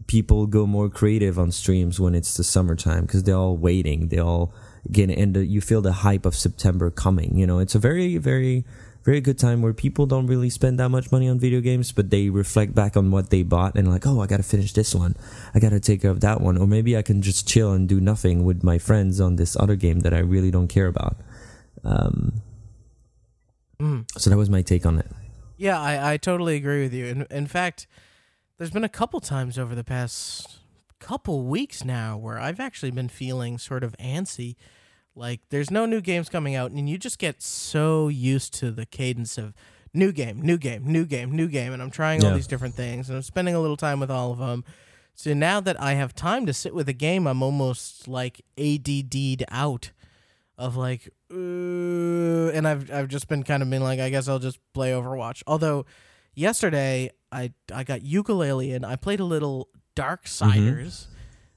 people 0.08 0.46
go 0.46 0.68
more 0.68 0.90
creative 0.90 1.40
on 1.40 1.52
streams 1.52 2.00
when 2.00 2.14
it's 2.14 2.36
the 2.36 2.44
summertime 2.44 3.06
because 3.06 3.24
they're 3.24 3.36
all 3.36 3.58
waiting. 3.58 4.10
They 4.10 4.20
all 4.20 4.54
get 4.92 5.10
and 5.10 5.34
the, 5.34 5.46
you 5.46 5.62
feel 5.62 5.82
the 5.82 5.92
hype 5.92 6.26
of 6.26 6.36
September 6.36 6.92
coming. 6.92 7.38
You 7.38 7.48
know, 7.48 7.60
it's 7.60 7.76
a 7.76 7.80
very 7.80 8.18
very 8.18 8.66
very 9.04 9.20
good 9.22 9.38
time 9.38 9.62
where 9.62 9.74
people 9.74 10.06
don't 10.06 10.28
really 10.28 10.50
spend 10.50 10.80
that 10.80 10.90
much 10.90 11.12
money 11.12 11.28
on 11.28 11.40
video 11.40 11.60
games, 11.62 11.92
but 11.92 12.10
they 12.10 12.30
reflect 12.30 12.74
back 12.74 12.96
on 12.96 13.12
what 13.12 13.30
they 13.30 13.44
bought 13.44 13.76
and 13.76 13.90
like, 13.90 14.08
oh, 14.08 14.22
I 14.22 14.28
got 14.28 14.38
to 14.38 14.44
finish 14.44 14.74
this 14.74 14.96
one. 14.96 15.16
I 15.54 15.60
got 15.60 15.70
to 15.70 15.80
take 15.80 16.02
care 16.02 16.12
of 16.12 16.22
that 16.22 16.40
one. 16.42 16.58
Or 16.58 16.66
maybe 16.68 16.96
I 16.96 17.02
can 17.02 17.22
just 17.22 17.48
chill 17.48 17.74
and 17.74 17.88
do 17.88 18.00
nothing 18.00 18.46
with 18.46 18.64
my 18.64 18.78
friends 18.78 19.20
on 19.20 19.36
this 19.36 19.58
other 19.60 19.76
game 19.76 20.00
that 20.02 20.14
I 20.14 20.20
really 20.20 20.52
don't 20.52 20.68
care 20.70 20.88
about. 20.88 21.18
Um, 21.84 22.42
Mm. 23.80 24.06
so 24.18 24.30
that 24.30 24.38
was 24.38 24.50
my 24.50 24.62
take 24.62 24.86
on 24.86 25.00
it. 25.00 25.08
Yeah, 25.58 25.80
I, 25.82 26.14
I 26.14 26.18
totally 26.18 26.56
agree 26.56 26.84
with 26.84 26.94
you. 26.94 27.06
In, 27.06 27.28
in 27.30 27.48
fact, 27.48 27.88
there's 28.58 28.70
been 28.72 28.84
a 28.84 28.90
couple 28.90 29.20
times 29.20 29.58
over 29.58 29.76
the 29.76 29.84
past 29.84 30.60
couple 31.00 31.44
weeks 31.44 31.84
now 31.84 32.16
where 32.16 32.40
I've 32.40 32.60
actually 32.62 32.92
been 32.92 33.10
feeling 33.10 33.58
sort 33.58 33.84
of 33.84 33.94
antsy. 33.98 34.56
Like, 35.16 35.42
there's 35.50 35.70
no 35.70 35.86
new 35.86 36.02
games 36.02 36.30
coming 36.30 36.56
out, 36.56 36.72
and 36.72 36.90
you 36.90 36.98
just 36.98 37.20
get 37.20 37.42
so 37.42 38.08
used 38.08 38.54
to 38.56 38.72
the 38.72 38.86
cadence 38.86 39.38
of 39.38 39.54
new 39.94 40.12
game, 40.12 40.42
new 40.42 40.58
game, 40.58 40.84
new 40.86 41.06
game, 41.06 41.32
new 41.32 41.48
game. 41.48 41.72
And 41.72 41.82
I'm 41.82 41.92
trying 41.92 42.24
all 42.26 42.34
these 42.36 42.48
different 42.48 42.74
things, 42.76 43.10
and 43.10 43.18
I'm 43.18 43.22
spending 43.24 43.54
a 43.54 43.60
little 43.60 43.78
time 43.78 44.00
with 44.00 44.10
all 44.10 44.32
of 44.32 44.40
them. 44.40 44.64
So 45.16 45.34
now 45.34 45.60
that 45.62 45.80
I 45.80 45.94
have 45.94 46.16
time 46.16 46.48
to 46.48 46.54
sit 46.54 46.74
with 46.74 46.90
a 46.90 46.94
game, 46.94 47.28
I'm 47.28 47.44
almost 47.44 48.08
like 48.08 48.42
ADD'd 48.58 49.44
out 49.50 49.92
of 50.58 50.76
like, 50.76 51.10
uh, 51.32 51.36
and 52.50 52.68
I've 52.68 52.92
I've 52.92 53.08
just 53.08 53.28
been 53.28 53.44
kind 53.44 53.62
of 53.62 53.70
been 53.70 53.84
like, 53.84 54.00
I 54.00 54.10
guess 54.10 54.28
I'll 54.28 54.40
just 54.40 54.58
play 54.74 54.92
Overwatch. 54.92 55.44
Although 55.46 55.86
yesterday 56.34 57.12
I 57.32 57.54
I 57.72 57.84
got 57.84 58.02
ukulele 58.02 58.72
and 58.72 58.84
I 58.86 58.96
played 58.96 59.20
a 59.20 59.26
little 59.26 59.70
Darksiders, 59.96 61.06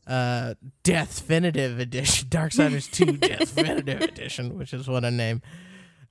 uh, 0.06 0.54
Deathfinitive 0.84 1.78
Edition, 1.78 2.28
Darksiders 2.30 2.90
Two 2.90 3.06
Deathfinitive 3.18 4.02
Edition, 4.02 4.58
which 4.58 4.72
is 4.72 4.88
what 4.88 5.04
a 5.04 5.10
name, 5.10 5.42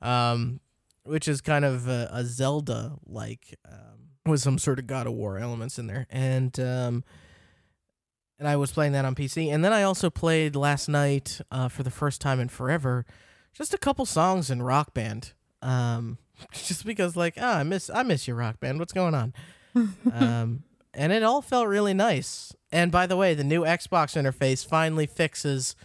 um, 0.01 0.59
which 1.03 1.27
is 1.27 1.41
kind 1.41 1.65
of 1.65 1.87
a, 1.87 2.09
a 2.11 2.25
Zelda 2.25 2.97
like, 3.05 3.57
um, 3.69 4.09
with 4.25 4.41
some 4.41 4.57
sort 4.57 4.79
of 4.79 4.87
God 4.87 5.07
of 5.07 5.13
War 5.13 5.37
elements 5.37 5.77
in 5.79 5.87
there, 5.87 6.07
and 6.09 6.59
um 6.59 7.03
and 8.37 8.47
I 8.47 8.55
was 8.57 8.71
playing 8.71 8.91
that 8.93 9.05
on 9.05 9.15
PC. 9.15 9.47
And 9.53 9.63
then 9.63 9.71
I 9.71 9.83
also 9.83 10.09
played 10.09 10.55
last 10.55 10.89
night 10.89 11.39
uh, 11.51 11.69
for 11.69 11.83
the 11.83 11.91
first 11.91 12.19
time 12.19 12.39
in 12.39 12.49
forever, 12.49 13.05
just 13.53 13.73
a 13.73 13.77
couple 13.77 14.05
songs 14.05 14.51
in 14.51 14.61
Rock 14.61 14.93
Band. 14.93 15.33
Um, 15.61 16.17
just 16.51 16.85
because, 16.85 17.15
like, 17.15 17.35
ah, 17.39 17.59
I 17.59 17.63
miss 17.63 17.89
I 17.89 18.03
miss 18.03 18.27
your 18.27 18.35
Rock 18.37 18.59
Band. 18.59 18.79
What's 18.79 18.93
going 18.93 19.15
on? 19.15 19.33
um, 20.13 20.63
and 20.95 21.11
it 21.11 21.23
all 21.23 21.41
felt 21.41 21.67
really 21.67 21.93
nice. 21.93 22.53
And 22.71 22.91
by 22.91 23.05
the 23.05 23.17
way, 23.17 23.33
the 23.33 23.43
new 23.43 23.63
Xbox 23.63 24.19
interface 24.21 24.65
finally 24.65 25.05
fixes 25.05 25.75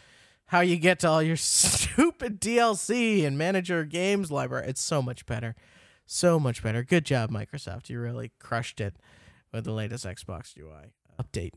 how 0.47 0.61
you 0.61 0.77
get 0.77 0.99
to 1.01 1.09
all 1.09 1.23
your 1.23 1.37
stupid 1.37 2.41
DLC 2.41 3.25
and 3.25 3.37
manage 3.37 3.71
your 3.71 3.85
games 3.85 4.31
library. 4.31 4.67
It's 4.69 4.81
so 4.81 5.03
much 5.03 5.27
better. 5.27 5.55
So 6.07 6.41
much 6.41 6.63
better. 6.63 6.83
Good 6.83 7.05
job, 7.05 7.31
Microsoft. 7.31 7.89
You 7.89 8.01
really 8.01 8.33
crushed 8.41 8.81
it 8.81 8.97
with 9.53 9.65
the 9.65 9.73
latest 9.73 10.05
Xbox 10.05 10.57
UI 10.59 10.93
update. 11.21 11.53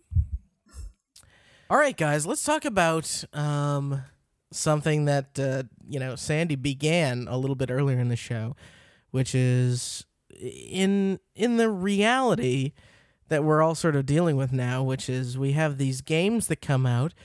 All 1.69 1.77
right, 1.77 1.97
guys, 1.97 2.27
let's 2.27 2.43
talk 2.43 2.65
about 2.65 3.23
um, 3.33 4.03
something 4.51 5.05
that 5.05 5.39
uh, 5.39 5.63
you 5.87 5.99
know 5.99 6.15
Sandy 6.15 6.55
began 6.55 7.27
a 7.27 7.37
little 7.37 7.55
bit 7.55 7.71
earlier 7.71 7.97
in 7.97 8.09
the 8.09 8.15
show, 8.15 8.55
which 9.09 9.33
is 9.33 10.05
in 10.39 11.19
in 11.35 11.57
the 11.57 11.69
reality 11.69 12.73
that 13.33 13.43
we're 13.43 13.63
all 13.63 13.73
sort 13.73 13.95
of 13.95 14.05
dealing 14.05 14.37
with 14.37 14.53
now, 14.53 14.83
which 14.83 15.09
is 15.09 15.39
we 15.39 15.53
have 15.53 15.79
these 15.79 16.01
games 16.01 16.45
that 16.47 16.61
come 16.61 16.85
out. 16.85 17.15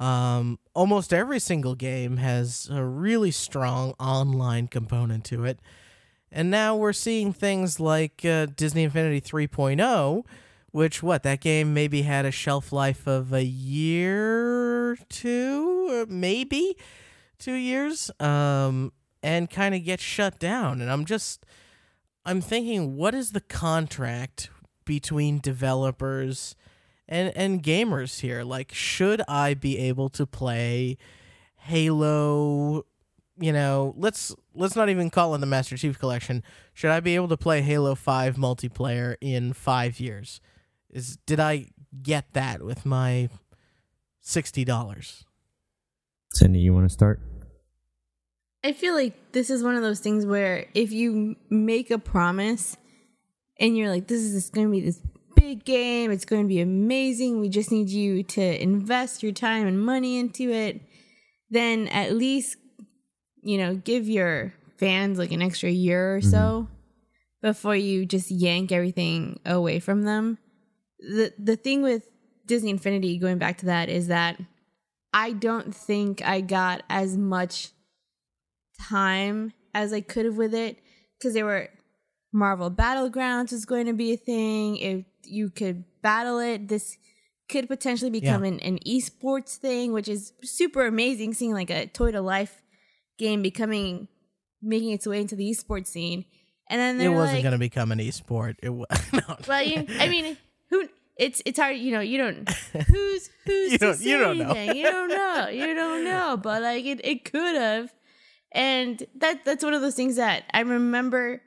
Um, 0.00 0.58
almost 0.72 1.12
every 1.12 1.38
single 1.38 1.74
game 1.74 2.16
has 2.16 2.70
a 2.72 2.82
really 2.82 3.30
strong 3.30 3.92
online 4.00 4.68
component 4.68 5.24
to 5.26 5.44
it. 5.44 5.60
And 6.32 6.50
now 6.50 6.74
we're 6.74 6.94
seeing 6.94 7.34
things 7.34 7.78
like 7.78 8.24
uh, 8.24 8.46
Disney 8.46 8.84
Infinity 8.84 9.20
3.0, 9.20 10.24
which 10.70 11.02
what 11.02 11.22
that 11.24 11.42
game 11.42 11.74
maybe 11.74 12.00
had 12.00 12.24
a 12.24 12.30
shelf 12.30 12.72
life 12.72 13.06
of 13.06 13.34
a 13.34 13.44
year, 13.44 14.92
or 14.92 14.96
two, 15.10 15.88
uh, 15.90 16.06
maybe 16.10 16.78
two 17.38 17.52
years, 17.52 18.10
um, 18.20 18.90
and 19.22 19.50
kind 19.50 19.74
of 19.74 19.84
get 19.84 20.00
shut 20.00 20.38
down. 20.38 20.80
And 20.80 20.90
I'm 20.90 21.04
just, 21.04 21.44
I'm 22.24 22.40
thinking, 22.40 22.96
what 22.96 23.14
is 23.14 23.32
the 23.32 23.42
contract 23.42 24.48
between 24.88 25.38
developers 25.38 26.56
and 27.06 27.32
and 27.36 27.62
gamers 27.62 28.20
here? 28.20 28.42
Like, 28.42 28.72
should 28.74 29.22
I 29.28 29.54
be 29.54 29.78
able 29.78 30.08
to 30.10 30.26
play 30.26 30.98
Halo? 31.58 32.84
You 33.40 33.52
know, 33.52 33.94
let's 33.96 34.34
let's 34.54 34.74
not 34.74 34.88
even 34.88 35.10
call 35.10 35.36
it 35.36 35.38
the 35.38 35.46
Master 35.46 35.76
Chief 35.76 35.96
Collection. 35.96 36.42
Should 36.74 36.90
I 36.90 36.98
be 36.98 37.14
able 37.14 37.28
to 37.28 37.36
play 37.36 37.62
Halo 37.62 37.94
Five 37.94 38.34
multiplayer 38.34 39.14
in 39.20 39.52
five 39.52 40.00
years? 40.00 40.40
Is 40.90 41.18
did 41.26 41.38
I 41.38 41.66
get 42.02 42.32
that 42.32 42.62
with 42.62 42.84
my 42.84 43.28
sixty 44.20 44.64
dollars? 44.64 45.24
Cindy, 46.32 46.58
you 46.58 46.74
want 46.74 46.88
to 46.88 46.92
start? 46.92 47.20
I 48.64 48.72
feel 48.72 48.94
like 48.94 49.32
this 49.32 49.50
is 49.50 49.62
one 49.62 49.76
of 49.76 49.82
those 49.82 50.00
things 50.00 50.26
where 50.26 50.66
if 50.74 50.90
you 50.90 51.36
make 51.48 51.92
a 51.92 51.98
promise 51.98 52.76
and 53.58 53.76
you're 53.76 53.90
like, 53.90 54.06
this 54.06 54.20
is 54.20 54.50
going 54.50 54.68
to 54.68 54.70
be 54.70 54.80
this 54.80 55.00
big 55.34 55.64
game, 55.64 56.10
it's 56.10 56.24
going 56.24 56.42
to 56.42 56.48
be 56.48 56.60
amazing, 56.60 57.40
we 57.40 57.48
just 57.48 57.70
need 57.70 57.88
you 57.88 58.22
to 58.22 58.62
invest 58.62 59.22
your 59.22 59.32
time 59.32 59.66
and 59.66 59.80
money 59.80 60.18
into 60.18 60.50
it, 60.50 60.80
then 61.50 61.88
at 61.88 62.12
least, 62.12 62.56
you 63.42 63.58
know, 63.58 63.74
give 63.74 64.08
your 64.08 64.54
fans 64.78 65.18
like 65.18 65.32
an 65.32 65.42
extra 65.42 65.70
year 65.70 66.16
or 66.16 66.20
mm-hmm. 66.20 66.30
so 66.30 66.68
before 67.42 67.76
you 67.76 68.06
just 68.06 68.30
yank 68.30 68.72
everything 68.72 69.40
away 69.44 69.80
from 69.80 70.02
them. 70.02 70.38
The 71.00 71.32
the 71.38 71.56
thing 71.56 71.82
with 71.82 72.08
Disney 72.46 72.70
Infinity 72.70 73.18
going 73.18 73.38
back 73.38 73.58
to 73.58 73.66
that 73.66 73.88
is 73.88 74.08
that 74.08 74.40
I 75.12 75.32
don't 75.32 75.74
think 75.74 76.22
I 76.26 76.40
got 76.40 76.82
as 76.88 77.16
much 77.16 77.70
time 78.80 79.52
as 79.74 79.92
I 79.92 80.00
could 80.00 80.24
have 80.24 80.36
with 80.36 80.54
it 80.54 80.78
because 81.18 81.34
there 81.34 81.44
were 81.44 81.68
Marvel 82.32 82.70
Battlegrounds 82.70 83.52
was 83.52 83.64
going 83.64 83.86
to 83.86 83.92
be 83.94 84.12
a 84.12 84.16
thing. 84.16 84.76
If 84.76 85.04
you 85.24 85.50
could 85.50 85.84
battle 86.02 86.38
it, 86.38 86.68
this 86.68 86.96
could 87.48 87.66
potentially 87.68 88.10
become 88.10 88.44
Yeah. 88.44 88.50
an, 88.52 88.60
an 88.60 88.78
esports 88.86 89.56
thing, 89.56 89.92
which 89.92 90.08
is 90.08 90.32
super 90.42 90.86
amazing. 90.86 91.34
Seeing 91.34 91.52
like 91.54 91.70
a 91.70 91.86
toy 91.86 92.12
to 92.12 92.20
life 92.20 92.62
game 93.18 93.42
becoming 93.42 94.08
making 94.62 94.90
its 94.92 95.06
way 95.06 95.20
into 95.20 95.36
the 95.36 95.48
esports 95.50 95.86
scene, 95.88 96.24
and 96.68 96.80
then 96.80 97.00
It 97.00 97.08
wasn't 97.14 97.36
like, 97.36 97.42
going 97.44 97.52
to 97.52 97.58
become 97.58 97.92
an 97.92 97.98
esport. 98.00 98.56
It 98.62 98.70
was 98.70 98.86
no. 99.12 99.20
well, 99.46 99.62
you, 99.62 99.86
I 99.98 100.08
mean, 100.08 100.36
who? 100.70 100.86
It's 101.16 101.40
it's 101.46 101.58
hard, 101.58 101.76
you 101.78 101.90
know. 101.92 102.00
You 102.00 102.18
don't 102.18 102.48
who's 102.88 103.30
who's 103.46 103.72
You 103.72 103.78
don't- 103.78 104.00
you 104.00 104.18
don't 104.18 104.38
know. 104.38 104.52
You 104.54 104.82
don't 104.84 105.08
know. 105.08 105.48
You 105.48 105.74
don't 105.74 106.04
know. 106.04 106.36
But 106.40 106.62
like 106.62 106.84
it, 106.84 107.00
it 107.04 107.24
could 107.24 107.56
have, 107.56 107.92
and 108.52 109.02
that 109.16 109.44
that's 109.44 109.64
one 109.64 109.74
of 109.74 109.80
those 109.80 109.94
things 109.96 110.16
that 110.16 110.44
I 110.52 110.60
remember 110.60 111.40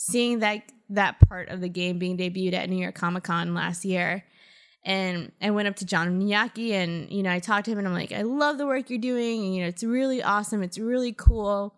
seeing 0.00 0.38
that 0.38 0.62
that 0.90 1.18
part 1.28 1.48
of 1.48 1.60
the 1.60 1.68
game 1.68 1.98
being 1.98 2.16
debuted 2.16 2.54
at 2.54 2.70
New 2.70 2.76
York 2.76 2.94
Comic 2.94 3.24
Con 3.24 3.52
last 3.52 3.84
year. 3.84 4.22
And 4.84 5.32
I 5.42 5.50
went 5.50 5.66
up 5.66 5.74
to 5.76 5.84
John 5.84 6.20
Miyake 6.20 6.70
and, 6.70 7.10
you 7.10 7.24
know, 7.24 7.32
I 7.32 7.40
talked 7.40 7.64
to 7.64 7.72
him 7.72 7.78
and 7.78 7.88
I'm 7.88 7.94
like, 7.94 8.12
I 8.12 8.22
love 8.22 8.58
the 8.58 8.66
work 8.66 8.90
you're 8.90 9.00
doing. 9.00 9.44
And, 9.44 9.54
you 9.56 9.62
know, 9.62 9.68
it's 9.68 9.82
really 9.82 10.22
awesome. 10.22 10.62
It's 10.62 10.78
really 10.78 11.12
cool. 11.12 11.74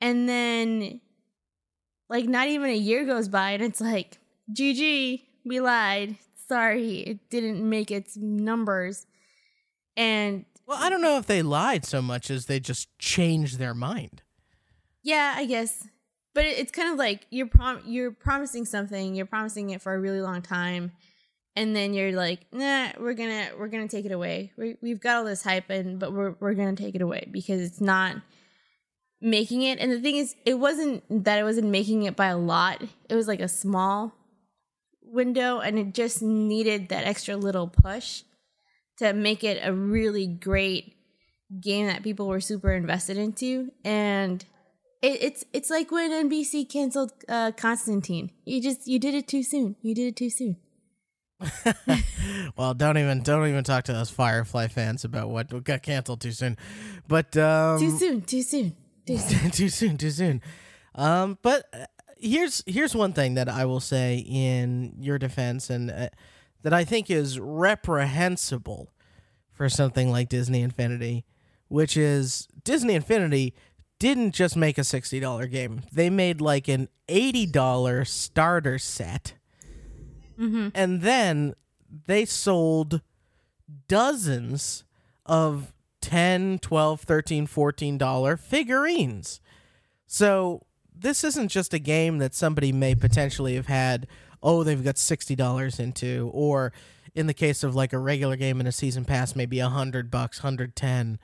And 0.00 0.28
then, 0.28 1.00
like, 2.08 2.26
not 2.26 2.46
even 2.46 2.70
a 2.70 2.76
year 2.76 3.04
goes 3.04 3.26
by 3.26 3.50
and 3.50 3.64
it's 3.64 3.80
like, 3.80 4.18
GG, 4.52 5.20
we 5.44 5.60
lied. 5.60 6.16
Sorry, 6.46 7.00
it 7.00 7.30
didn't 7.30 7.68
make 7.68 7.90
its 7.90 8.16
numbers. 8.16 9.06
And 9.96 10.44
Well, 10.66 10.78
I 10.80 10.88
don't 10.88 11.02
know 11.02 11.18
if 11.18 11.26
they 11.26 11.42
lied 11.42 11.84
so 11.84 12.00
much 12.00 12.30
as 12.30 12.46
they 12.46 12.60
just 12.60 12.96
changed 13.00 13.58
their 13.58 13.74
mind. 13.74 14.22
Yeah, 15.02 15.34
I 15.36 15.46
guess. 15.46 15.88
But 16.34 16.44
it's 16.44 16.70
kind 16.70 16.92
of 16.92 16.98
like 16.98 17.26
you're 17.30 17.46
prom- 17.46 17.82
you're 17.86 18.12
promising 18.12 18.64
something, 18.64 19.14
you're 19.14 19.26
promising 19.26 19.70
it 19.70 19.82
for 19.82 19.94
a 19.94 20.00
really 20.00 20.20
long 20.20 20.42
time, 20.42 20.92
and 21.56 21.74
then 21.74 21.92
you're 21.92 22.12
like, 22.12 22.46
"Nah, 22.52 22.92
we're 22.98 23.14
gonna 23.14 23.50
we're 23.58 23.68
gonna 23.68 23.88
take 23.88 24.04
it 24.04 24.12
away. 24.12 24.52
We 24.56 24.76
we've 24.80 25.00
got 25.00 25.16
all 25.16 25.24
this 25.24 25.42
hype, 25.42 25.70
and 25.70 25.98
but 25.98 26.12
we're 26.12 26.34
we're 26.40 26.54
gonna 26.54 26.76
take 26.76 26.94
it 26.94 27.02
away 27.02 27.28
because 27.30 27.60
it's 27.60 27.80
not 27.80 28.16
making 29.20 29.62
it." 29.62 29.80
And 29.80 29.90
the 29.90 30.00
thing 30.00 30.16
is, 30.16 30.36
it 30.44 30.54
wasn't 30.54 31.02
that 31.24 31.38
it 31.38 31.42
wasn't 31.42 31.68
making 31.68 32.04
it 32.04 32.14
by 32.14 32.26
a 32.26 32.38
lot. 32.38 32.82
It 33.08 33.16
was 33.16 33.26
like 33.26 33.40
a 33.40 33.48
small 33.48 34.14
window, 35.02 35.58
and 35.58 35.78
it 35.78 35.94
just 35.94 36.22
needed 36.22 36.90
that 36.90 37.04
extra 37.04 37.36
little 37.36 37.66
push 37.66 38.22
to 38.98 39.12
make 39.12 39.42
it 39.42 39.60
a 39.64 39.72
really 39.72 40.26
great 40.26 40.94
game 41.60 41.86
that 41.86 42.02
people 42.02 42.28
were 42.28 42.40
super 42.40 42.72
invested 42.72 43.16
into 43.18 43.72
and 43.84 44.44
it, 45.02 45.22
it's 45.22 45.44
it's 45.52 45.70
like 45.70 45.90
when 45.90 46.10
NBC 46.10 46.68
canceled 46.68 47.12
uh, 47.28 47.52
Constantine. 47.52 48.30
You 48.44 48.60
just 48.60 48.86
you 48.86 48.98
did 48.98 49.14
it 49.14 49.28
too 49.28 49.42
soon. 49.42 49.76
You 49.82 49.94
did 49.94 50.08
it 50.08 50.16
too 50.16 50.30
soon. 50.30 50.56
well, 52.56 52.74
don't 52.74 52.98
even 52.98 53.22
don't 53.22 53.48
even 53.48 53.64
talk 53.64 53.84
to 53.84 53.94
us 53.94 54.10
Firefly 54.10 54.68
fans 54.68 55.04
about 55.04 55.30
what 55.30 55.64
got 55.64 55.82
canceled 55.82 56.20
too 56.20 56.32
soon. 56.32 56.56
But 57.08 57.36
um, 57.36 57.78
Too 57.78 57.98
soon. 57.98 58.22
Too 58.22 58.42
soon. 58.42 58.76
Too 59.06 59.16
soon. 59.18 59.50
too 59.50 59.68
soon, 59.68 59.96
too 59.96 60.10
soon. 60.10 60.42
Um, 60.94 61.38
but 61.42 61.66
uh, 61.72 61.86
here's 62.18 62.62
here's 62.66 62.94
one 62.94 63.12
thing 63.12 63.34
that 63.34 63.48
I 63.48 63.64
will 63.64 63.80
say 63.80 64.18
in 64.18 64.94
your 64.98 65.18
defense, 65.18 65.70
and 65.70 65.90
uh, 65.90 66.08
that 66.62 66.74
I 66.74 66.84
think 66.84 67.10
is 67.10 67.38
reprehensible 67.38 68.92
for 69.50 69.68
something 69.68 70.10
like 70.10 70.28
Disney 70.28 70.62
Infinity, 70.62 71.24
which 71.68 71.96
is 71.96 72.48
Disney 72.64 72.94
Infinity 72.94 73.54
didn't 74.00 74.32
just 74.32 74.56
make 74.56 74.78
a 74.78 74.84
sixty 74.84 75.20
dollar 75.20 75.46
game; 75.46 75.82
they 75.92 76.10
made 76.10 76.40
like 76.40 76.66
an 76.66 76.88
eighty 77.08 77.46
dollar 77.46 78.04
starter 78.04 78.78
set, 78.78 79.34
mm-hmm. 80.36 80.70
and 80.74 81.02
then 81.02 81.54
they 82.06 82.24
sold 82.24 83.02
dozens 83.86 84.82
of 85.26 85.72
10 86.00 86.58
12 86.60 87.00
13 87.02 87.46
14 87.46 87.98
dollar 87.98 88.36
figurines. 88.36 89.40
So 90.06 90.66
this 90.92 91.22
isn't 91.24 91.48
just 91.48 91.72
a 91.72 91.78
game 91.78 92.18
that 92.18 92.34
somebody 92.34 92.72
may 92.72 92.94
potentially 92.94 93.54
have 93.54 93.66
had 93.66 94.06
oh 94.42 94.64
they've 94.64 94.82
got 94.82 94.96
$60 94.96 95.80
into 95.80 96.30
or 96.32 96.72
in 97.14 97.26
the 97.26 97.34
case 97.34 97.62
of 97.62 97.74
like 97.74 97.92
a 97.92 97.98
regular 97.98 98.36
game 98.36 98.60
in 98.60 98.66
a 98.66 98.72
season 98.72 99.04
pass 99.04 99.36
maybe 99.36 99.60
100 99.60 100.10
bucks 100.10 100.42
110 100.42 101.18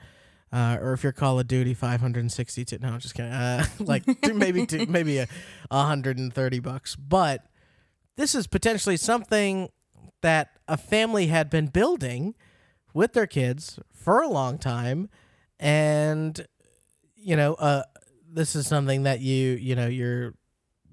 uh, 0.51 0.77
or 0.81 0.93
if 0.93 1.03
you're 1.03 1.11
Call 1.11 1.39
of 1.39 1.47
Duty, 1.47 1.73
five 1.73 2.01
hundred 2.01 2.21
and 2.21 2.31
sixty-two. 2.31 2.79
No, 2.79 2.89
I'm 2.89 2.99
just 2.99 3.15
kidding. 3.15 3.31
Uh, 3.31 3.65
like 3.79 4.03
two, 4.21 4.33
maybe 4.33 4.65
two, 4.65 4.85
maybe 4.85 5.17
a 5.19 5.27
hundred 5.71 6.17
and 6.17 6.33
thirty 6.33 6.59
bucks. 6.59 6.95
But 6.95 7.45
this 8.15 8.35
is 8.35 8.47
potentially 8.47 8.97
something 8.97 9.69
that 10.21 10.51
a 10.67 10.77
family 10.77 11.27
had 11.27 11.49
been 11.49 11.67
building 11.67 12.35
with 12.93 13.13
their 13.13 13.27
kids 13.27 13.79
for 13.93 14.21
a 14.21 14.27
long 14.27 14.57
time 14.57 15.09
and 15.59 16.47
you 17.15 17.35
know 17.35 17.53
uh 17.55 17.83
this 18.29 18.55
is 18.55 18.67
something 18.67 19.03
that 19.03 19.19
you 19.19 19.53
you 19.53 19.75
know 19.75 19.87
you're 19.87 20.33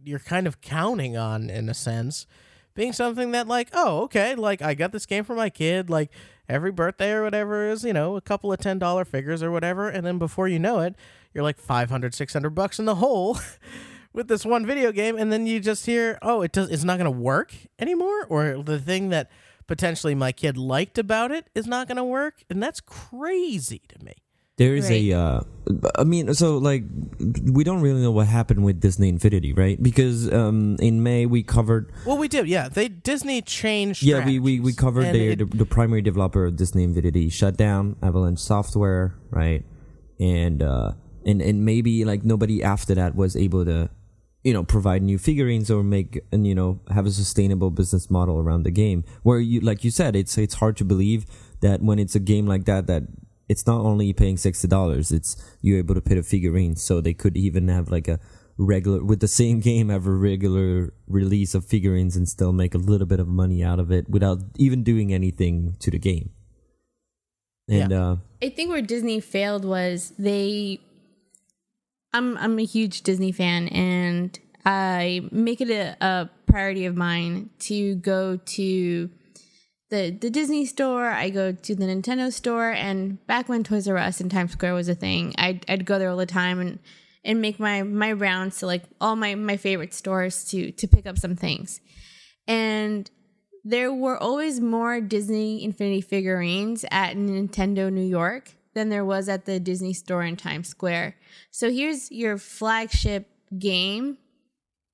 you're 0.03 0.19
kind 0.19 0.47
of 0.47 0.61
counting 0.61 1.17
on 1.17 1.49
in 1.49 1.69
a 1.69 1.75
sense 1.75 2.27
being 2.75 2.93
something 2.93 3.33
that 3.33 3.47
like 3.47 3.69
oh 3.73 4.03
okay 4.03 4.35
like 4.35 4.63
i 4.63 4.75
got 4.75 4.93
this 4.93 5.07
game 5.07 5.25
for 5.25 5.35
my 5.35 5.49
kid 5.49 5.89
like 5.89 6.11
every 6.49 6.71
birthday 6.71 7.13
or 7.13 7.23
whatever 7.23 7.69
is 7.69 7.85
you 7.85 7.93
know 7.93 8.17
a 8.17 8.21
couple 8.21 8.53
of 8.53 8.59
ten 8.59 8.79
dollar 8.79 9.05
figures 9.05 9.43
or 9.43 9.51
whatever 9.51 9.89
and 9.89 10.07
then 10.07 10.19
before 10.19 10.49
you 10.49 10.59
know 10.59 10.81
it 10.81 10.95
you're 11.33 11.45
like 11.45 11.59
500 11.59 12.15
600 12.15 12.51
bucks 12.51 12.79
in 12.79 12.85
the 12.85 12.97
hole 12.97 13.39
with 14.15 14.29
this 14.29 14.47
one 14.47 14.65
video 14.65 14.93
game 14.93 15.19
and 15.19 15.33
then 15.33 15.47
you 15.47 15.61
just 15.61 15.85
hear 15.85 16.19
oh 16.23 16.41
it 16.41 16.53
does 16.53 16.71
it's 16.71 16.85
not 16.85 16.99
going 16.99 17.13
to 17.13 17.19
work 17.19 17.55
anymore? 17.79 18.25
Or 18.29 18.63
the 18.63 18.79
thing 18.79 19.11
that 19.11 19.31
potentially 19.67 20.15
my 20.15 20.33
kid 20.33 20.57
liked 20.57 20.99
about 20.99 21.33
it 21.33 21.51
is 21.55 21.67
not 21.67 21.89
going 21.89 21.97
to 21.97 22.05
work? 22.05 22.45
And 22.49 22.63
that's 22.63 22.81
crazy 22.81 23.83
to 23.89 24.05
me 24.05 24.15
There 24.57 24.77
is 24.77 24.89
Right. 24.89 25.11
a, 25.11 25.19
uh, 25.19 25.41
I 25.99 26.05
mean, 26.05 26.33
so 26.35 26.59
like, 26.59 26.85
we 27.51 27.65
don't 27.65 27.81
really 27.81 28.01
know 28.03 28.13
what 28.13 28.29
happened 28.29 28.65
with 28.65 28.79
Disney 28.81 29.09
Infinity, 29.09 29.53
right? 29.53 29.83
Because 29.83 30.33
um, 30.33 30.77
in 30.79 31.03
May 31.03 31.27
we 31.27 31.43
covered, 31.43 31.91
well 32.07 32.19
we 32.19 32.29
did 32.29 32.47
yeah 32.47 32.69
they 32.69 32.87
disney 32.89 33.43
changed 33.43 34.03
yeah, 34.05 34.25
we, 34.25 34.39
we, 34.39 34.61
we 34.61 34.73
covered 34.73 35.07
And 35.07 35.15
the, 35.15 35.29
it- 35.31 35.39
the 35.39 35.45
the 35.47 35.67
primary 35.67 36.03
developer 36.03 36.45
of 36.45 36.55
Disney 36.57 36.85
Infinity 36.85 37.31
shut 37.31 37.57
down 37.57 37.97
Avalanche 38.03 38.39
Software, 38.39 39.17
right? 39.31 39.65
And 40.21 40.63
uh, 40.63 40.93
and 41.27 41.43
and 41.43 41.65
maybe 41.65 42.05
like 42.05 42.23
nobody 42.25 42.63
after 42.63 42.95
that 42.95 43.17
was 43.17 43.35
able 43.35 43.65
to, 43.65 43.91
you 44.45 44.53
know, 44.53 44.63
provide 44.63 45.03
new 45.03 45.19
figurines 45.19 45.69
or 45.69 45.83
make 45.83 46.21
and 46.31 46.47
you 46.47 46.55
know 46.55 46.79
have 46.95 47.07
a 47.07 47.11
sustainable 47.11 47.73
business 47.73 48.09
model 48.09 48.39
around 48.39 48.63
the 48.63 48.71
game. 48.71 49.03
Where 49.25 49.41
you 49.41 49.59
like 49.61 49.83
you 49.83 49.91
said, 49.91 50.15
it's 50.15 50.39
it's 50.39 50.55
hard 50.63 50.77
to 50.77 50.85
believe 50.85 51.27
that 51.61 51.83
when 51.83 51.99
it's 51.99 52.15
a 52.15 52.21
game 52.21 52.47
like 52.47 52.67
that 52.67 52.87
that 52.87 53.03
it's 53.49 53.67
not 53.67 53.81
only 53.81 54.13
paying 54.13 54.37
sixty 54.37 54.69
dollars, 54.69 55.13
it's 55.13 55.37
you're 55.61 55.79
able 55.79 55.95
to 55.95 56.01
pay 56.01 56.15
the 56.15 56.23
figurines, 56.23 56.83
so 56.83 57.01
they 57.01 57.15
could 57.15 57.37
even 57.37 57.69
have 57.69 57.91
like 57.91 58.09
a 58.09 58.19
regular 58.57 59.05
with 59.05 59.21
the 59.21 59.29
same 59.29 59.59
game 59.59 59.89
have 59.89 60.07
a 60.07 60.13
regular 60.13 60.93
release 61.09 61.55
of 61.57 61.65
figurines 61.65 62.17
and 62.17 62.29
still 62.29 62.53
make 62.53 62.73
a 62.73 62.79
little 62.79 63.07
bit 63.07 63.19
of 63.19 63.27
money 63.27 63.65
out 63.65 63.81
of 63.81 63.91
it 63.91 64.09
without 64.09 64.39
even 64.57 64.85
doing 64.85 65.13
anything 65.13 65.75
to 65.81 65.91
the 65.91 65.99
game. 65.99 66.31
And 67.69 67.93
uh 67.93 68.17
I 68.43 68.51
think 68.51 68.71
where 68.71 68.83
Disney 68.83 69.21
failed 69.21 69.65
was 69.65 70.13
they. 70.19 70.81
I'm 72.13 72.37
I'm 72.39 72.59
a 72.59 72.65
huge 72.65 73.03
Disney 73.03 73.33
fan, 73.33 73.69
and 73.69 74.39
I 74.65 75.29
make 75.33 75.61
it 75.61 75.71
a, 75.71 75.97
a 76.01 76.31
priority 76.47 76.87
of 76.87 76.95
mine 76.95 77.51
to 77.61 77.97
go 77.97 78.37
to 78.37 79.11
the 79.95 80.11
the 80.11 80.31
Disney 80.31 80.67
store. 80.67 81.07
I 81.07 81.31
go 81.31 81.53
to 81.53 81.75
the 81.75 81.85
Nintendo 81.85 82.33
store, 82.33 82.71
and 82.71 83.25
back 83.27 83.49
when 83.49 83.63
Toys 83.63 83.89
R 83.89 83.97
Us 83.97 84.21
in 84.21 84.29
Times 84.29 84.53
Square 84.53 84.75
was 84.75 84.89
a 84.89 84.95
thing, 84.95 85.35
I'd 85.39 85.65
I'd 85.69 85.87
go 85.87 85.99
there 85.99 86.11
all 86.11 86.17
the 86.17 86.27
time 86.27 86.61
and 86.61 86.79
and 87.25 87.41
make 87.41 87.61
my 87.61 87.83
my 87.83 88.13
rounds 88.13 88.59
to 88.59 88.67
like 88.67 88.83
all 89.01 89.17
my 89.17 89.35
my 89.35 89.57
favorite 89.57 89.95
stores 89.95 90.45
to 90.47 90.73
to 90.73 90.89
pick 90.89 91.07
up 91.07 91.19
some 91.19 91.37
things, 91.37 91.81
and 92.49 93.11
there 93.65 93.93
were 93.93 94.19
always 94.19 94.61
more 94.61 95.01
Disney 95.01 95.65
Infinity 95.65 96.03
figurines 96.03 96.85
at 96.91 97.17
Nintendo 97.17 97.93
New 97.93 98.03
York 98.03 98.51
than 98.75 98.89
there 98.89 99.05
was 99.05 99.29
at 99.29 99.45
the 99.47 99.61
Disney 99.61 99.93
store 99.93 100.25
in 100.25 100.37
Times 100.37 100.69
Square. 100.69 101.17
So 101.51 101.71
here's 101.71 102.11
your 102.11 102.37
flagship 102.37 103.29
game 103.57 104.19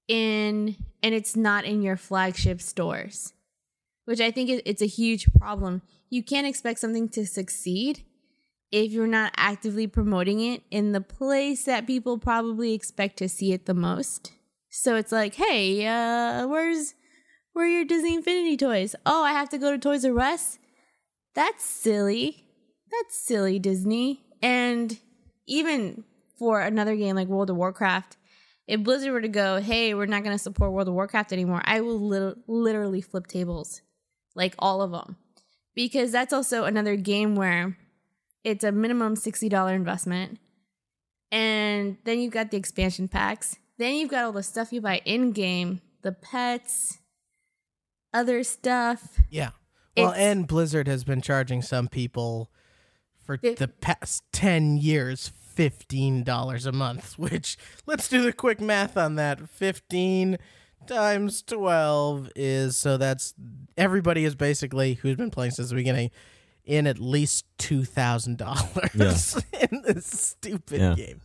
in 0.07 0.76
and 1.03 1.14
it's 1.14 1.34
not 1.34 1.64
in 1.64 1.82
your 1.82 1.96
flagship 1.96 2.61
stores. 2.61 3.32
Which 4.11 4.20
I 4.20 4.32
think 4.32 4.62
it's 4.66 4.82
a 4.82 4.86
huge 4.86 5.32
problem. 5.38 5.82
You 6.08 6.24
can't 6.24 6.44
expect 6.44 6.80
something 6.80 7.08
to 7.11 7.24
succeed 7.24 8.02
if 8.72 8.90
you're 8.90 9.06
not 9.06 9.32
actively 9.36 9.86
promoting 9.86 10.40
it 10.40 10.64
in 10.68 10.90
the 10.90 11.00
place 11.00 11.62
that 11.66 11.86
people 11.86 12.18
probably 12.18 12.74
expect 12.74 13.18
to 13.18 13.28
see 13.28 13.52
it 13.52 13.66
the 13.66 13.72
most. 13.72 14.32
So 14.68 14.96
it's 14.96 15.12
like, 15.12 15.36
hey, 15.36 15.86
uh, 15.86 16.48
where's 16.48 16.94
where 17.52 17.66
are 17.66 17.68
your 17.68 17.84
Disney 17.84 18.16
Infinity 18.16 18.56
toys? 18.56 18.96
Oh, 19.06 19.22
I 19.22 19.30
have 19.30 19.48
to 19.50 19.58
go 19.58 19.70
to 19.70 19.78
Toys 19.78 20.04
R 20.04 20.18
Us? 20.18 20.58
That's 21.36 21.64
silly. 21.64 22.44
That's 22.90 23.16
silly, 23.16 23.61
Disney. 23.61 24.24
And 24.42 24.98
even 25.46 26.02
for 26.36 26.61
another 26.61 26.96
game 26.96 27.14
like 27.14 27.28
World 27.28 27.50
of 27.50 27.56
Warcraft, 27.56 28.16
if 28.66 28.82
Blizzard 28.82 29.12
were 29.12 29.20
to 29.20 29.28
go, 29.28 29.61
hey, 29.61 29.94
we're 29.94 30.06
not 30.06 30.24
going 30.24 30.34
to 30.34 30.42
support 30.42 30.72
World 30.72 30.88
of 30.88 30.94
Warcraft 30.94 31.32
anymore, 31.32 31.62
I 31.64 31.80
will 31.80 32.00
lit- 32.00 32.38
literally 32.48 33.02
flip 33.02 33.28
tables. 33.28 33.82
Like 34.34 34.54
all 34.58 34.82
of 34.82 34.90
them. 34.92 35.16
Because 35.74 36.12
that's 36.12 36.32
also 36.32 36.64
another 36.64 36.96
game 36.96 37.34
where 37.36 37.76
it's 38.44 38.64
a 38.64 38.72
minimum 38.72 39.14
$60 39.14 39.72
investment. 39.74 40.38
And 41.32 41.96
then 42.04 42.18
you've 42.20 42.32
got 42.32 42.50
the 42.50 42.56
expansion 42.56 43.08
packs. 43.08 43.56
Then 43.78 43.94
you've 43.94 44.10
got 44.10 44.24
all 44.24 44.32
the 44.32 44.42
stuff 44.42 44.72
you 44.72 44.80
buy 44.80 45.00
in 45.04 45.32
game, 45.32 45.80
the 46.02 46.12
pets, 46.12 46.98
other 48.12 48.42
stuff. 48.42 49.18
Yeah. 49.30 49.50
Well, 49.96 50.10
It's- 50.10 50.22
and 50.22 50.46
Blizzard 50.46 50.86
has 50.88 51.04
been 51.04 51.22
charging 51.22 51.62
some 51.62 51.88
people 51.88 52.50
for 53.24 53.38
Fif- 53.38 53.58
the 53.58 53.68
past 53.68 54.24
10 54.32 54.76
years 54.76 55.30
$15 55.56 56.66
a 56.66 56.72
month, 56.72 57.14
which 57.18 57.56
let's 57.86 58.08
do 58.08 58.22
the 58.22 58.32
quick 58.32 58.60
math 58.60 58.96
on 58.96 59.14
that. 59.16 59.48
15 59.48 60.36
times 60.86 61.42
12 61.42 62.30
is 62.36 62.76
so 62.76 62.96
that's 62.96 63.34
everybody 63.76 64.24
is 64.24 64.34
basically 64.34 64.94
who's 64.94 65.16
been 65.16 65.30
playing 65.30 65.52
since 65.52 65.68
the 65.70 65.74
beginning 65.74 66.10
in 66.64 66.86
at 66.86 66.98
least 66.98 67.46
$2,000 67.58 69.44
in 69.72 69.82
this 69.82 70.06
stupid 70.06 70.80
Yeah. 70.80 70.94
game. 70.94 71.20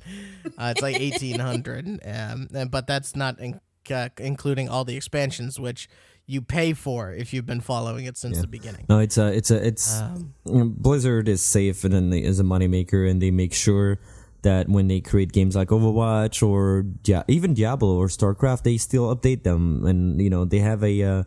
Uh, 0.57 0.73
it's 0.75 0.81
like 0.81 0.99
1800 0.99 1.87
um, 2.05 2.47
and- 2.53 2.71
but 2.71 2.87
that's 2.87 3.15
not 3.15 3.39
in, 3.39 3.59
uh, 3.91 4.09
including 4.19 4.69
all 4.69 4.85
the 4.85 4.95
expansions 4.95 5.59
which 5.59 5.87
you 6.27 6.41
pay 6.41 6.73
for 6.73 7.11
if 7.13 7.33
you've 7.33 7.45
been 7.45 7.61
following 7.61 8.05
it 8.05 8.17
since 8.17 8.37
Yeah. 8.37 8.41
the 8.41 8.47
beginning. 8.47 8.85
No, 8.89 8.97
it's 8.99 9.17
a, 9.17 9.27
it's 9.27 9.51
a, 9.51 9.67
it's 9.67 10.01
Um, 10.01 10.33
you 10.45 10.53
know, 10.55 10.65
Blizzard 10.75 11.27
is 11.29 11.41
safe 11.43 11.83
and 11.83 11.93
then 11.93 12.09
they, 12.09 12.23
is 12.23 12.39
a 12.39 12.43
moneymaker, 12.43 13.07
and 13.09 13.21
they 13.21 13.29
make 13.29 13.53
sure 13.53 13.99
that 14.45 14.69
when 14.69 14.87
they 14.87 15.01
create 15.01 15.33
games 15.33 15.55
like 15.55 15.69
Overwatch 15.69 16.45
or 16.45 16.83
Dia- 16.83 17.25
even 17.27 17.53
Diablo 17.53 17.97
or 17.97 18.07
StarCraft, 18.07 18.63
they 18.63 18.77
still 18.77 19.13
update 19.13 19.43
them, 19.43 19.83
and 19.85 20.21
you 20.21 20.29
know 20.29 20.45
they 20.45 20.59
have 20.59 20.83
a 20.83 21.03
uh, 21.03 21.23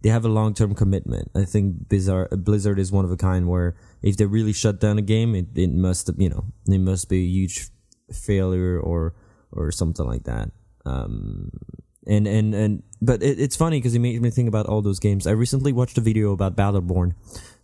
they 0.00 0.08
have 0.08 0.24
a 0.24 0.28
long 0.28 0.54
term 0.54 0.74
commitment. 0.74 1.30
I 1.36 1.44
think 1.44 1.88
Bizarre, 1.88 2.28
Blizzard 2.32 2.78
is 2.78 2.90
one 2.90 3.04
of 3.04 3.12
a 3.12 3.16
kind 3.16 3.46
where 3.46 3.76
if 4.02 4.16
they 4.16 4.24
really 4.24 4.52
shut 4.52 4.80
down 4.80 4.98
a 4.98 5.02
game, 5.02 5.34
it, 5.34 5.46
it 5.54 5.70
must 5.70 6.10
you 6.16 6.28
know 6.28 6.44
it 6.66 6.80
must 6.80 7.08
be 7.08 7.20
a 7.20 7.28
huge 7.28 7.68
failure 8.10 8.80
or 8.80 9.14
or 9.52 9.70
something 9.70 10.06
like 10.06 10.24
that. 10.24 10.50
Um, 10.84 11.52
and 12.06 12.26
and 12.26 12.54
and 12.54 12.82
but 13.00 13.22
it, 13.22 13.38
it's 13.40 13.56
funny 13.56 13.78
because 13.78 13.94
it 13.94 13.98
made 14.00 14.20
me 14.22 14.30
think 14.30 14.48
about 14.48 14.66
all 14.66 14.82
those 14.82 14.98
games. 15.00 15.26
I 15.26 15.32
recently 15.32 15.72
watched 15.72 15.98
a 15.98 16.00
video 16.00 16.32
about 16.32 16.56
Battleborn. 16.56 17.14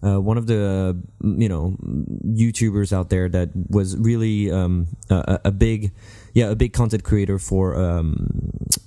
Uh, 0.02 0.20
one 0.20 0.38
of 0.38 0.46
the 0.46 0.94
uh, 1.24 1.26
you 1.38 1.48
know 1.48 1.76
YouTubers 2.24 2.92
out 2.92 3.10
there 3.10 3.28
that 3.28 3.50
was 3.68 3.96
really 3.96 4.50
um, 4.50 4.86
a, 5.10 5.40
a 5.46 5.50
big 5.50 5.92
yeah 6.34 6.50
a 6.50 6.54
big 6.54 6.72
content 6.72 7.02
creator 7.02 7.38
for 7.38 7.74
um, 7.76 8.28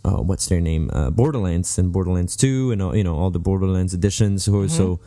uh, 0.05 0.21
what's 0.21 0.47
their 0.47 0.61
name 0.61 0.89
uh, 0.93 1.09
Borderlands 1.09 1.77
and 1.77 1.91
Borderlands 1.91 2.35
Two 2.37 2.71
and 2.71 2.81
all, 2.81 2.95
you 2.95 3.03
know 3.03 3.15
all 3.15 3.29
the 3.31 3.39
Borderlands 3.39 3.93
editions. 3.93 4.43
So, 4.45 4.67
so 4.67 4.99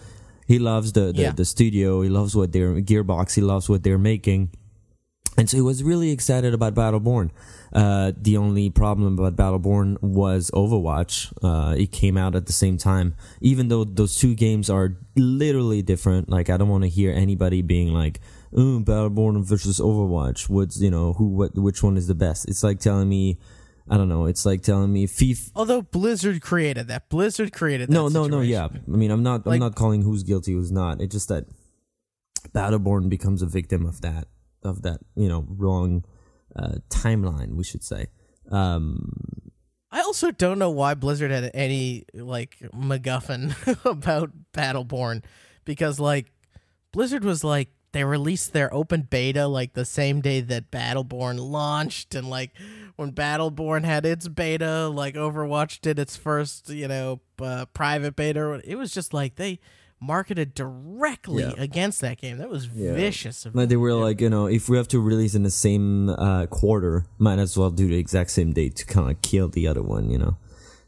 he 0.46 0.58
loves 0.58 0.92
the 0.92 1.12
the, 1.12 1.22
Yeah. 1.22 1.32
the 1.32 1.44
studio. 1.44 2.02
He 2.02 2.08
loves 2.10 2.36
what 2.36 2.52
they're 2.52 2.74
Gearbox. 2.82 3.34
He 3.34 3.40
loves 3.40 3.68
what 3.68 3.82
they're 3.82 3.98
making. 3.98 4.50
And 5.36 5.50
so 5.50 5.56
he 5.56 5.60
was 5.60 5.82
really 5.82 6.10
excited 6.10 6.54
about 6.54 6.74
Battleborn. 6.74 7.30
Uh, 7.72 8.12
the 8.16 8.36
only 8.36 8.70
problem 8.70 9.18
about 9.18 9.34
Battleborn 9.34 10.00
was 10.00 10.50
Overwatch. 10.52 11.32
Uh, 11.42 11.74
it 11.76 11.90
came 11.90 12.16
out 12.16 12.36
at 12.36 12.46
the 12.46 12.52
same 12.52 12.78
time. 12.78 13.16
Even 13.40 13.66
though 13.66 13.82
those 13.82 14.16
two 14.16 14.34
games 14.36 14.70
are 14.70 14.96
literally 15.16 15.82
different, 15.82 16.28
like 16.28 16.50
I 16.50 16.56
don't 16.56 16.68
want 16.68 16.84
to 16.84 16.88
hear 16.88 17.12
anybody 17.12 17.62
being 17.62 17.92
like, 17.92 18.20
"Oh, 18.52 18.80
Battleborn 18.84 19.42
versus 19.44 19.80
Overwatch. 19.80 20.48
What's 20.48 20.80
you 20.80 20.90
know 20.90 21.14
who 21.14 21.26
what 21.26 21.56
which 21.58 21.82
one 21.82 21.96
is 21.96 22.06
the 22.06 22.14
best?" 22.14 22.48
It's 22.48 22.62
like 22.62 22.78
telling 22.78 23.08
me, 23.08 23.40
I 23.90 23.96
don't 23.96 24.08
know. 24.08 24.26
It's 24.26 24.46
like 24.46 24.62
telling 24.62 24.92
me 24.92 25.08
FIFA. 25.08 25.50
although 25.56 25.82
Blizzard 25.82 26.42
created 26.42 26.86
that. 26.88 27.08
Blizzard 27.10 27.52
created 27.52 27.88
that 27.88 27.92
No, 27.92 28.06
no, 28.06 28.28
no. 28.28 28.40
Yeah, 28.40 28.68
I 28.70 28.96
mean, 28.96 29.10
I'm 29.10 29.24
not. 29.24 29.46
Like- 29.48 29.54
I'm 29.54 29.60
not 29.60 29.74
calling 29.74 30.02
who's 30.02 30.22
guilty, 30.22 30.52
who's 30.52 30.70
not. 30.70 31.00
It's 31.00 31.12
just 31.12 31.28
that 31.28 31.46
Battleborn 32.54 33.08
becomes 33.08 33.42
a 33.42 33.46
victim 33.46 33.84
of 33.84 34.00
that, 34.02 34.28
of 34.64 34.82
that, 34.82 35.00
you 35.14 35.28
know, 35.28 35.44
wrong 35.48 36.04
uh, 36.56 36.76
timeline. 36.88 37.54
We 37.54 37.64
should 37.64 37.84
say. 37.84 38.06
Um, 38.50 39.12
I 39.90 40.00
also 40.00 40.30
don't 40.32 40.58
know 40.58 40.70
why 40.70 40.94
Blizzard 40.94 41.30
had 41.30 41.50
any 41.54 42.04
like 42.14 42.56
MacGuffin 42.74 43.84
about 43.84 44.32
Battleborn 44.52 45.22
because 45.64 46.00
like 46.00 46.32
Blizzard 46.92 47.24
was 47.24 47.44
like 47.44 47.68
they 47.92 48.02
released 48.02 48.52
their 48.52 48.74
open 48.74 49.02
beta 49.02 49.46
like 49.46 49.74
the 49.74 49.84
same 49.84 50.20
day 50.20 50.40
that 50.40 50.72
Battleborn 50.72 51.38
launched 51.38 52.16
and 52.16 52.28
like 52.28 52.50
when 52.96 53.12
Battleborn 53.12 53.84
had 53.84 54.04
its 54.04 54.26
beta 54.26 54.88
like 54.88 55.14
Overwatch 55.14 55.80
did 55.80 56.00
its 56.00 56.16
first 56.16 56.70
you 56.70 56.88
know 56.88 57.20
uh, 57.40 57.66
private 57.66 58.16
beta 58.16 58.60
it 58.64 58.74
was 58.74 58.90
just 58.92 59.14
like 59.14 59.36
they 59.36 59.60
marketed 60.06 60.54
directly 60.54 61.42
Yeah. 61.42 61.54
against 61.58 62.00
that 62.02 62.18
game 62.20 62.38
that 62.38 62.50
was 62.50 62.68
Yeah. 62.74 62.92
vicious 62.94 63.46
of 63.46 63.54
like 63.54 63.68
they 63.68 63.76
were 63.76 63.94
like, 63.94 64.20
you 64.20 64.30
know, 64.30 64.46
if 64.46 64.68
we 64.68 64.76
have 64.76 64.88
to 64.88 65.00
release 65.00 65.34
in 65.34 65.42
the 65.42 65.50
same 65.50 66.10
uh, 66.10 66.46
quarter, 66.46 67.04
might 67.18 67.38
as 67.38 67.56
well 67.58 67.70
do 67.70 67.88
the 67.88 67.96
exact 67.98 68.30
same 68.30 68.52
date 68.52 68.76
to 68.76 68.84
kind 68.86 69.10
of 69.10 69.20
kill 69.22 69.48
the 69.48 69.66
other 69.66 69.82
one, 69.82 70.10
you 70.10 70.18
know. 70.18 70.36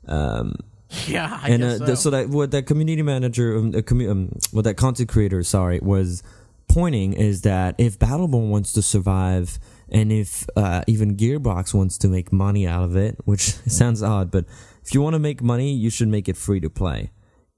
Um, 0.07 0.55
yeah 1.09 1.41
I 1.43 1.49
and 1.51 1.63
guess 1.63 1.75
uh, 1.75 1.79
so. 1.79 1.87
th- 1.87 1.99
so 1.99 2.11
that 2.11 2.29
what 2.29 2.51
that 2.53 2.67
community 2.67 3.03
manager, 3.03 3.57
um, 3.57 3.73
the 3.73 3.83
commu- 3.83 4.11
um, 4.11 4.39
what 4.53 4.63
that 4.65 4.75
content 4.77 5.09
creator, 5.09 5.43
sorry, 5.43 5.81
was 5.81 6.23
pointing 6.69 7.13
is 7.13 7.43
that 7.43 7.75
if 7.79 7.99
Battleborn 7.99 8.49
wants 8.51 8.73
to 8.75 8.83
survive, 8.83 9.59
and 9.89 10.13
if 10.13 10.47
uh, 10.57 10.83
even 10.87 11.17
Gearbox 11.17 11.73
wants 11.75 11.97
to 11.99 12.09
make 12.09 12.33
money 12.33 12.67
out 12.67 12.85
of 12.85 12.97
it, 12.97 13.17
which 13.25 13.43
sounds 13.67 14.03
odd, 14.03 14.31
but 14.31 14.45
if 14.85 14.95
you 14.95 15.03
want 15.03 15.15
to 15.15 15.19
make 15.21 15.43
money, 15.43 15.73
you 15.73 15.91
should 15.91 16.09
make 16.09 16.29
it 16.29 16.37
free 16.37 16.61
to 16.61 16.71
play. 16.71 17.11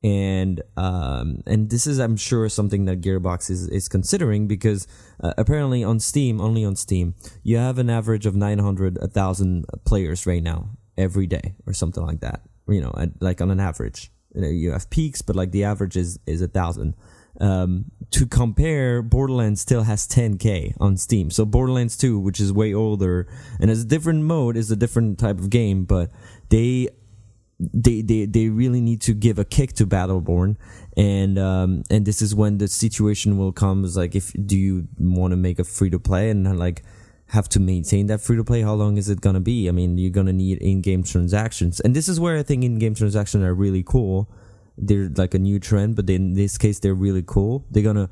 And 0.03 0.63
um, 0.77 1.43
and 1.47 1.71
this 1.71 1.87
is, 1.87 1.99
I'm 1.99 2.17
sure, 2.17 2.49
something 2.49 2.85
that 2.85 3.01
Gearbox 3.01 3.51
is, 3.51 3.67
is 3.69 3.89
considering 3.89 4.47
because 4.47 4.87
uh, 5.21 5.35
apparently 5.37 5.83
on 5.83 5.99
Steam, 5.99 6.41
only 6.41 6.65
on 6.65 6.77
Steam, 6.77 7.15
you 7.43 7.57
have 7.57 7.79
an 7.79 7.91
average 7.91 8.25
of 8.25 8.37
900, 8.37 8.99
1,000 8.99 9.65
players 9.85 10.25
right 10.25 10.43
now 10.43 10.71
every 10.97 11.27
day 11.27 11.57
or 11.67 11.73
something 11.73 12.05
like 12.05 12.21
that. 12.21 12.43
You 12.69 12.81
know, 12.81 12.95
at, 12.97 13.21
like 13.21 13.41
on 13.41 13.51
an 13.51 13.59
average. 13.59 14.13
You, 14.35 14.43
know, 14.43 14.49
you 14.49 14.73
have 14.73 14.89
peaks, 14.91 15.21
but 15.21 15.35
like 15.35 15.51
the 15.51 15.65
average 15.65 15.97
is 15.97 16.21
is 16.27 16.43
a 16.43 16.49
thousand. 16.49 16.95
Um, 17.41 17.87
to 18.11 18.27
compare, 18.27 19.01
Borderlands 19.03 19.61
still 19.61 19.83
has 19.83 20.09
10k 20.09 20.75
on 20.81 20.97
Steam. 20.97 21.31
So 21.31 21.45
Borderlands 21.45 21.97
2, 21.97 22.19
which 22.19 22.41
is 22.41 22.53
way 22.53 22.75
older 22.75 23.29
and 23.61 23.69
has 23.71 23.83
a 23.83 23.87
different 23.87 24.23
mode, 24.25 24.57
is 24.57 24.71
a 24.71 24.77
different 24.77 25.19
type 25.19 25.39
of 25.39 25.51
game, 25.51 25.85
but 25.85 26.11
they 26.49 26.89
they 27.61 28.03
they 28.03 28.27
they 28.27 28.49
really 28.49 28.81
need 28.81 29.01
to 29.03 29.15
give 29.15 29.39
a 29.39 29.45
kick 29.45 29.73
to 29.75 29.87
Battleborn, 29.87 30.57
and 30.97 31.39
um 31.39 31.83
and 31.91 32.07
this 32.07 32.23
is 32.23 32.35
when 32.35 32.59
the 32.59 32.69
situation 32.69 33.37
will 33.37 33.53
come. 33.53 33.85
Is 33.85 33.97
like 33.97 34.15
if 34.15 34.33
do 34.33 34.57
you 34.57 34.89
want 34.99 35.33
to 35.33 35.37
make 35.37 35.59
a 35.59 35.65
free 35.65 35.91
to 35.91 35.99
play 35.99 36.31
and 36.31 36.59
like 36.59 36.85
have 37.27 37.49
to 37.51 37.61
maintain 37.61 38.07
that 38.07 38.21
free 38.21 38.37
to 38.37 38.45
play? 38.45 38.63
How 38.63 38.75
long 38.75 38.97
is 38.97 39.09
it 39.09 39.21
gonna 39.21 39.41
be? 39.41 39.69
I 39.69 39.73
mean, 39.73 39.99
you're 39.99 40.11
gonna 40.11 40.33
need 40.33 40.59
in 40.59 40.83
game 40.83 41.03
transactions, 41.03 41.81
and 41.81 41.97
this 41.97 42.09
is 42.09 42.21
where 42.21 42.39
I 42.39 42.45
think 42.45 42.63
in 42.63 42.79
game 42.79 42.95
transactions 42.95 43.43
are 43.43 43.55
really 43.55 43.83
cool. 43.83 44.31
They're 44.77 45.11
like 45.17 45.35
a 45.35 45.41
new 45.41 45.59
trend, 45.59 45.97
but 45.97 46.09
in 46.09 46.35
this 46.35 46.57
case, 46.59 46.79
they're 46.79 46.95
really 46.95 47.25
cool. 47.27 47.67
They're 47.73 47.83
gonna 47.83 48.09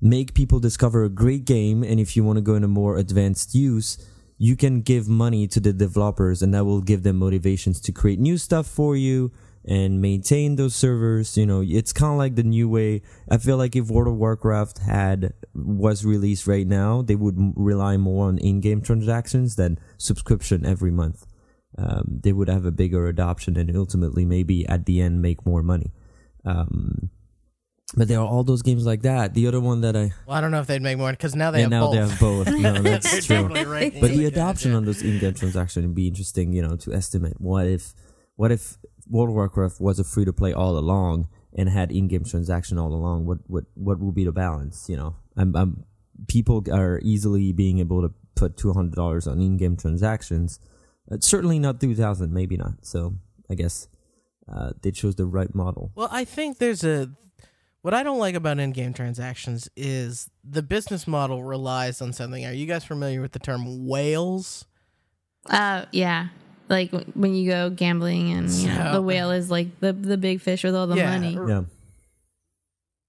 make 0.00 0.34
people 0.34 0.58
discover 0.58 1.04
a 1.04 1.08
great 1.08 1.44
game, 1.44 1.84
and 1.84 2.00
if 2.00 2.16
you 2.16 2.24
want 2.24 2.38
to 2.38 2.42
go 2.42 2.56
into 2.56 2.66
more 2.66 2.96
advanced 2.96 3.54
use 3.54 4.04
you 4.42 4.56
can 4.56 4.80
give 4.80 5.06
money 5.06 5.46
to 5.46 5.60
the 5.60 5.72
developers 5.72 6.42
and 6.42 6.52
that 6.52 6.64
will 6.64 6.80
give 6.80 7.04
them 7.04 7.16
motivations 7.16 7.80
to 7.80 7.92
create 7.92 8.18
new 8.18 8.36
stuff 8.36 8.66
for 8.66 8.96
you 8.96 9.30
and 9.64 10.02
maintain 10.02 10.56
those 10.56 10.74
servers. 10.74 11.36
You 11.36 11.46
know 11.46 11.62
it's 11.64 11.92
kind 11.92 12.10
of 12.10 12.18
like 12.18 12.34
the 12.34 12.42
new 12.42 12.68
way. 12.68 13.02
I 13.30 13.38
feel 13.38 13.56
like 13.56 13.76
if 13.76 13.88
world 13.88 14.08
of 14.08 14.16
warcraft 14.16 14.78
had 14.78 15.32
was 15.54 16.04
released 16.04 16.48
right 16.48 16.66
now 16.66 17.02
they 17.02 17.14
would 17.14 17.36
rely 17.54 17.96
more 17.96 18.26
on 18.26 18.38
in-game 18.38 18.82
transactions 18.82 19.54
than 19.54 19.78
subscription 19.96 20.66
every 20.66 20.90
month. 20.90 21.24
Um, 21.78 22.18
they 22.24 22.32
would 22.32 22.48
have 22.48 22.64
a 22.64 22.72
bigger 22.72 23.06
adoption 23.06 23.56
and 23.56 23.76
ultimately 23.76 24.24
maybe 24.24 24.66
at 24.66 24.86
the 24.86 25.00
end 25.00 25.22
make 25.22 25.46
more 25.46 25.62
money. 25.62 25.92
Um, 26.44 27.10
but 27.96 28.08
there 28.08 28.18
are 28.20 28.26
all 28.26 28.44
those 28.44 28.62
games 28.62 28.86
like 28.86 29.02
that. 29.02 29.34
The 29.34 29.46
other 29.46 29.60
one 29.60 29.80
that 29.82 29.96
I 29.96 30.12
Well, 30.26 30.36
I 30.36 30.40
don't 30.40 30.50
know 30.50 30.60
if 30.60 30.66
they'd 30.66 30.82
make 30.82 30.98
more 30.98 31.10
because 31.10 31.34
now 31.34 31.50
they 31.50 31.58
yeah, 31.58 31.64
have 31.64 31.70
now 31.70 31.86
both. 31.86 31.92
they 31.94 31.98
have 32.00 32.20
both. 32.20 32.46
No, 32.60 32.72
They're 32.74 32.82
that's 32.82 33.26
true. 33.26 33.48
definitely 33.48 34.00
But 34.00 34.10
the 34.10 34.24
adoption 34.26 34.74
on 34.74 34.84
those 34.84 35.02
in-game 35.02 35.34
transactions 35.34 35.84
would 35.86 35.94
be 35.94 36.08
interesting, 36.08 36.52
you 36.52 36.62
know, 36.62 36.76
to 36.76 36.92
estimate 36.92 37.34
what 37.38 37.66
if 37.66 37.94
what 38.36 38.50
if 38.52 38.78
World 39.08 39.28
of 39.30 39.34
Warcraft 39.34 39.80
was 39.80 39.98
a 39.98 40.04
free 40.04 40.24
to 40.24 40.32
play 40.32 40.52
all 40.52 40.78
along 40.78 41.28
and 41.54 41.68
had 41.68 41.92
in-game 41.92 42.24
transaction 42.24 42.78
all 42.78 42.92
along. 42.94 43.26
What 43.26 43.38
what 43.46 43.64
what 43.74 43.98
would 44.00 44.14
be 44.14 44.24
the 44.24 44.32
balance? 44.32 44.88
You 44.88 44.96
know, 44.96 45.16
I'm, 45.36 45.54
I'm 45.54 45.84
people 46.28 46.64
are 46.72 46.98
easily 47.02 47.52
being 47.52 47.78
able 47.78 48.00
to 48.02 48.14
put 48.36 48.56
two 48.56 48.72
hundred 48.72 48.94
dollars 48.94 49.26
on 49.26 49.40
in-game 49.40 49.76
transactions. 49.76 50.58
Uh, 51.10 51.16
certainly 51.20 51.58
not 51.58 51.80
two 51.80 51.94
thousand, 51.94 52.32
maybe 52.32 52.56
not. 52.56 52.74
So 52.86 53.16
I 53.50 53.54
guess 53.54 53.88
uh, 54.50 54.70
they 54.80 54.92
chose 54.92 55.16
the 55.16 55.26
right 55.26 55.54
model. 55.54 55.92
Well, 55.94 56.08
I 56.10 56.24
think 56.24 56.58
there's 56.58 56.84
a. 56.84 57.10
What 57.82 57.94
I 57.94 58.02
don't 58.04 58.18
like 58.18 58.34
about 58.36 58.58
in-game 58.60 58.94
transactions 58.94 59.68
is 59.76 60.30
the 60.44 60.62
business 60.62 61.06
model 61.06 61.42
relies 61.42 62.00
on 62.00 62.12
something. 62.12 62.44
Are 62.46 62.52
you 62.52 62.66
guys 62.66 62.84
familiar 62.84 63.20
with 63.20 63.32
the 63.32 63.38
term 63.40 63.86
whales? 63.86 64.66
Uh, 65.50 65.86
yeah. 65.90 66.28
Like 66.68 66.92
when 67.14 67.34
you 67.34 67.50
go 67.50 67.70
gambling 67.70 68.32
and 68.32 68.48
you 68.50 68.68
know, 68.68 68.84
So- 68.86 68.92
the 68.94 69.02
whale 69.02 69.30
is 69.32 69.50
like 69.50 69.80
the 69.80 69.92
the 69.92 70.16
big 70.16 70.40
fish 70.40 70.62
with 70.64 70.74
all 70.76 70.86
the 70.86 70.96
Yeah. 70.96 71.10
money. 71.18 71.64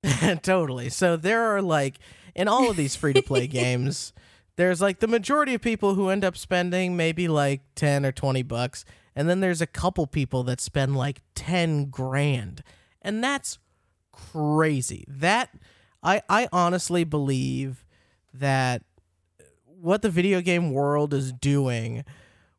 Yeah, 0.03 0.35
totally. 0.41 0.89
So 0.89 1.15
there 1.15 1.41
are 1.55 1.61
like 1.61 1.99
in 2.35 2.47
all 2.47 2.69
of 2.69 2.75
these 2.75 2.95
free 2.95 3.13
to 3.13 3.21
play 3.21 3.47
games, 3.61 4.11
there's 4.55 4.81
like 4.81 4.99
the 4.99 5.07
majority 5.07 5.53
of 5.53 5.61
people 5.61 5.93
who 5.95 6.09
end 6.09 6.25
up 6.25 6.35
spending 6.35 6.97
maybe 6.97 7.27
like 7.27 7.61
10 7.75 8.05
or 8.05 8.11
20 8.11 8.41
bucks, 8.43 8.85
and 9.15 9.29
then 9.29 9.39
there's 9.39 9.61
a 9.61 9.67
couple 9.67 10.07
people 10.07 10.43
that 10.43 10.59
spend 10.59 10.95
like 10.97 11.21
10 11.35 11.85
grand. 11.91 12.63
And 13.01 13.23
that's 13.23 13.59
crazy. 14.13 15.05
That 15.07 15.49
I 16.01 16.21
I 16.29 16.47
honestly 16.53 17.03
believe 17.03 17.85
that 18.33 18.83
what 19.65 20.01
the 20.01 20.09
video 20.09 20.41
game 20.41 20.71
world 20.71 21.13
is 21.13 21.33
doing 21.33 22.05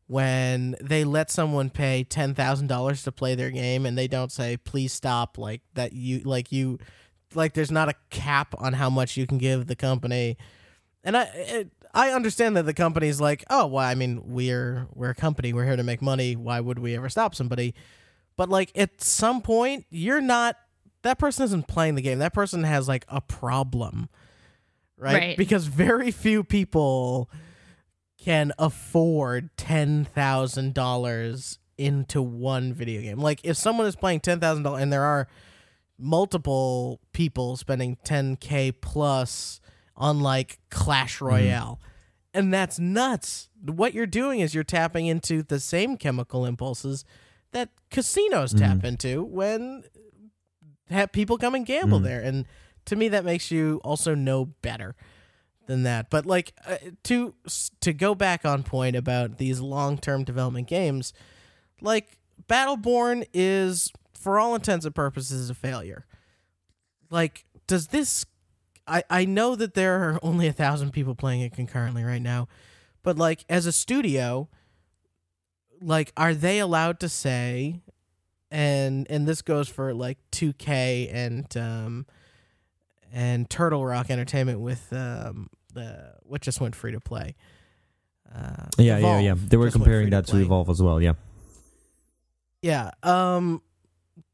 when 0.07 0.77
they 0.83 1.03
let 1.03 1.31
someone 1.31 1.71
pay 1.71 2.05
$10,000 2.09 3.05
to 3.05 3.13
play 3.13 3.35
their 3.35 3.51
game 3.51 3.87
and 3.87 3.97
they 3.97 4.07
don't 4.07 4.31
say 4.31 4.59
please 4.59 4.93
stop 4.93 5.39
like 5.39 5.63
that 5.73 5.95
you 5.95 6.21
like 6.21 6.53
you 6.53 6.79
like 7.35 7.55
there's 7.55 7.71
not 7.71 7.89
a 7.89 7.95
cap 8.11 8.55
on 8.59 8.75
how 8.75 8.91
much 8.91 9.17
you 9.17 9.27
can 9.27 9.39
give 9.39 9.67
the 9.67 9.77
company. 9.77 10.37
And 11.03 11.17
i 11.17 11.23
it, 11.35 11.71
i 11.95 12.11
understand 12.11 12.57
that 12.57 12.67
the 12.67 12.75
company's 12.75 13.21
like 13.21 13.45
oh 13.51 13.67
well 13.67 13.85
i 13.85 13.95
mean 13.95 14.21
we're 14.25 14.87
we're 14.95 15.11
a 15.11 15.15
company. 15.15 15.53
We're 15.53 15.65
here 15.65 15.77
to 15.77 15.83
make 15.83 16.03
money. 16.03 16.37
Why 16.37 16.61
would 16.61 16.79
we 16.79 16.97
ever 16.97 17.09
stop 17.09 17.35
somebody? 17.35 17.75
But 18.37 18.49
like 18.49 18.71
at 18.77 19.01
some 19.01 19.41
point 19.41 19.87
you're 19.91 20.21
not 20.21 20.57
that 21.05 21.19
person 21.19 21.45
isn't 21.45 21.69
playing 21.69 21.95
the 21.95 22.03
game 22.03 22.19
that 22.19 22.35
person 22.35 22.65
has 22.65 22.89
like 22.89 23.05
a 23.09 23.21
problem 23.21 24.09
right, 24.99 25.15
Right. 25.15 25.37
because 25.37 25.67
very 25.67 26.11
few 26.11 26.45
people 26.45 27.31
can 28.19 28.53
afford 28.59 29.51
$10,000 29.57 31.59
into 31.77 32.23
one 32.23 32.73
video 32.73 33.03
game. 33.03 33.19
Like 33.19 33.41
if 33.45 33.57
someone 33.57 33.87
is 33.87 33.97
playing 33.97 34.21
$10,000 34.21 34.81
and 34.81 34.93
there 34.93 35.03
are 35.03 35.29
multiple 35.99 37.01
people 37.13 37.57
spending 37.57 37.99
10k 38.05 38.75
plus 38.81 39.61
on 39.97 40.21
like 40.21 40.59
Clash 40.71 41.17
mm-hmm. 41.17 41.27
Royale. 41.27 41.81
And 42.33 42.53
that's 42.53 42.79
nuts. 42.79 43.51
What 43.63 43.95
you're 43.95 44.07
doing 44.07 44.41
is 44.41 44.55
you're 44.55 44.65
tapping 44.65 45.07
into 45.07 45.43
the 45.43 45.61
same 45.61 45.97
chemical 45.97 46.47
impulses 46.47 47.05
that 47.53 47.71
casinos 47.91 48.53
tap 48.53 48.79
mm-hmm. 48.79 48.87
into 48.87 49.23
when 49.23 49.85
have 50.91 51.13
people 51.13 51.39
come 51.39 51.55
and 51.55 51.67
gamble 51.67 51.99
there. 52.01 52.21
And 52.21 52.47
to 52.87 52.97
me 52.97 53.09
that 53.09 53.25
makes 53.25 53.51
you 53.51 53.81
also 53.85 54.15
know 54.15 54.47
better 54.47 54.95
than 55.67 55.83
that. 55.85 56.11
But 56.11 56.27
like 56.27 56.53
uh, 56.67 56.77
to 57.05 57.35
to 57.81 57.93
go 57.93 58.15
back 58.15 58.45
on 58.45 58.63
point 58.63 58.97
about 58.97 59.39
these 59.39 59.61
long-term 59.61 60.25
development 60.25 60.69
games, 60.69 61.13
like 61.81 62.19
Battleborn 62.49 63.25
is 63.33 63.91
for 64.15 64.39
all 64.39 64.55
intents 64.55 64.85
and 64.85 64.95
purposes 64.95 65.51
a 65.51 65.55
failure. 65.55 66.07
Like 67.11 67.45
does 67.67 67.89
this 67.89 68.27
I 68.87 69.03
I 69.09 69.25
know 69.25 69.55
that 69.57 69.75
there 69.75 69.97
are 70.03 70.19
only 70.23 70.47
a 70.47 70.53
thousand 70.53 70.93
people 70.93 71.15
playing 71.15 71.41
it 71.41 71.53
concurrently 71.53 72.05
right 72.05 72.23
now, 72.23 72.49
but 73.03 73.17
like 73.17 73.45
as 73.49 73.67
a 73.67 73.73
studio, 73.73 74.49
like 75.81 76.13
are 76.17 76.35
they 76.35 76.59
allowed 76.59 77.01
to 77.01 77.09
say 77.09 77.81
and 78.55 79.07
and 79.11 79.27
this 79.27 79.43
goes 79.43 79.69
for 79.69 79.93
like 79.93 80.17
2K 80.31 81.11
and 81.13 81.57
um 81.57 82.07
and 83.13 83.51
Turtle 83.51 83.85
Rock 83.85 84.11
Entertainment 84.11 84.61
with 84.61 84.93
um 84.93 85.51
the 85.75 86.15
what 86.23 86.41
just 86.41 86.61
went 86.61 86.77
free 86.77 86.93
to 86.93 87.01
play. 87.01 87.35
Uh, 88.33 88.67
yeah, 88.79 88.85
yeah, 88.85 88.99
Evolve 88.99 89.23
yeah. 89.23 89.35
They 89.37 89.57
were 89.57 89.71
comparing 89.71 90.11
that 90.11 90.27
to. 90.29 90.37
Evolve 90.39 90.71
as 90.71 90.81
well. 90.81 91.03
Yeah, 91.03 91.15
Yeah. 92.63 92.93
Um 93.03 93.61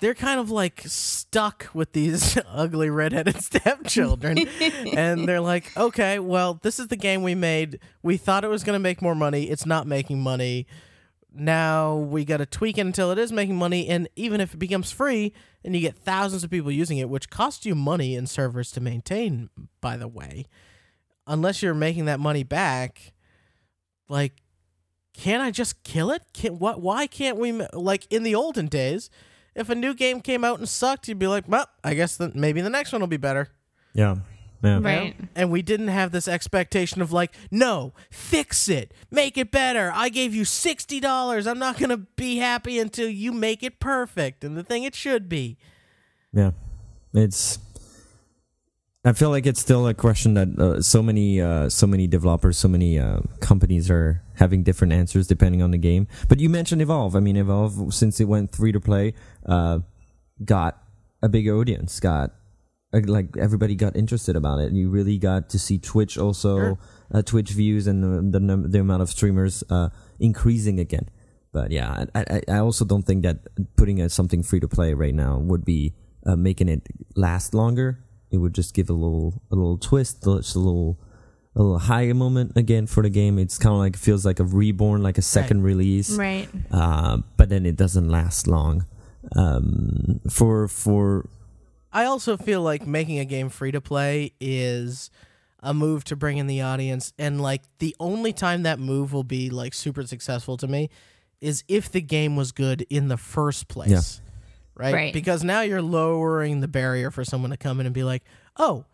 they're 0.01 0.15
kind 0.15 0.39
of 0.39 0.51
like 0.51 0.83
stuck 0.85 1.69
with 1.73 1.93
these 1.93 2.39
ugly 2.49 2.91
redheaded 2.91 3.37
stepchildren. 3.43 4.39
and 4.95 5.27
they're 5.27 5.41
like, 5.41 5.75
okay, 5.77 6.19
well, 6.19 6.59
this 6.63 6.79
is 6.79 6.89
the 6.89 6.97
game 6.97 7.23
we 7.23 7.35
made. 7.35 7.79
We 8.03 8.19
thought 8.19 8.45
it 8.45 8.49
was 8.49 8.63
going 8.65 8.75
to 8.77 8.83
make 8.83 9.01
more 9.01 9.15
money. 9.15 9.45
It's 9.45 9.65
not 9.65 9.87
making 9.87 10.21
money. 10.21 10.67
Now 11.33 11.97
we 11.97 12.25
got 12.25 12.39
to 12.39 12.47
tweak 12.47 12.79
it 12.79 12.83
until 12.83 13.11
it 13.11 13.19
is 13.19 13.33
making 13.33 13.57
money. 13.57 13.89
And 13.89 14.09
even 14.17 14.41
if 14.41 14.55
it 14.55 14.59
becomes 14.59 14.91
free 14.91 15.33
and 15.65 15.75
you 15.75 15.81
get 15.81 15.97
thousands 15.97 16.45
of 16.45 16.51
people 16.51 16.71
using 16.71 16.99
it, 16.99 17.09
which 17.09 17.31
costs 17.31 17.65
you 17.65 17.75
money 17.75 18.15
in 18.15 18.27
servers 18.27 18.73
to 18.73 18.81
maintain, 18.81 19.51
by 19.81 19.97
the 19.97 20.09
way, 20.09 20.47
unless 21.27 21.63
you're 21.63 21.75
making 21.75 22.07
that 22.07 22.21
money 22.21 22.43
back, 22.43 23.13
like, 24.09 24.43
can't 25.13 25.43
I 25.43 25.51
just 25.51 25.83
kill 25.85 26.11
it? 26.11 26.23
Can, 26.33 26.59
what? 26.59 26.81
Why 26.81 27.07
can't 27.07 27.37
we? 27.37 27.53
Like 27.73 28.07
in 28.11 28.23
the 28.23 28.35
olden 28.35 28.67
days, 28.67 29.11
if 29.55 29.69
a 29.69 29.75
new 29.75 29.95
game 29.95 30.21
came 30.21 30.45
out 30.45 30.59
and 30.59 30.69
sucked, 30.69 31.09
you'd 31.09 31.19
be 31.19 31.27
like, 31.27 31.45
well, 31.49 31.67
I 31.85 31.95
guess 31.95 32.19
maybe 32.35 32.61
the 32.61 32.71
next 32.71 32.93
one 32.93 33.01
will 33.01 33.09
be 33.09 33.17
better. 33.17 33.49
yeah, 33.93 34.17
yeah. 34.63 34.81
Right. 34.81 35.17
And 35.35 35.51
we 35.51 35.63
didn't 35.63 35.89
have 35.89 36.13
this 36.13 36.29
expectation 36.29 37.01
of 37.03 37.13
like, 37.13 37.33
no, 37.51 37.93
fix 38.11 38.69
it, 38.69 38.93
make 39.11 39.39
it 39.39 39.51
better. 39.51 39.91
I 39.95 40.09
gave 40.09 40.35
you 40.35 40.45
sixty 40.45 41.01
dollars. 41.01 41.47
I'm 41.47 41.59
not 41.59 41.79
gonna 41.79 41.97
be 42.17 42.39
happy 42.39 42.79
until 42.79 43.09
you 43.09 43.33
make 43.33 43.63
it 43.63 43.81
perfect 43.81 44.45
and 44.45 44.57
the 44.57 44.63
thing 44.63 44.85
it 44.85 44.95
should 44.95 45.29
be. 45.29 45.57
Yeah, 46.33 46.51
it's. 47.15 47.59
I 49.03 49.15
feel 49.15 49.31
like 49.31 49.47
it's 49.47 49.61
still 49.61 49.89
a 49.89 49.95
question 49.95 50.35
that 50.35 50.49
uh, 50.59 50.83
so 50.83 51.03
many, 51.03 51.41
uh, 51.41 51.71
so 51.71 51.87
many 51.87 52.07
developers, 52.07 52.59
so 52.59 52.69
many 52.69 52.99
uh, 52.99 53.21
companies 53.41 53.91
are 53.91 54.23
having 54.35 54.63
different 54.63 54.93
answers 54.93 55.27
depending 55.27 55.63
on 55.63 55.71
the 55.71 55.79
game. 55.79 56.07
But 56.29 56.39
you 56.39 56.51
mentioned 56.51 56.83
Evolve. 56.83 57.17
I 57.17 57.21
mean, 57.21 57.37
Evolve 57.37 57.95
since 57.95 58.21
it 58.21 58.27
went 58.27 58.55
free 58.55 58.73
to 58.73 58.81
play, 58.81 59.15
uh, 59.47 59.79
got 60.45 60.83
a 61.23 61.31
big 61.31 61.49
audience. 61.49 61.99
Got 61.99 62.33
like 62.93 63.37
everybody 63.39 63.75
got 63.75 63.95
interested 63.97 64.37
about 64.37 64.59
it. 64.61 64.73
You 64.73 64.91
really 64.91 65.17
got 65.19 65.49
to 65.51 65.59
see 65.59 65.79
Twitch 65.79 66.19
also, 66.19 66.57
Sure. 66.59 66.79
uh, 67.15 67.23
Twitch 67.23 67.51
views 67.51 67.87
and 67.87 68.03
the 68.33 68.39
the, 68.41 68.69
the 68.69 68.81
amount 68.81 69.03
of 69.03 69.09
streamers 69.09 69.63
uh, 69.71 69.91
increasing 70.19 70.81
again. 70.81 71.09
But 71.53 71.71
yeah, 71.73 72.05
I, 72.15 72.21
I, 72.31 72.43
I 72.49 72.59
also 72.59 72.85
don't 72.85 73.03
think 73.03 73.23
that 73.23 73.39
putting 73.77 74.01
a, 74.01 74.09
something 74.09 74.43
free 74.43 74.61
to 74.61 74.69
play 74.69 74.95
right 74.95 75.15
now 75.15 75.39
would 75.39 75.65
be 75.65 75.95
uh, 76.27 76.37
making 76.37 76.69
it 76.69 76.87
last 77.17 77.55
longer. 77.55 78.05
It 78.31 78.39
would 78.39 78.55
just 78.55 78.75
give 78.75 78.89
a 78.91 78.93
little 78.93 79.43
a 79.51 79.55
little 79.57 79.79
twist, 79.79 80.23
just 80.25 80.55
a 80.55 80.59
little 80.61 80.99
a 81.57 81.63
little 81.63 81.79
higher 81.81 82.15
moment 82.15 82.53
again 82.57 82.87
for 82.87 83.03
the 83.03 83.11
game. 83.11 83.39
It's 83.39 83.59
kind 83.59 83.73
of 83.73 83.79
like 83.81 83.97
feels 83.97 84.25
like 84.25 84.39
a 84.39 84.45
reborn, 84.45 85.03
like 85.03 85.19
a 85.19 85.23
second 85.23 85.63
release 85.63 86.11
Right. 86.17 86.49
uh, 86.71 87.19
but 87.37 87.49
then 87.49 87.67
it 87.67 87.75
doesn't 87.77 88.09
last 88.09 88.47
long. 88.47 88.85
Um, 89.37 90.21
for 90.31 90.69
for 90.69 91.29
I 91.93 92.05
also 92.05 92.37
feel 92.37 92.63
like 92.63 92.87
making 92.87 93.19
a 93.19 93.25
game 93.25 93.49
free 93.49 93.73
to 93.73 93.81
play 93.81 94.33
is 94.41 95.11
a 95.63 95.75
move 95.75 96.05
to 96.05 96.17
bring 96.17 96.39
in 96.39 96.47
the 96.47 96.63
audience 96.63 97.13
and 97.19 97.41
like 97.41 97.63
the 97.81 97.95
only 98.01 98.33
time 98.33 98.63
that 98.63 98.79
move 98.79 99.13
will 99.13 99.25
be 99.25 99.51
like 99.51 99.75
super 99.75 100.05
successful 100.07 100.57
to 100.57 100.67
me 100.67 100.89
is 101.41 101.65
if 101.69 101.91
the 101.91 102.01
game 102.01 102.37
was 102.37 102.53
good 102.53 102.87
in 102.91 103.09
the 103.09 103.17
first 103.17 103.69
place. 103.69 104.21
Right? 104.75 104.95
Right. 104.95 105.13
Because 105.13 105.45
now 105.45 105.61
you're 105.61 105.83
lowering 105.83 106.61
the 106.61 106.69
barrier 106.69 107.11
for 107.11 107.25
someone 107.25 107.51
to 107.51 107.57
come 107.57 107.81
in 107.81 107.87
and 107.87 107.95
be 107.95 108.05
like, 108.05 108.23
"Oh, 108.57 108.87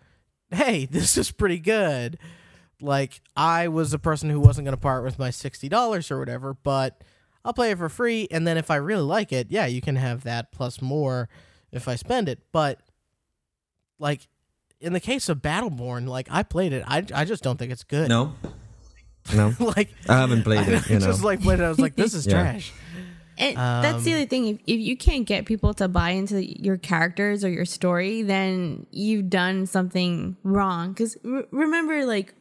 hey, 0.51 0.87
this 0.91 1.17
is 1.17 1.31
pretty 1.31 1.61
good." 1.61 2.19
Like 2.81 3.21
I 3.37 3.69
was 3.69 3.93
a 3.93 3.99
person 3.99 4.29
who 4.29 4.41
wasn't 4.41 4.65
going 4.67 4.77
to 4.77 4.81
part 4.81 5.05
with 5.05 5.19
my 5.19 5.29
$60 5.31 6.11
or 6.11 6.19
whatever, 6.19 6.55
but 6.55 7.03
I'll 7.45 7.53
play 7.53 7.71
it 7.71 7.79
for 7.79 7.89
free 7.89 8.27
and 8.31 8.47
then 8.47 8.59
if 8.59 8.71
I 8.71 8.77
really 8.77 9.03
like 9.03 9.33
it, 9.33 9.47
yeah, 9.51 9.67
you 9.67 9.81
can 9.81 9.97
have 9.97 10.25
that 10.25 10.53
plus 10.53 10.83
more 10.83 11.29
if 11.73 11.89
I 11.89 11.95
spend 11.95 12.29
it. 12.29 12.41
But 12.53 12.81
like 13.99 14.27
in 14.81 14.93
the 14.93 15.01
case 15.01 15.29
of 15.29 15.39
Battleborn, 15.39 16.07
like 16.07 16.29
I 16.31 16.43
played 16.43 16.73
it, 16.73 16.85
I, 16.87 17.05
I 17.15 17.25
just 17.25 17.43
don't 17.43 17.59
think 17.59 17.73
it's 17.73 17.85
good. 17.85 18.09
no, 18.09 18.35
no, 19.35 19.55
like 19.61 19.91
I 20.09 20.19
haven't 20.19 20.43
played 20.43 20.61
I 20.61 20.73
it. 20.77 20.89
You 20.91 20.99
know, 21.01 21.07
just 21.07 21.25
like 21.25 21.41
played 21.43 21.61
it. 21.61 21.65
I 21.65 21.69
was 21.69 21.79
like, 21.81 21.97
this 21.97 22.15
is 22.15 22.27
Yeah. 22.27 22.33
trash. 22.33 22.73
And 23.39 23.55
that's 23.57 24.03
the 24.05 24.13
Um, 24.13 24.17
other 24.21 24.27
thing. 24.27 24.47
If, 24.47 24.59
if 24.67 24.81
you 24.81 24.97
can't 24.97 25.27
get 25.27 25.45
people 25.45 25.75
to 25.75 25.89
buy 25.89 26.11
into 26.11 26.43
your 26.43 26.79
characters 26.79 27.45
or 27.45 27.51
your 27.51 27.67
story, 27.67 28.23
then 28.23 28.87
you've 28.91 29.29
done 29.29 29.67
something 29.67 30.37
wrong. 30.43 30.93
Because 30.93 31.19
re- 31.23 31.45
remember, 31.51 32.07
like, 32.07 32.33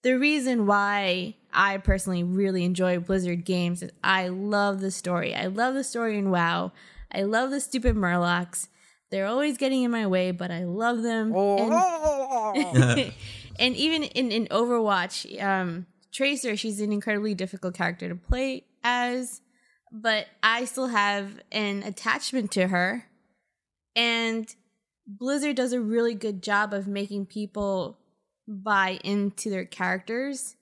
the 0.00 0.18
reason 0.18 0.66
why 0.66 1.34
I 1.52 1.76
personally 1.76 2.22
really 2.24 2.64
enjoy 2.64 2.98
Blizzard 3.00 3.44
games 3.44 3.82
is 3.82 3.90
I 4.02 4.28
love 4.28 4.80
the 4.80 4.90
story. 4.90 5.34
I 5.34 5.44
love 5.48 5.74
the 5.74 5.84
story 5.84 6.16
in 6.16 6.30
WoW. 6.30 6.72
I 7.12 7.20
love 7.20 7.50
the 7.50 7.60
stupid 7.60 7.94
Murlocs. 7.94 8.68
They're 9.10 9.26
always 9.26 9.56
getting 9.56 9.82
in 9.82 9.90
my 9.90 10.06
way, 10.06 10.30
but 10.30 10.50
I 10.50 10.64
love 10.64 11.02
them. 11.02 11.34
And, 11.34 13.12
and 13.58 13.76
even 13.76 14.04
in, 14.04 14.30
in 14.30 14.46
Overwatch, 14.46 15.42
um, 15.42 15.86
Tracer, 16.12 16.56
she's 16.56 16.80
an 16.80 16.92
incredibly 16.92 17.34
difficult 17.34 17.74
character 17.74 18.08
to 18.08 18.14
play 18.14 18.64
as, 18.82 19.40
but 19.92 20.26
I 20.42 20.64
still 20.64 20.88
have 20.88 21.40
an 21.50 21.82
attachment 21.82 22.52
to 22.52 22.68
her. 22.68 23.06
And 23.96 24.52
Blizzard 25.06 25.56
does 25.56 25.72
a 25.72 25.80
really 25.80 26.14
good 26.14 26.42
job 26.42 26.72
of 26.72 26.86
making 26.86 27.26
people 27.26 27.98
buy 28.46 29.00
into 29.02 29.50
their 29.50 29.64
characters. 29.64 30.56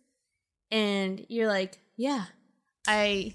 And 0.70 1.24
you're 1.28 1.48
like, 1.48 1.78
yeah, 1.96 2.26
I 2.86 3.34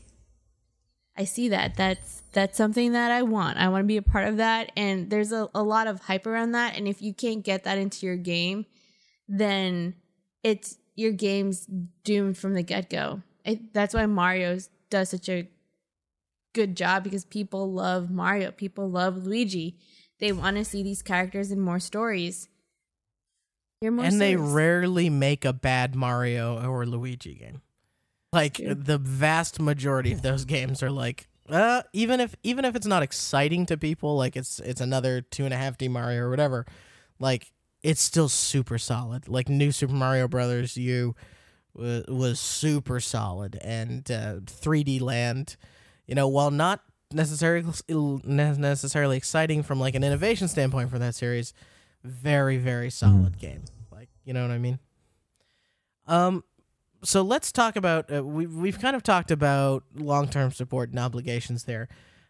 I 1.16 1.26
see 1.26 1.50
that. 1.50 1.76
That's 1.76 2.23
that's 2.34 2.58
something 2.58 2.94
that 2.94 3.12
I 3.12 3.22
want. 3.22 3.58
I 3.58 3.70
want 3.70 3.84
to 3.84 3.88
be 3.88 3.98
a 3.98 4.02
part 4.02 4.28
of 4.28 4.38
that. 4.38 4.72
And 4.76 5.10
there's 5.10 5.32
a, 5.32 5.50
a 5.54 5.64
lot 5.64 5.88
of 5.88 6.02
hype 6.02 6.26
around 6.26 6.52
that. 6.52 6.76
And 6.76 6.88
if 6.88 7.02
you 7.02 7.14
can't 7.14 7.44
get 7.44 7.64
that 7.64 7.78
into 7.78 8.06
your 8.06 8.18
game, 8.18 8.66
then 9.28 9.96
it's 10.44 10.78
your 10.96 11.12
game's 11.12 11.68
doomed 12.04 12.38
from 12.38 12.54
the 12.54 12.64
get 12.64 12.90
go. 12.90 13.22
That's 13.74 13.94
why 13.94 14.06
Mario 14.06 14.58
does 14.90 15.10
such 15.10 15.30
a 15.30 15.48
good 16.54 16.76
job 16.76 17.04
because 17.04 17.26
people 17.26 17.72
love 17.72 18.10
Mario. 18.10 18.52
People 18.52 18.90
love 18.90 19.26
Luigi. 19.26 19.78
They 20.20 20.32
want 20.32 20.58
to 20.58 20.66
see 20.66 20.84
these 20.84 21.02
characters 21.02 21.52
in 21.52 21.60
more 21.60 21.80
stories. 21.80 22.48
And 23.82 24.22
they 24.22 24.38
rarely 24.38 25.10
make 25.10 25.44
a 25.44 25.52
bad 25.52 25.94
Mario 25.94 26.66
or 26.66 26.86
Luigi 26.86 27.36
game. 27.36 27.62
Like 28.32 28.56
the 28.56 28.98
vast 28.98 29.60
majority 29.60 30.14
of 30.14 30.22
those 30.22 30.46
games 30.46 30.82
are 30.82 30.90
like, 30.90 31.28
uh, 31.50 31.84
even 31.92 32.20
if 32.20 32.36
even 32.44 32.66
if 32.66 32.76
it's 32.76 32.88
not 32.88 33.04
exciting 33.04 33.66
to 33.68 33.78
people, 33.78 34.16
like 34.18 34.36
it's 34.36 34.60
it's 34.60 34.82
another 34.82 35.22
two 35.22 35.46
and 35.46 35.54
a 35.54 35.58
half 35.58 35.78
D 35.78 35.88
Mario 35.88 36.24
or 36.24 36.30
whatever, 36.30 36.66
like 37.20 37.52
it's 37.82 38.02
still 38.02 38.30
super 38.30 38.78
solid. 38.78 39.28
Like 39.28 39.50
New 39.50 39.72
Super 39.72 39.94
Mario 39.94 40.28
Brothers 40.28 40.78
U 40.78 41.16
was, 41.74 42.06
was 42.08 42.40
super 42.40 43.00
solid, 43.00 43.58
and 43.62 44.10
uh, 44.10 44.36
3D 44.46 45.02
Land, 45.02 45.58
you 46.08 46.16
know, 46.16 46.28
while 46.28 46.52
not 46.52 46.82
necessarily 47.12 47.66
necessarily 48.26 49.18
exciting 49.18 49.64
from 49.64 49.80
like 49.80 49.96
an 49.96 50.04
innovation 50.04 50.48
standpoint 50.48 50.90
for 50.90 51.00
that 51.00 51.14
series, 51.14 51.54
very 52.04 52.58
very 52.58 52.90
solid 52.90 53.38
game. 53.38 53.64
Like 53.92 54.10
you 54.24 54.34
know 54.34 54.44
what 54.44 54.52
I 54.52 54.60
mean. 54.60 54.80
Um, 56.08 56.44
so 57.04 57.22
let's 57.22 57.52
talk 57.52 57.76
about 57.76 58.14
uh, 58.14 58.24
we 58.24 58.48
we've 58.48 58.80
kind 58.80 58.96
of 58.96 59.04
talked 59.04 59.32
about 59.32 59.84
long 59.96 60.28
term 60.28 60.52
support 60.52 60.90
and 60.90 61.00
obligations 61.00 61.66
there. 61.66 61.88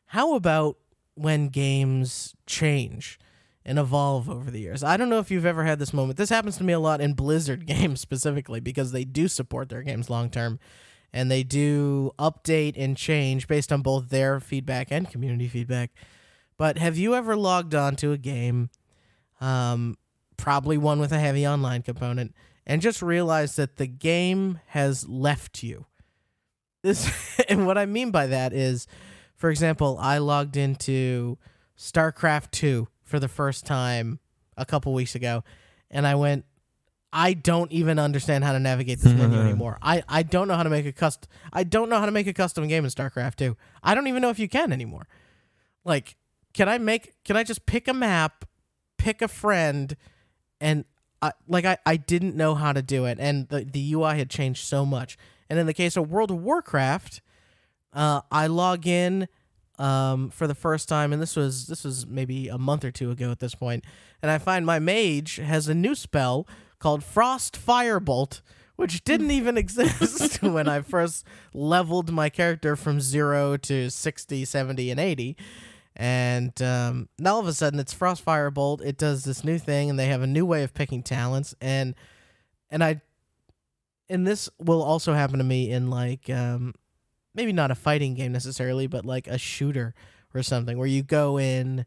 How 0.07 0.35
about 0.35 0.77
when 1.15 1.49
games 1.49 2.35
change 2.45 3.19
and 3.65 3.79
evolve 3.79 4.29
over 4.29 4.51
the 4.51 4.59
years? 4.59 4.83
I 4.83 4.97
don't 4.97 5.09
know 5.09 5.19
if 5.19 5.31
you've 5.31 5.45
ever 5.45 5.63
had 5.63 5.79
this 5.79 5.93
moment. 5.93 6.17
This 6.17 6.29
happens 6.29 6.57
to 6.57 6.63
me 6.63 6.73
a 6.73 6.79
lot 6.79 7.01
in 7.01 7.13
Blizzard 7.13 7.65
games 7.67 8.01
specifically 8.01 8.59
because 8.59 8.91
they 8.91 9.03
do 9.05 9.27
support 9.27 9.69
their 9.69 9.83
games 9.83 10.09
long 10.09 10.29
term 10.29 10.59
and 11.13 11.29
they 11.29 11.43
do 11.43 12.11
update 12.17 12.73
and 12.75 12.97
change 12.97 13.47
based 13.47 13.71
on 13.71 13.81
both 13.81 14.09
their 14.09 14.39
feedback 14.39 14.91
and 14.91 15.09
community 15.09 15.47
feedback. 15.47 15.91
But 16.57 16.77
have 16.79 16.97
you 16.97 17.15
ever 17.15 17.35
logged 17.35 17.75
on 17.75 17.95
to 17.97 18.11
a 18.11 18.17
game, 18.17 18.69
um, 19.39 19.97
probably 20.37 20.77
one 20.77 20.99
with 20.99 21.11
a 21.11 21.19
heavy 21.19 21.47
online 21.47 21.83
component, 21.83 22.33
and 22.65 22.81
just 22.81 23.01
realize 23.01 23.55
that 23.55 23.77
the 23.77 23.87
game 23.87 24.59
has 24.67 25.07
left 25.07 25.63
you? 25.63 25.85
This 26.81 27.11
and 27.49 27.65
what 27.65 27.77
I 27.77 27.85
mean 27.85 28.11
by 28.11 28.27
that 28.27 28.53
is, 28.53 28.87
for 29.35 29.49
example, 29.49 29.97
I 29.99 30.19
logged 30.19 30.57
into 30.57 31.37
StarCraft 31.77 32.51
two 32.51 32.87
for 33.03 33.19
the 33.19 33.27
first 33.27 33.65
time 33.65 34.19
a 34.57 34.65
couple 34.65 34.93
weeks 34.93 35.15
ago, 35.15 35.43
and 35.89 36.05
I 36.05 36.15
went, 36.15 36.45
I 37.11 37.33
don't 37.33 37.71
even 37.71 37.99
understand 37.99 38.43
how 38.43 38.53
to 38.53 38.59
navigate 38.59 38.99
this 38.99 39.13
menu 39.13 39.39
anymore. 39.41 39.77
I, 39.81 40.03
I 40.09 40.23
don't 40.23 40.47
know 40.47 40.55
how 40.55 40.63
to 40.63 40.69
make 40.69 40.85
a 40.87 40.91
custom. 40.91 41.29
I 41.53 41.63
don't 41.63 41.89
know 41.89 41.99
how 41.99 42.07
to 42.07 42.11
make 42.11 42.27
a 42.27 42.33
custom 42.33 42.67
game 42.67 42.83
in 42.83 42.89
StarCraft 42.89 43.35
two. 43.35 43.55
I 43.83 43.93
don't 43.93 44.07
even 44.07 44.21
know 44.21 44.29
if 44.29 44.39
you 44.39 44.49
can 44.49 44.73
anymore. 44.73 45.07
Like, 45.85 46.17
can 46.53 46.67
I 46.67 46.79
make? 46.79 47.13
Can 47.23 47.37
I 47.37 47.43
just 47.43 47.65
pick 47.65 47.87
a 47.87 47.93
map, 47.93 48.45
pick 48.97 49.21
a 49.21 49.27
friend, 49.27 49.95
and 50.59 50.85
I, 51.23 51.31
like 51.47 51.63
I, 51.63 51.77
I 51.85 51.95
didn't 51.95 52.35
know 52.35 52.53
how 52.53 52.73
to 52.73 52.81
do 52.81 53.05
it, 53.05 53.17
and 53.17 53.47
the 53.47 53.63
the 53.63 53.93
UI 53.93 54.17
had 54.17 54.29
changed 54.29 54.65
so 54.65 54.85
much. 54.85 55.17
And 55.49 55.57
in 55.57 55.67
the 55.67 55.73
case 55.73 55.95
of 55.95 56.11
World 56.11 56.31
of 56.31 56.43
Warcraft, 56.43 57.21
uh, 57.93 58.21
I 58.29 58.47
log 58.47 58.85
in 58.85 59.29
um, 59.79 60.31
for 60.31 60.47
the 60.47 60.55
first 60.55 60.89
time, 60.89 61.13
and 61.13 61.21
this 61.21 61.37
was 61.37 61.67
this 61.67 61.85
was 61.85 62.05
maybe 62.05 62.49
a 62.49 62.57
month 62.57 62.83
or 62.83 62.91
two 62.91 63.09
ago 63.09 63.31
at 63.31 63.39
this 63.39 63.55
point, 63.55 63.85
and 64.21 64.29
I 64.29 64.37
find 64.37 64.65
my 64.65 64.79
mage 64.79 65.37
has 65.37 65.69
a 65.69 65.73
new 65.73 65.95
spell 65.95 66.45
called 66.79 67.01
Frostfire 67.01 68.03
Bolt, 68.03 68.41
which 68.75 69.05
didn't 69.05 69.31
even 69.39 69.57
exist 69.57 70.41
when 70.43 70.67
I 70.67 70.81
first 70.81 71.25
leveled 71.53 72.11
my 72.11 72.27
character 72.27 72.75
from 72.75 72.99
zero 72.99 73.55
to 73.55 73.89
60, 73.89 74.43
70, 74.43 74.91
and 74.91 74.99
80. 74.99 75.37
And 75.95 76.59
um, 76.61 77.09
now 77.19 77.35
all 77.35 77.39
of 77.39 77.47
a 77.47 77.53
sudden 77.53 77.79
it's 77.79 77.93
Frostfire 77.93 78.53
Bolt. 78.53 78.81
It 78.81 78.97
does 78.97 79.23
this 79.23 79.43
new 79.43 79.59
thing, 79.59 79.89
and 79.89 79.99
they 79.99 80.07
have 80.07 80.21
a 80.21 80.27
new 80.27 80.45
way 80.45 80.63
of 80.63 80.73
picking 80.73 81.03
talents. 81.03 81.53
And 81.61 81.93
and 82.69 82.83
I 82.83 83.01
and 84.09 84.25
this 84.25 84.49
will 84.59 84.81
also 84.81 85.13
happen 85.13 85.37
to 85.37 85.43
me 85.43 85.71
in 85.71 85.89
like 85.89 86.29
um, 86.29 86.73
maybe 87.35 87.53
not 87.53 87.71
a 87.71 87.75
fighting 87.75 88.15
game 88.15 88.31
necessarily, 88.31 88.87
but 88.87 89.05
like 89.05 89.27
a 89.27 89.37
shooter 89.37 89.93
or 90.33 90.43
something 90.43 90.77
where 90.77 90.87
you 90.87 91.03
go 91.03 91.37
in 91.37 91.85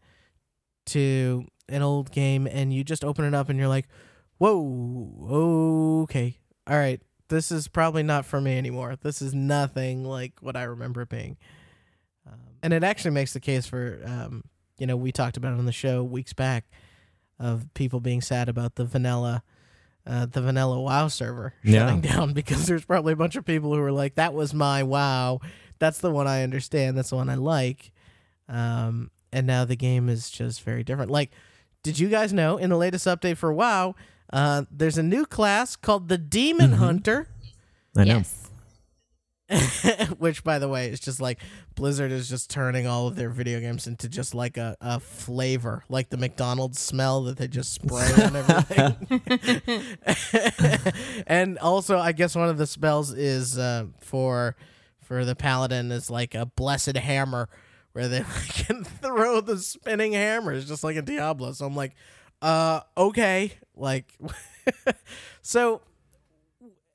to 0.87 1.47
an 1.69 1.83
old 1.83 2.13
game 2.13 2.47
and 2.47 2.73
you 2.73 2.85
just 2.85 3.05
open 3.05 3.25
it 3.25 3.35
up 3.35 3.49
and 3.49 3.59
you're 3.59 3.69
like, 3.69 3.89
whoa, 4.39 6.03
okay, 6.05 6.39
all 6.67 6.77
right, 6.77 7.01
this 7.29 7.51
is 7.51 7.69
probably 7.69 8.03
not 8.03 8.25
for 8.25 8.41
me 8.41 8.57
anymore. 8.57 8.97
This 9.01 9.21
is 9.21 9.35
nothing 9.35 10.05
like 10.05 10.35
what 10.41 10.57
I 10.57 10.65
remember 10.65 11.05
being. 11.05 11.37
And 12.67 12.75
it 12.75 12.83
actually 12.83 13.13
makes 13.13 13.33
the 13.33 13.39
case 13.39 13.65
for, 13.65 14.01
um, 14.05 14.43
you 14.77 14.89
know, 14.89 14.97
we 14.97 15.13
talked 15.13 15.37
about 15.37 15.53
it 15.53 15.59
on 15.61 15.67
the 15.67 15.73
show 15.73 16.03
weeks 16.03 16.33
back 16.33 16.65
of 17.39 17.73
people 17.75 18.01
being 18.01 18.21
sad 18.21 18.49
about 18.49 18.75
the 18.75 18.85
vanilla. 18.85 19.45
Uh, 20.05 20.27
the 20.27 20.43
vanilla 20.43 20.81
WoW 20.81 21.07
server 21.07 21.55
Yeah. 21.63 21.87
shutting 21.87 22.01
down 22.13 22.33
because 22.33 22.67
there's 22.67 22.85
probably 22.85 23.13
a 23.13 23.17
bunch 23.17 23.37
of 23.37 23.45
people 23.45 23.73
who 23.73 23.81
are 23.81 23.93
like, 23.93 24.17
"That 24.17 24.35
was 24.35 24.53
my 24.53 24.83
WoW. 24.83 25.39
That's 25.79 25.99
the 25.99 26.11
one 26.11 26.27
I 26.27 26.43
understand. 26.43 26.99
That's 26.99 27.11
the 27.11 27.17
one 27.17 27.29
I 27.31 27.37
like." 27.37 27.93
Um, 28.49 29.13
and 29.33 29.47
now 29.47 29.65
the 29.65 29.77
game 29.77 30.09
is 30.09 30.29
just 30.29 30.63
very 30.63 30.83
different. 30.83 31.13
Like, 31.13 31.31
did 31.85 32.01
you 32.01 32.09
guys 32.09 32.33
know 32.33 32.57
in 32.57 32.71
the 32.71 32.77
latest 32.77 33.07
update 33.07 33.37
for 33.37 33.53
WoW, 33.53 33.95
uh, 34.33 34.65
there's 34.73 34.99
a 34.99 35.05
new 35.05 35.25
class 35.25 35.77
called 35.77 36.09
the 36.09 36.19
Demon 36.19 36.73
Mhm. 36.73 36.77
Hunter, 36.79 37.29
I 37.97 38.03
know. 38.05 38.17
Yes. 38.19 38.46
which, 40.19 40.43
by 40.43 40.59
the 40.59 40.69
way, 40.69 40.89
is 40.89 40.99
just 40.99 41.21
like 41.21 41.41
Blizzard 41.77 42.11
is 42.11 42.29
just 42.29 42.51
turning 42.51 42.87
all 42.87 43.07
of 43.07 43.15
their 43.15 43.31
video 43.31 43.61
games 43.61 43.87
into 43.87 44.09
just 44.09 44.35
like 44.35 44.57
a, 44.57 44.77
a 44.81 44.99
flavor, 44.99 45.85
like 45.89 46.09
the 46.11 46.17
McDonald's 46.17 46.81
smell 46.81 47.23
that 47.25 47.37
they 47.37 47.47
just 47.47 47.73
spray 47.73 48.11
on 48.25 48.37
everything. 48.37 49.99
and 51.27 51.59
also, 51.59 51.99
I 51.99 52.13
guess 52.13 52.35
one 52.35 52.49
of 52.49 52.59
the 52.59 52.67
spells 52.67 53.13
is 53.13 53.57
uh, 53.57 53.87
for 54.01 54.57
for 55.01 55.25
the 55.25 55.37
paladin 55.37 55.93
is 55.93 56.11
like 56.11 56.35
a 56.35 56.47
blessed 56.47 56.97
hammer, 56.97 57.49
where 57.93 58.09
they 58.09 58.25
can 58.49 58.83
throw 58.83 59.41
the 59.41 59.59
spinning 59.59 60.13
hammers 60.13 60.67
just 60.67 60.83
like 60.83 60.97
in 60.97 61.05
Diablo. 61.05 61.53
So 61.53 61.67
I'm 61.67 61.77
like, 61.77 61.95
uh, 62.43 62.81
okay, 62.99 63.53
like, 63.77 64.13
so 65.43 65.83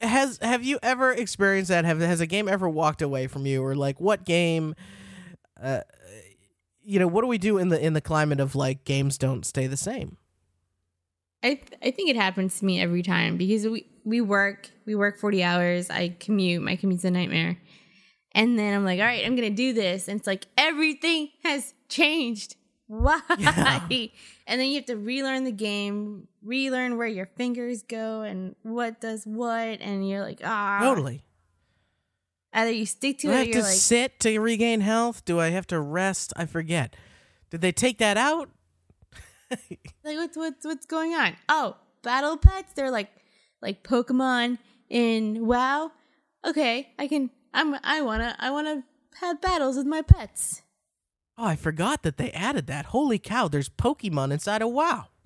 has 0.01 0.39
have 0.41 0.63
you 0.63 0.79
ever 0.81 1.11
experienced 1.11 1.69
that? 1.69 1.85
Have 1.85 1.99
has 1.99 2.21
a 2.21 2.27
game 2.27 2.47
ever 2.47 2.67
walked 2.67 3.01
away 3.01 3.27
from 3.27 3.45
you, 3.45 3.63
or 3.63 3.75
like 3.75 3.99
what 3.99 4.25
game? 4.25 4.75
Uh, 5.61 5.81
you 6.83 6.99
know, 6.99 7.07
what 7.07 7.21
do 7.21 7.27
we 7.27 7.37
do 7.37 7.57
in 7.57 7.69
the 7.69 7.83
in 7.83 7.93
the 7.93 8.01
climate 8.01 8.39
of 8.39 8.55
like 8.55 8.83
games 8.83 9.17
don't 9.17 9.45
stay 9.45 9.67
the 9.67 9.77
same? 9.77 10.17
I 11.43 11.55
th- 11.55 11.79
I 11.81 11.91
think 11.91 12.09
it 12.09 12.15
happens 12.15 12.59
to 12.59 12.65
me 12.65 12.79
every 12.81 13.03
time 13.03 13.37
because 13.37 13.67
we 13.67 13.87
we 14.03 14.21
work 14.21 14.69
we 14.85 14.95
work 14.95 15.19
forty 15.19 15.43
hours. 15.43 15.89
I 15.89 16.09
commute. 16.19 16.61
My 16.61 16.75
commute's 16.75 17.05
a 17.05 17.11
nightmare, 17.11 17.57
and 18.33 18.57
then 18.57 18.73
I'm 18.73 18.85
like, 18.85 18.99
all 18.99 19.05
right, 19.05 19.25
I'm 19.25 19.35
gonna 19.35 19.49
do 19.49 19.73
this, 19.73 20.07
and 20.07 20.19
it's 20.19 20.27
like 20.27 20.47
everything 20.57 21.29
has 21.43 21.73
changed. 21.89 22.55
Why? 22.87 23.21
Yeah. 23.39 23.87
And 24.47 24.59
then 24.59 24.67
you 24.67 24.75
have 24.75 24.85
to 24.87 24.97
relearn 24.97 25.45
the 25.45 25.51
game, 25.51 26.27
relearn 26.43 26.97
where 26.97 27.07
your 27.07 27.25
fingers 27.25 27.83
go 27.83 28.21
and 28.21 28.55
what 28.63 28.99
does 29.01 29.25
what, 29.25 29.79
and 29.81 30.07
you're 30.07 30.21
like, 30.21 30.41
ah, 30.43 30.79
Totally. 30.81 31.23
Either 32.53 32.71
you 32.71 32.85
stick 32.85 33.19
to 33.19 33.27
Do 33.27 33.31
it 33.31 33.33
I 33.33 33.35
or 33.35 33.37
have 33.39 33.47
you're 33.47 33.55
to 33.57 33.61
like, 33.63 33.73
sit 33.73 34.19
to 34.21 34.39
regain 34.39 34.81
health? 34.81 35.23
Do 35.23 35.39
I 35.39 35.49
have 35.49 35.67
to 35.67 35.79
rest? 35.79 36.33
I 36.35 36.45
forget. 36.45 36.95
Did 37.49 37.61
they 37.61 37.71
take 37.71 37.97
that 37.99 38.17
out? 38.17 38.49
like 39.51 39.89
what's 40.03 40.35
what's 40.37 40.65
what's 40.65 40.85
going 40.85 41.13
on? 41.13 41.35
Oh, 41.47 41.77
battle 42.03 42.37
pets. 42.37 42.73
They're 42.73 42.91
like 42.91 43.09
like 43.61 43.83
Pokemon 43.83 44.57
in 44.89 45.45
WoW. 45.45 45.91
Okay, 46.45 46.91
I 46.99 47.07
can. 47.07 47.29
I'm. 47.53 47.75
I 47.83 48.01
wanna. 48.01 48.35
I 48.39 48.51
wanna 48.51 48.83
have 49.19 49.41
battles 49.41 49.77
with 49.77 49.85
my 49.85 50.01
pets. 50.01 50.61
Oh, 51.37 51.45
I 51.45 51.55
forgot 51.55 52.03
that 52.03 52.17
they 52.17 52.31
added 52.31 52.67
that. 52.67 52.87
Holy 52.87 53.17
cow, 53.19 53.47
there's 53.47 53.69
Pokemon 53.69 54.31
inside 54.31 54.61
of 54.61 54.71
WoW. 54.71 55.05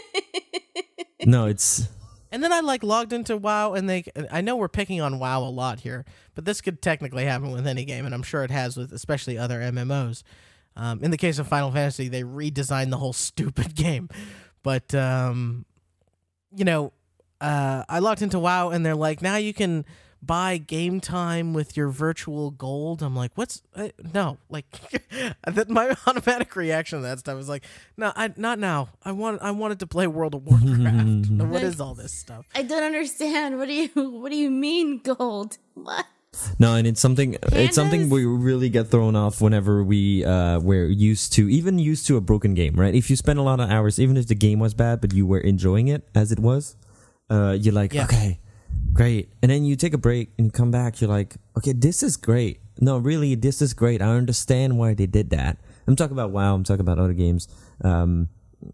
No, 1.24 1.46
it's 1.46 1.88
And 2.30 2.42
then 2.42 2.52
I 2.52 2.60
like 2.60 2.82
logged 2.82 3.12
into 3.12 3.36
WoW, 3.36 3.72
and 3.72 3.88
they. 3.90 4.04
I 4.30 4.40
know 4.40 4.56
we're 4.56 4.68
picking 4.68 5.00
on 5.00 5.18
WoW 5.18 5.40
a 5.40 5.50
lot 5.50 5.80
here, 5.80 6.04
but 6.34 6.44
this 6.44 6.60
could 6.60 6.80
technically 6.80 7.24
happen 7.24 7.50
with 7.50 7.66
any 7.66 7.84
game, 7.84 8.06
and 8.06 8.14
I'm 8.14 8.22
sure 8.22 8.44
it 8.44 8.50
has 8.50 8.76
with 8.76 8.92
especially 8.92 9.36
other 9.36 9.60
MMOs. 9.60 10.22
Um, 10.76 11.02
in 11.02 11.10
the 11.10 11.16
case 11.16 11.38
of 11.38 11.48
Final 11.48 11.72
Fantasy, 11.72 12.08
they 12.08 12.22
redesigned 12.22 12.90
the 12.90 12.98
whole 12.98 13.12
stupid 13.14 13.74
game, 13.74 14.08
but 14.62 14.94
um, 14.94 15.64
you 16.54 16.64
know, 16.64 16.92
uh, 17.40 17.84
I 17.88 17.98
logged 17.98 18.22
into 18.22 18.38
WoW, 18.38 18.70
and 18.70 18.84
they're 18.84 18.94
like, 18.94 19.22
now 19.22 19.36
you 19.36 19.54
can 19.54 19.84
buy 20.26 20.58
game 20.58 21.00
time 21.00 21.54
with 21.54 21.76
your 21.76 21.88
virtual 21.88 22.50
gold. 22.50 23.02
I'm 23.02 23.14
like, 23.14 23.32
what's 23.36 23.62
uh, 23.74 23.88
no? 24.12 24.38
Like, 24.48 24.66
that 25.46 25.70
my 25.70 25.96
automatic 26.06 26.54
reaction 26.56 26.98
to 26.98 27.02
that 27.04 27.18
stuff 27.20 27.38
is 27.38 27.48
like, 27.48 27.64
no, 27.96 28.12
I 28.16 28.32
not 28.36 28.58
now. 28.58 28.88
I 29.04 29.12
want 29.12 29.40
I 29.42 29.50
wanted 29.52 29.78
to 29.80 29.86
play 29.86 30.06
World 30.06 30.34
of 30.34 30.44
Warcraft. 30.46 31.30
what 31.30 31.50
Like- 31.50 31.62
is 31.62 31.80
all 31.80 31.94
this 31.94 32.12
stuff? 32.12 32.46
I 32.54 32.62
don't 32.62 32.82
understand. 32.82 33.58
What 33.58 33.68
do 33.68 33.74
you 33.74 33.88
What 34.20 34.30
do 34.30 34.36
you 34.36 34.50
mean 34.50 34.98
gold? 34.98 35.58
What? 35.74 36.06
No, 36.58 36.74
and 36.74 36.86
it's 36.86 37.00
something. 37.00 37.36
It's 37.52 37.74
something 37.74 38.10
we 38.10 38.26
really 38.26 38.68
get 38.68 38.88
thrown 38.88 39.16
off 39.16 39.40
whenever 39.40 39.82
we 39.82 40.22
uh, 40.22 40.60
we're 40.60 40.86
used 40.88 41.32
to, 41.34 41.48
even 41.48 41.78
used 41.78 42.06
to 42.08 42.18
a 42.18 42.20
broken 42.20 42.52
game, 42.52 42.74
right? 42.76 42.94
If 42.94 43.08
you 43.08 43.16
spend 43.16 43.38
a 43.38 43.42
lot 43.42 43.58
of 43.58 43.70
hours, 43.70 43.98
even 43.98 44.18
if 44.18 44.26
the 44.26 44.34
game 44.34 44.58
was 44.58 44.74
bad, 44.74 45.00
but 45.00 45.14
you 45.14 45.26
were 45.26 45.40
enjoying 45.40 45.88
it 45.88 46.06
as 46.14 46.32
it 46.32 46.38
was, 46.38 46.76
uh, 47.30 47.56
you're 47.58 47.72
like, 47.72 47.94
Yeah. 47.94 48.04
okay, 48.04 48.38
great. 48.96 49.28
And 49.42 49.50
then 49.50 49.64
you 49.64 49.76
take 49.76 49.94
a 49.94 49.98
break 49.98 50.30
and 50.38 50.46
you 50.46 50.50
come 50.50 50.70
back, 50.70 51.00
you're 51.00 51.10
like, 51.10 51.36
okay, 51.56 51.72
this 51.72 52.02
is 52.02 52.16
great. 52.16 52.60
No, 52.80 52.98
really, 52.98 53.34
this 53.34 53.62
is 53.62 53.74
great. 53.74 54.02
I 54.02 54.08
understand 54.16 54.78
why 54.78 54.94
they 54.94 55.06
did 55.06 55.30
that. 55.30 55.58
I'm 55.86 55.96
talking 55.96 56.12
about 56.16 56.30
WoW. 56.30 56.54
I'm 56.54 56.64
talking 56.64 56.80
about 56.80 56.98
other 56.98 57.14
games. 57.14 57.48
Um, 57.82 58.28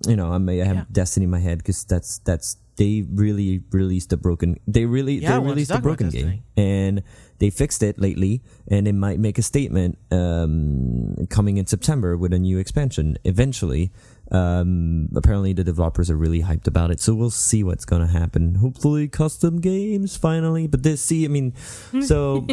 you 0.06 0.16
know, 0.16 0.32
I 0.32 0.38
may 0.38 0.62
I 0.62 0.64
have 0.64 0.76
Yeah. 0.76 0.84
Destiny 0.90 1.24
in 1.24 1.30
my 1.30 1.40
head 1.40 1.58
because 1.58 1.84
that's 1.84 2.18
that's 2.18 2.56
they 2.76 3.04
really 3.12 3.62
released 3.70 4.12
a 4.12 4.16
broken. 4.16 4.58
They 4.66 4.86
really 4.86 5.16
Yeah, 5.16 5.38
they 5.38 5.44
released 5.44 5.70
a 5.70 5.78
broken 5.78 6.08
game 6.08 6.42
and 6.56 7.02
they 7.38 7.50
fixed 7.50 7.82
it 7.82 7.98
lately 7.98 8.40
and 8.68 8.86
it 8.86 8.94
might 8.94 9.18
make 9.18 9.36
a 9.36 9.42
statement 9.42 9.98
um, 10.12 11.26
coming 11.28 11.58
in 11.58 11.66
september 11.66 12.16
with 12.16 12.32
a 12.32 12.38
new 12.38 12.58
expansion 12.58 13.18
eventually 13.24 13.90
um, 14.32 15.08
apparently 15.14 15.52
the 15.52 15.64
developers 15.64 16.10
are 16.10 16.16
really 16.16 16.42
hyped 16.42 16.66
about 16.66 16.90
it 16.90 17.00
so 17.00 17.14
we'll 17.14 17.30
see 17.30 17.62
what's 17.62 17.84
gonna 17.84 18.06
happen. 18.06 18.56
Hopefully 18.56 19.08
custom 19.08 19.60
games 19.60 20.16
finally. 20.16 20.66
But 20.66 20.82
this 20.82 21.02
see 21.02 21.24
i 21.24 21.28
mean 21.28 21.54
so 22.02 22.46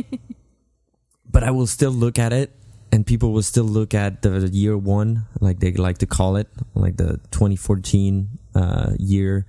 but 1.30 1.44
i 1.44 1.52
will 1.52 1.68
still 1.68 1.92
look 1.92 2.20
at 2.20 2.34
it 2.34 2.56
and 2.92 3.06
people 3.06 3.32
will 3.32 3.44
still 3.44 3.66
look 3.66 3.94
at 3.94 4.22
the 4.22 4.50
year 4.52 4.78
one 4.78 5.26
like 5.40 5.60
they 5.60 5.72
like 5.74 6.00
to 6.00 6.08
call 6.08 6.36
it 6.36 6.48
like 6.74 6.98
the 6.98 7.20
2014 7.32 8.30
uh, 8.56 8.92
year 8.98 9.46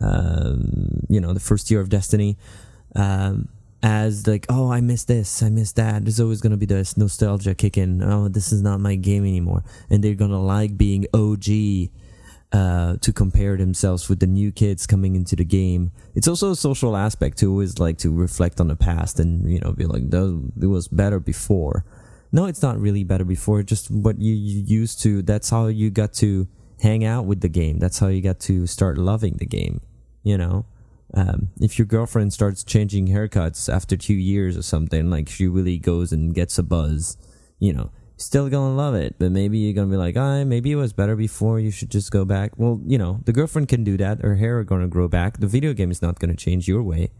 um, 0.00 1.00
you 1.08 1.20
know 1.20 1.32
the 1.32 1.40
first 1.40 1.70
year 1.70 1.80
of 1.80 1.88
destiny. 1.88 2.36
Um, 2.96 3.48
as 3.84 4.26
like 4.26 4.46
oh 4.48 4.72
i 4.72 4.80
miss 4.80 5.04
this 5.04 5.42
i 5.42 5.50
miss 5.50 5.72
that 5.72 6.02
there's 6.04 6.18
always 6.18 6.40
to 6.50 6.56
be 6.56 6.64
this 6.64 6.96
nostalgia 6.96 7.54
kicking. 7.54 8.02
oh 8.02 8.28
this 8.28 8.50
is 8.50 8.62
not 8.62 8.80
my 8.80 8.96
game 8.96 9.24
anymore 9.24 9.62
and 9.90 10.02
they're 10.02 10.14
to 10.30 10.38
like 10.38 10.78
being 10.78 11.06
og 11.12 11.44
uh, 12.52 12.96
to 13.00 13.12
compare 13.12 13.56
themselves 13.56 14.08
with 14.08 14.20
the 14.20 14.28
new 14.28 14.52
kids 14.52 14.86
coming 14.86 15.16
into 15.16 15.34
the 15.34 15.44
game. 15.44 15.90
It's 16.14 16.28
also 16.28 16.52
a 16.52 16.56
social 16.56 16.96
aspect 16.96 17.38
to 17.38 17.50
always 17.50 17.80
like 17.80 17.98
to 17.98 18.12
reflect 18.12 18.60
on 18.60 18.68
the 18.68 18.76
past 18.76 19.18
and 19.18 19.50
you 19.50 19.58
know 19.58 19.72
be 19.72 19.86
like, 19.86 20.10
"That 20.10 20.52
it 20.62 20.66
was 20.66 20.86
better 20.86 21.18
before." 21.18 21.84
No, 22.30 22.46
it's 22.46 22.62
not 22.62 22.78
really 22.78 23.02
better 23.02 23.24
before. 23.24 23.64
Just 23.64 23.90
what 23.90 24.20
you 24.20 24.34
used 24.34 25.02
to. 25.02 25.22
That's 25.22 25.50
how 25.50 25.66
you 25.66 25.90
got 25.90 26.12
to 26.14 26.46
hang 26.80 27.04
out 27.04 27.26
with 27.26 27.40
the 27.40 27.48
game. 27.48 27.80
That's 27.80 27.98
how 27.98 28.06
you 28.06 28.22
got 28.22 28.38
to 28.40 28.68
start 28.68 28.98
loving 28.98 29.34
the 29.38 29.46
game. 29.46 29.80
You 30.22 30.38
know, 30.38 30.64
um, 31.14 31.48
if 31.60 31.78
your 31.78 31.86
girlfriend 31.86 32.32
starts 32.32 32.64
changing 32.64 33.08
haircuts 33.08 33.72
after 33.72 33.96
two 33.96 34.14
years 34.14 34.56
or 34.56 34.62
something, 34.62 35.10
like 35.10 35.28
she 35.28 35.46
really 35.46 35.78
goes 35.78 36.12
and 36.12 36.34
gets 36.34 36.58
a 36.58 36.62
buzz, 36.62 37.16
you 37.60 37.72
know, 37.72 37.90
still 38.16 38.48
gonna 38.48 38.74
love 38.74 38.94
it. 38.94 39.14
But 39.18 39.30
maybe 39.30 39.58
you're 39.58 39.74
gonna 39.74 39.90
be 39.90 39.96
like, 39.96 40.16
ah, 40.16 40.42
maybe 40.44 40.72
it 40.72 40.76
was 40.76 40.92
better 40.92 41.14
before. 41.14 41.60
You 41.60 41.70
should 41.70 41.90
just 41.90 42.10
go 42.10 42.24
back. 42.24 42.58
Well, 42.58 42.80
you 42.84 42.98
know, 42.98 43.20
the 43.24 43.32
girlfriend 43.32 43.68
can 43.68 43.84
do 43.84 43.96
that. 43.98 44.22
Her 44.22 44.34
hair 44.34 44.58
are 44.58 44.64
gonna 44.64 44.88
grow 44.88 45.06
back. 45.06 45.38
The 45.38 45.46
video 45.46 45.72
game 45.72 45.92
is 45.92 46.02
not 46.02 46.18
gonna 46.18 46.36
change 46.36 46.66
your 46.66 46.82
way. 46.82 47.10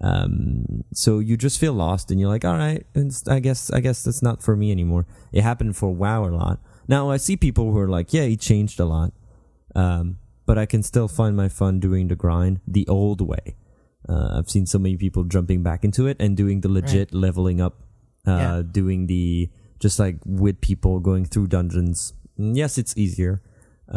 Um, 0.00 0.84
so 0.94 1.18
you 1.18 1.36
just 1.36 1.58
feel 1.58 1.74
lost, 1.74 2.10
and 2.10 2.18
you're 2.18 2.30
like, 2.30 2.44
all 2.44 2.56
right, 2.56 2.86
I 3.28 3.40
guess, 3.40 3.70
I 3.70 3.80
guess 3.80 4.04
that's 4.04 4.22
not 4.22 4.42
for 4.42 4.56
me 4.56 4.70
anymore. 4.70 5.06
It 5.30 5.42
happened 5.42 5.76
for 5.76 5.90
WoW 5.90 6.24
a 6.24 6.30
lot. 6.30 6.58
Now 6.88 7.10
I 7.10 7.18
see 7.18 7.36
people 7.36 7.70
who 7.70 7.78
are 7.78 7.88
like, 7.88 8.14
yeah, 8.14 8.24
he 8.24 8.36
changed 8.36 8.80
a 8.80 8.86
lot. 8.86 9.12
Um, 9.74 10.18
but 10.50 10.58
I 10.58 10.66
can 10.66 10.82
still 10.82 11.06
find 11.06 11.36
my 11.36 11.48
fun 11.48 11.78
doing 11.78 12.08
the 12.10 12.16
grind 12.18 12.58
the 12.66 12.82
old 12.88 13.20
way. 13.22 13.54
Uh, 14.08 14.38
I've 14.38 14.50
seen 14.50 14.66
so 14.66 14.78
many 14.82 14.96
people 14.96 15.22
jumping 15.34 15.62
back 15.62 15.84
into 15.84 16.08
it 16.10 16.16
and 16.18 16.36
doing 16.36 16.60
the 16.66 16.68
legit 16.68 17.14
leveling 17.14 17.60
up, 17.66 17.74
uh, 18.26 18.30
Yeah. 18.42 18.62
doing 18.80 19.06
the 19.06 19.50
just 19.78 19.98
like 20.02 20.16
with 20.26 20.60
people 20.60 20.98
going 21.10 21.24
through 21.30 21.46
dungeons. 21.46 22.12
Mm, 22.38 22.56
Yes, 22.56 22.78
it's 22.82 22.94
easier, 22.96 23.40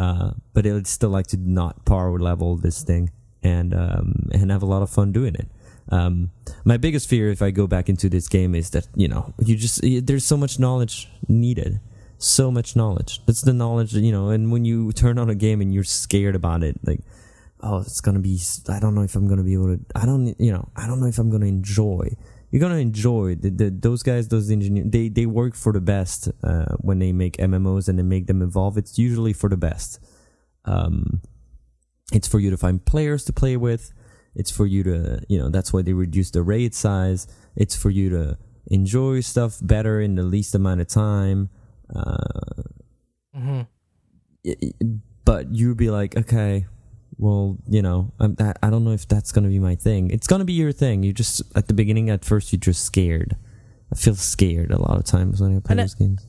uh, 0.02 0.30
but 0.54 0.62
I'd 0.66 0.86
still 0.86 1.10
like 1.10 1.26
to 1.34 1.36
not 1.36 1.84
power 1.84 2.14
level 2.30 2.56
this 2.56 2.84
thing 2.84 3.10
and 3.42 3.74
um, 3.74 4.28
and 4.32 4.50
have 4.54 4.62
a 4.62 4.70
lot 4.74 4.82
of 4.86 4.90
fun 4.90 5.10
doing 5.12 5.34
it. 5.34 5.48
Um, 5.90 6.30
my 6.64 6.78
biggest 6.78 7.08
fear 7.08 7.30
if 7.34 7.42
I 7.42 7.50
go 7.50 7.66
back 7.66 7.88
into 7.88 8.08
this 8.08 8.28
game 8.28 8.54
is 8.54 8.70
that 8.70 8.86
you 9.02 9.08
know 9.08 9.34
you 9.48 9.56
just 9.56 9.82
there's 10.06 10.24
so 10.24 10.36
much 10.36 10.58
knowledge 10.58 11.08
needed 11.28 11.80
so 12.18 12.50
much 12.50 12.76
knowledge. 12.76 13.24
That's 13.26 13.42
the 13.42 13.52
knowledge, 13.52 13.94
you 13.94 14.12
know. 14.12 14.28
And 14.28 14.52
when 14.52 14.64
you 14.64 14.92
turn 14.92 15.18
on 15.18 15.30
a 15.30 15.34
game 15.34 15.60
and 15.60 15.72
you're 15.72 15.84
scared 15.84 16.34
about 16.34 16.62
it, 16.62 16.78
like, 16.84 17.00
oh, 17.60 17.78
it's 17.78 18.00
gonna 18.00 18.20
be. 18.20 18.40
I 18.68 18.80
don't 18.80 18.94
know 18.94 19.02
if 19.02 19.14
I'm 19.14 19.28
gonna 19.28 19.42
be 19.42 19.54
able 19.54 19.76
to. 19.76 19.80
I 19.94 20.06
don't, 20.06 20.34
you 20.40 20.52
know, 20.52 20.68
I 20.76 20.86
don't 20.86 21.00
know 21.00 21.06
if 21.06 21.18
I'm 21.18 21.30
gonna 21.30 21.46
enjoy. 21.46 22.16
You're 22.50 22.60
gonna 22.60 22.76
enjoy 22.76 23.34
the, 23.34 23.50
the 23.50 23.70
those 23.70 24.02
guys, 24.02 24.28
those 24.28 24.50
engineers. 24.50 24.86
They 24.88 25.08
they 25.08 25.26
work 25.26 25.54
for 25.54 25.72
the 25.72 25.80
best 25.80 26.28
uh, 26.42 26.76
when 26.78 26.98
they 26.98 27.12
make 27.12 27.36
MMOs 27.36 27.88
and 27.88 27.98
they 27.98 28.02
make 28.02 28.26
them 28.26 28.42
evolve. 28.42 28.78
It's 28.78 28.98
usually 28.98 29.32
for 29.32 29.48
the 29.48 29.56
best. 29.56 29.98
Um, 30.64 31.20
it's 32.12 32.28
for 32.28 32.38
you 32.38 32.50
to 32.50 32.56
find 32.56 32.84
players 32.84 33.24
to 33.24 33.32
play 33.32 33.56
with. 33.56 33.92
It's 34.34 34.50
for 34.50 34.66
you 34.66 34.82
to, 34.84 35.20
you 35.28 35.38
know, 35.38 35.48
that's 35.48 35.72
why 35.72 35.82
they 35.82 35.92
reduce 35.92 36.30
the 36.30 36.42
raid 36.42 36.74
size. 36.74 37.26
It's 37.56 37.76
for 37.76 37.90
you 37.90 38.10
to 38.10 38.38
enjoy 38.66 39.20
stuff 39.20 39.58
better 39.62 40.00
in 40.00 40.16
the 40.16 40.22
least 40.22 40.54
amount 40.54 40.80
of 40.80 40.88
time. 40.88 41.50
Uh, 41.94 42.62
hmm 43.34 43.62
y- 44.44 44.54
y- 44.62 44.72
but 45.24 45.54
you'd 45.54 45.76
be 45.76 45.90
like, 45.90 46.16
okay, 46.16 46.66
well, 47.16 47.56
you 47.68 47.80
know, 47.82 48.12
I'm, 48.20 48.36
I, 48.38 48.52
I 48.62 48.70
don't 48.70 48.84
know 48.84 48.90
if 48.92 49.08
that's 49.08 49.32
gonna 49.32 49.48
be 49.48 49.58
my 49.58 49.74
thing. 49.74 50.10
It's 50.10 50.26
gonna 50.26 50.44
be 50.44 50.52
your 50.52 50.72
thing. 50.72 51.02
You 51.02 51.12
just 51.12 51.42
at 51.56 51.66
the 51.68 51.74
beginning, 51.74 52.10
at 52.10 52.24
first, 52.24 52.52
you're 52.52 52.60
just 52.60 52.84
scared. 52.84 53.36
I 53.92 53.96
feel 53.96 54.14
scared 54.14 54.70
a 54.70 54.80
lot 54.80 54.98
of 54.98 55.04
times 55.04 55.40
when 55.40 55.56
I 55.56 55.60
play 55.60 55.72
And 55.72 55.80
I- 55.80 55.84
those 55.84 55.94
games. 55.94 56.26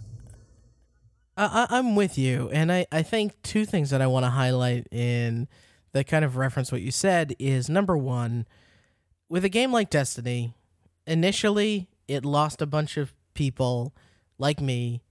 I, 1.37 1.67
I- 1.69 1.77
I'm 1.77 1.95
with 1.95 2.17
you, 2.17 2.49
and 2.51 2.71
I, 2.71 2.85
I 2.91 3.01
think 3.03 3.41
two 3.43 3.65
things 3.65 3.89
that 3.89 4.01
I 4.01 4.07
want 4.07 4.23
to 4.25 4.29
highlight 4.29 4.87
in 4.91 5.47
that 5.91 6.07
kind 6.07 6.23
of 6.25 6.37
reference 6.37 6.71
what 6.71 6.81
you 6.81 6.91
said 6.91 7.35
is 7.39 7.69
number 7.69 7.97
one, 7.97 8.45
with 9.29 9.43
a 9.45 9.49
game 9.49 9.71
like 9.73 9.89
Destiny, 9.89 10.53
initially 11.07 11.89
it 12.07 12.23
lost 12.25 12.61
a 12.61 12.65
bunch 12.65 12.95
of 12.97 13.13
people 13.33 13.93
like 14.37 14.61
me 14.61 15.01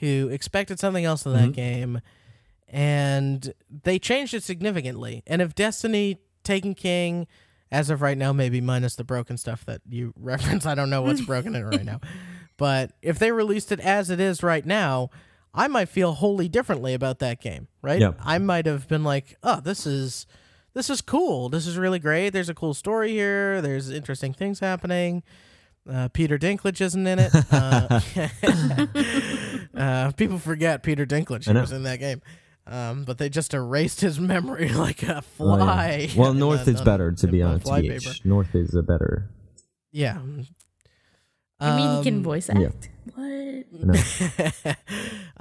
who 0.00 0.28
expected 0.32 0.78
something 0.80 1.04
else 1.04 1.24
in 1.26 1.32
that 1.32 1.50
Mhm. 1.50 1.54
game, 1.54 2.00
and 2.68 3.52
they 3.84 3.98
changed 3.98 4.34
it 4.34 4.42
significantly. 4.42 5.22
And 5.26 5.42
if 5.42 5.54
Destiny 5.54 6.18
Taken 6.44 6.74
King, 6.74 7.26
as 7.70 7.90
of 7.90 8.00
right 8.02 8.16
now, 8.18 8.32
maybe 8.32 8.60
minus 8.60 8.96
the 8.96 9.04
broken 9.04 9.36
stuff 9.36 9.64
that 9.66 9.82
you 9.88 10.12
reference, 10.18 10.66
I 10.66 10.74
don't 10.74 10.90
know 10.90 11.02
what's 11.02 11.20
broken 11.24 11.54
in 11.54 11.62
it 11.62 11.64
right 11.66 11.84
now. 11.84 12.00
But 12.56 12.92
if 13.00 13.18
they 13.18 13.32
released 13.32 13.72
it 13.72 13.80
as 13.80 14.10
it 14.10 14.20
is 14.20 14.42
right 14.42 14.66
now, 14.66 15.08
I 15.54 15.66
might 15.66 15.88
feel 15.88 16.12
wholly 16.12 16.46
differently 16.46 16.92
about 16.92 17.18
that 17.20 17.40
game, 17.40 17.68
right? 17.80 17.98
Yep. 18.00 18.18
I 18.22 18.36
might 18.36 18.66
have 18.66 18.86
been 18.86 19.02
like, 19.02 19.38
"Oh, 19.42 19.60
this 19.60 19.86
is 19.86 20.26
this 20.74 20.90
is 20.90 21.00
cool. 21.00 21.48
This 21.48 21.66
is 21.66 21.78
really 21.78 21.98
great. 21.98 22.30
There's 22.34 22.50
a 22.50 22.54
cool 22.54 22.74
story 22.74 23.12
here. 23.12 23.62
There's 23.62 23.88
interesting 23.88 24.34
things 24.34 24.60
happening." 24.60 25.22
Uh, 25.88 26.08
Peter 26.08 26.38
Dinklage 26.38 26.80
isn't 26.80 27.06
in 27.06 27.18
it. 27.18 27.32
Uh, 27.52 28.00
uh, 29.76 30.10
people 30.12 30.38
forget 30.38 30.82
Peter 30.82 31.06
Dinklage 31.06 31.52
was 31.52 31.72
in 31.72 31.82
that 31.84 31.98
game, 32.00 32.20
um, 32.66 33.04
but 33.04 33.18
they 33.18 33.28
just 33.28 33.54
erased 33.54 34.00
his 34.00 34.20
memory 34.32 34.68
like 34.70 35.02
a 35.02 35.18
Oh, 35.18 35.20
fly. 35.20 36.08
yeah. 36.12 36.20
Well, 36.20 36.34
North 36.34 36.68
is 36.68 36.80
better 36.82 37.12
to 37.12 37.26
be 37.26 37.42
on 37.42 37.52
honest. 37.52 37.66
flypaper. 37.66 38.24
North 38.24 38.54
is 38.54 38.74
a 38.74 38.82
better. 38.82 39.30
Yeah. 39.92 40.18
I 41.58 41.76
mean, 41.76 41.96
he 41.98 42.02
can 42.04 42.16
Um, 42.18 42.22
voice 42.22 42.48
yeah. 42.48 42.68
act. 42.68 42.90
What? 43.14 43.66
No. 43.72 44.74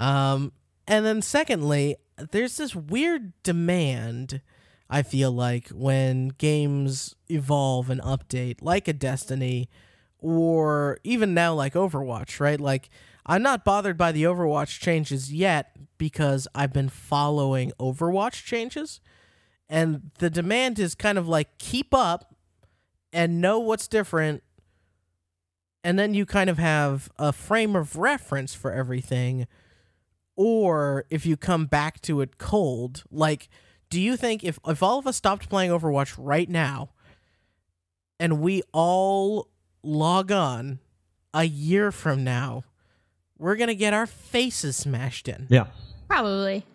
um, 0.04 0.52
and 0.88 1.06
then 1.06 1.22
secondly, 1.22 1.96
there's 2.32 2.58
this 2.58 2.76
weird 2.76 3.34
demand. 3.44 4.42
I 4.90 5.04
feel 5.04 5.32
like 5.32 5.70
when 5.70 6.30
games 6.30 7.16
evolve 7.30 7.90
and 7.90 8.02
update, 8.02 8.58
like 8.62 8.88
a 8.88 8.94
Destiny, 8.94 9.70
or 10.20 11.00
even 11.04 11.34
now 11.34 11.54
like 11.54 11.74
Overwatch, 11.74 12.40
right? 12.40 12.60
Like 12.60 12.90
I'm 13.26 13.42
not 13.42 13.66
bothered 13.66 13.98
by 13.98 14.12
the 14.12 14.24
Overwatch 14.24 14.80
changes 14.80 15.32
yet 15.34 15.76
because 15.98 16.48
I've 16.54 16.74
been 16.74 16.90
following 16.90 17.72
Overwatch 17.80 18.44
changes, 18.46 19.02
and 19.68 20.12
the 20.20 20.30
demand 20.30 20.80
is 20.80 20.96
kind 20.96 21.18
of 21.18 21.28
like 21.28 21.58
keep 21.58 21.94
up 21.94 22.36
and 23.12 23.42
know 23.42 23.60
what's 23.60 23.88
different. 23.88 24.44
And 25.84 25.98
then 25.98 26.14
you 26.14 26.26
kind 26.26 26.50
of 26.50 26.58
have 26.58 27.10
a 27.18 27.32
frame 27.32 27.76
of 27.76 27.96
reference 27.96 28.54
for 28.54 28.72
everything. 28.72 29.48
Or 30.36 31.06
if 31.10 31.26
you 31.26 31.38
come 31.38 31.66
back 31.66 32.02
to 32.02 32.22
it 32.22 32.38
cold 32.38 33.04
like 33.12 33.50
do 33.90 34.00
you 34.00 34.16
think 34.16 34.44
if 34.44 34.60
if 34.68 34.82
all 34.84 35.00
of 35.00 35.08
us 35.08 35.18
stopped 35.18 35.50
playing 35.50 35.72
overwatch 35.72 36.16
right 36.18 36.50
now 36.50 36.90
and 38.20 38.40
we 38.40 38.62
all 38.72 39.50
log 39.84 40.32
on 40.32 40.80
a 41.34 41.44
year 41.44 41.92
from 41.92 42.24
now 42.24 42.64
we're 43.38 43.56
gonna 43.56 43.74
get 43.74 43.94
our 43.94 44.06
faces 44.06 44.76
smashed 44.76 45.28
in. 45.30 45.48
Yeah. 45.50 45.68
Probably. 46.10 46.66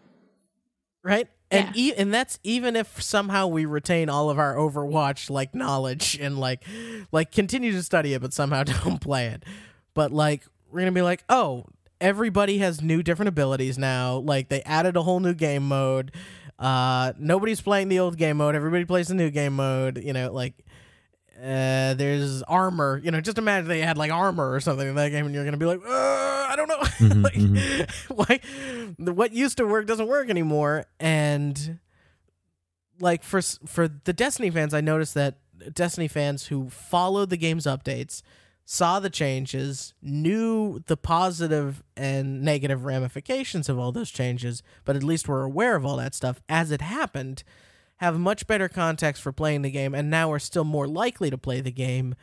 right? 1.03 1.29
And 1.51 1.67
Yeah. 1.77 1.83
e- 1.83 1.95
and 1.95 2.13
that's 2.15 2.39
even 2.43 2.75
if 2.77 3.03
somehow 3.03 3.47
we 3.49 3.67
retain 3.67 4.09
all 4.09 4.31
of 4.31 4.39
our 4.39 4.55
overwatch 4.55 5.29
like 5.29 5.55
knowledge 5.55 6.19
and 6.21 6.39
like 6.39 6.65
like 7.13 7.31
continue 7.31 7.73
to 7.73 7.83
study 7.83 8.15
it 8.15 8.23
but 8.23 8.33
somehow 8.33 8.63
don't 8.85 9.01
play 9.01 9.27
it. 9.27 9.45
But 9.93 10.11
like 10.13 10.45
we're 10.71 10.81
gonna 10.81 10.93
be 10.93 11.03
like 11.03 11.23
oh 11.29 11.67
everybody 12.01 12.59
has 12.59 12.81
new 12.81 13.03
different 13.03 13.29
abilities 13.29 13.77
now. 13.77 14.17
Like 14.17 14.49
they 14.49 14.63
added 14.63 14.97
a 14.97 15.03
whole 15.03 15.21
new 15.21 15.35
game 15.35 15.69
mode. 15.69 16.13
Uh 16.59 17.13
nobody's 17.19 17.61
playing 17.61 17.89
the 17.89 17.99
old 17.99 18.17
game 18.17 18.39
mode. 18.39 18.55
Everybody 18.55 18.87
plays 18.87 19.09
the 19.09 19.15
new 19.15 19.31
game 19.31 19.55
mode. 19.57 20.03
You 20.03 20.15
know 20.15 20.33
like 20.33 20.55
uh, 21.45 21.95
there's 21.95 22.43
armor. 22.45 23.01
You 23.05 23.11
know, 23.11 23.21
just 23.21 23.37
imagine 23.39 23.69
they 23.69 23.81
had 23.81 23.99
like 23.99 24.11
armor 24.11 24.51
or 24.53 24.61
something 24.61 24.89
in 24.89 24.95
that 24.95 25.11
game, 25.11 25.27
and 25.27 25.35
you're 25.35 25.45
gonna 25.45 25.57
be 25.59 25.67
like, 25.67 25.81
uh, 25.85 25.89
I 25.91 26.55
don't 26.57 26.69
know, 26.69 27.23
like, 27.23 27.91
why? 28.09 28.41
the- 28.99 29.13
What 29.13 29.33
used 29.33 29.59
to 29.59 29.67
work 29.67 29.87
doesn't 29.87 30.07
work 30.09 30.31
anymore, 30.31 30.87
and 30.99 31.79
like 33.01 33.23
for 33.23 33.43
for 33.43 33.89
the 33.89 34.13
Destiny 34.13 34.51
fans, 34.51 34.73
I 34.75 34.81
noticed 34.81 35.15
that 35.15 35.39
Destiny 35.75 36.09
fans 36.09 36.47
who 36.47 36.69
followed 36.71 37.31
the 37.31 37.37
game's 37.37 37.65
updates 37.67 38.23
saw 38.67 38.99
the 38.99 39.11
changes, 39.11 39.93
knew 40.01 40.83
the 40.87 40.97
positive 40.97 41.83
and 41.99 42.41
negative 42.43 42.85
ramifications 42.87 43.69
of 43.69 43.79
all 43.79 43.93
those 43.93 44.11
changes, 44.11 44.63
but 44.87 44.97
at 44.97 45.03
least 45.03 45.29
were 45.29 45.43
aware 45.45 45.77
of 45.77 45.85
all 45.85 45.97
that 45.99 46.15
stuff 46.15 46.41
as 46.49 46.71
it 46.71 46.81
happened, 46.81 47.45
have 47.99 48.19
much 48.19 48.47
better 48.47 48.69
context 48.69 49.23
for 49.23 49.33
playing 49.33 49.63
the 49.63 49.71
game, 49.71 49.95
and 49.95 50.11
now 50.11 50.31
are 50.33 50.39
still 50.39 50.65
more 50.65 50.87
likely 50.87 51.31
to 51.31 51.39
play 51.39 51.61
the 51.61 51.71
game 51.73 52.15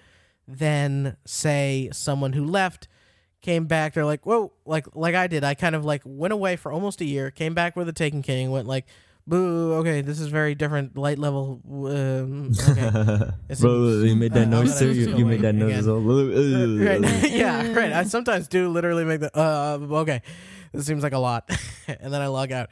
than 0.48 1.16
say 1.26 1.90
someone 1.94 2.34
who 2.34 2.44
left 2.46 2.88
came 3.42 3.66
back 3.66 3.94
they're 3.94 4.06
like 4.06 4.24
whoa 4.26 4.52
like 4.66 4.86
like 4.96 5.16
i 5.16 5.26
did 5.26 5.44
i 5.44 5.54
kind 5.56 5.76
of 5.76 5.84
like 5.86 6.02
went 6.06 6.32
away 6.34 6.56
for 6.56 6.72
almost 6.72 7.00
a 7.02 7.06
year 7.06 7.32
came 7.32 7.54
back 7.56 7.76
with 7.76 7.88
a 7.90 7.94
taken 7.94 8.22
king 8.22 8.52
went 8.52 8.68
like 8.68 8.86
boo 9.26 9.74
okay 9.74 10.02
this 10.02 10.20
is 10.20 10.28
very 10.28 10.54
different 10.54 10.96
light 10.98 11.18
level 11.18 11.60
um, 11.68 12.52
okay 12.70 12.82
It's- 13.50 13.62
Bro, 13.62 14.02
you 14.04 14.16
made 14.16 14.34
that 14.34 14.48
Uh, 14.48 14.62
noise 14.62 14.78
too. 14.78 14.92
You, 14.92 15.18
you 15.18 15.26
made 15.26 15.42
that 15.42 15.56
noise 15.56 15.70
again. 15.70 15.80
as 15.80 15.88
well. 15.88 16.00
right. 16.02 17.02
yeah, 17.32 17.72
right. 17.74 17.92
I 17.94 18.04
sometimes 18.04 18.48
do 18.48 18.68
literally 18.70 19.06
make 19.06 19.22
the 19.22 19.32
uh 19.38 19.78
okay. 20.02 20.22
This 20.74 20.86
seems 20.86 21.02
like 21.04 21.14
a 21.14 21.18
lot. 21.20 21.50
and 21.88 22.14
then 22.14 22.22
I 22.22 22.28
log 22.28 22.52
out. 22.52 22.70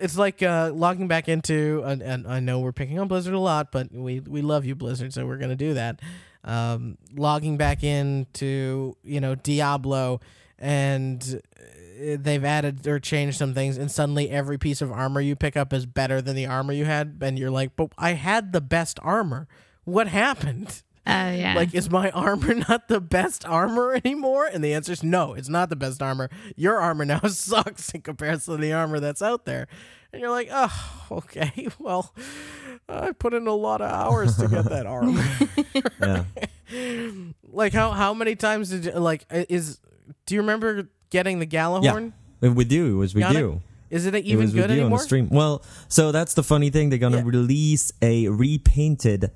It's 0.00 0.16
like 0.16 0.42
uh 0.42 0.72
logging 0.74 1.08
back 1.08 1.28
into 1.28 1.82
and, 1.84 2.02
and 2.02 2.26
I 2.26 2.40
know 2.40 2.60
we're 2.60 2.72
picking 2.72 2.98
on 2.98 3.08
Blizzard 3.08 3.34
a 3.34 3.38
lot, 3.38 3.70
but 3.70 3.92
we 3.92 4.20
we 4.20 4.42
love 4.42 4.64
you 4.64 4.74
Blizzard, 4.74 5.12
so 5.12 5.26
we're 5.26 5.38
to 5.50 5.56
do 5.56 5.74
that. 5.74 6.00
Um 6.44 6.96
logging 7.14 7.56
back 7.56 7.84
into, 7.84 8.96
you 9.02 9.20
know, 9.20 9.34
Diablo 9.34 10.20
and 10.58 11.40
uh, 11.58 12.16
they've 12.18 12.44
added 12.44 12.86
or 12.86 12.98
changed 12.98 13.38
some 13.38 13.54
things 13.54 13.76
and 13.78 13.90
suddenly 13.90 14.30
every 14.30 14.58
piece 14.58 14.80
of 14.80 14.90
armor 14.90 15.20
you 15.20 15.36
pick 15.36 15.56
up 15.56 15.72
is 15.72 15.86
better 15.86 16.20
than 16.22 16.34
the 16.36 16.46
armor 16.46 16.72
you 16.72 16.84
had 16.86 17.18
and 17.20 17.38
you're 17.38 17.50
like, 17.50 17.76
"But 17.76 17.92
I 17.98 18.12
had 18.12 18.52
the 18.52 18.60
best 18.60 18.98
armor. 19.02 19.48
What 19.84 20.08
happened?" 20.08 20.82
Uh, 21.06 21.32
yeah. 21.34 21.54
Like, 21.56 21.74
is 21.74 21.90
my 21.90 22.10
armor 22.14 22.54
not 22.54 22.88
the 22.88 23.00
best 23.00 23.46
armor 23.46 23.94
anymore? 24.04 24.46
And 24.46 24.62
the 24.62 24.74
answer 24.74 24.92
is 24.92 25.02
no, 25.02 25.34
it's 25.34 25.48
not 25.48 25.68
the 25.70 25.76
best 25.76 26.02
armor. 26.02 26.28
Your 26.56 26.78
armor 26.78 27.04
now 27.04 27.20
sucks 27.28 27.90
in 27.94 28.02
comparison 28.02 28.56
to 28.56 28.60
the 28.60 28.72
armor 28.72 29.00
that's 29.00 29.22
out 29.22 29.44
there. 29.46 29.66
And 30.12 30.20
you're 30.20 30.30
like, 30.30 30.48
oh, 30.50 31.06
okay, 31.12 31.68
well, 31.78 32.12
I 32.88 33.12
put 33.12 33.32
in 33.32 33.46
a 33.46 33.54
lot 33.54 33.80
of 33.80 33.90
hours 33.90 34.36
to 34.38 34.48
get 34.48 34.64
that 34.66 34.84
armor. 34.86 35.24
yeah. 36.02 36.24
like, 37.50 37.72
how 37.72 37.90
how 37.92 38.12
many 38.14 38.36
times 38.36 38.70
did 38.70 38.84
you, 38.86 38.92
like, 38.92 39.24
is, 39.30 39.78
do 40.26 40.34
you 40.34 40.40
remember 40.40 40.88
getting 41.10 41.38
the 41.38 41.46
Gjallarhorn? 41.46 42.12
Uh, 42.42 42.50
We 42.52 42.64
do. 42.64 42.94
It 42.94 42.98
was 42.98 43.14
we 43.14 43.20
Got 43.20 43.32
do. 43.34 43.60
Is 43.90 44.06
it 44.06 44.14
It 44.14 44.24
even 44.24 44.44
was 44.44 44.52
good 44.52 44.62
with 44.68 44.70
you 44.70 44.76
on 44.76 44.80
anymore? 44.82 44.98
the 44.98 45.04
stream. 45.04 45.28
Well, 45.30 45.62
so 45.88 46.12
that's 46.12 46.34
the 46.34 46.42
funny 46.44 46.70
thing. 46.70 46.90
They're 46.90 46.98
gonna 46.98 47.18
Yeah. 47.18 47.22
release 47.24 47.92
a 48.02 48.28
repainted 48.28 49.24
I- 49.24 49.30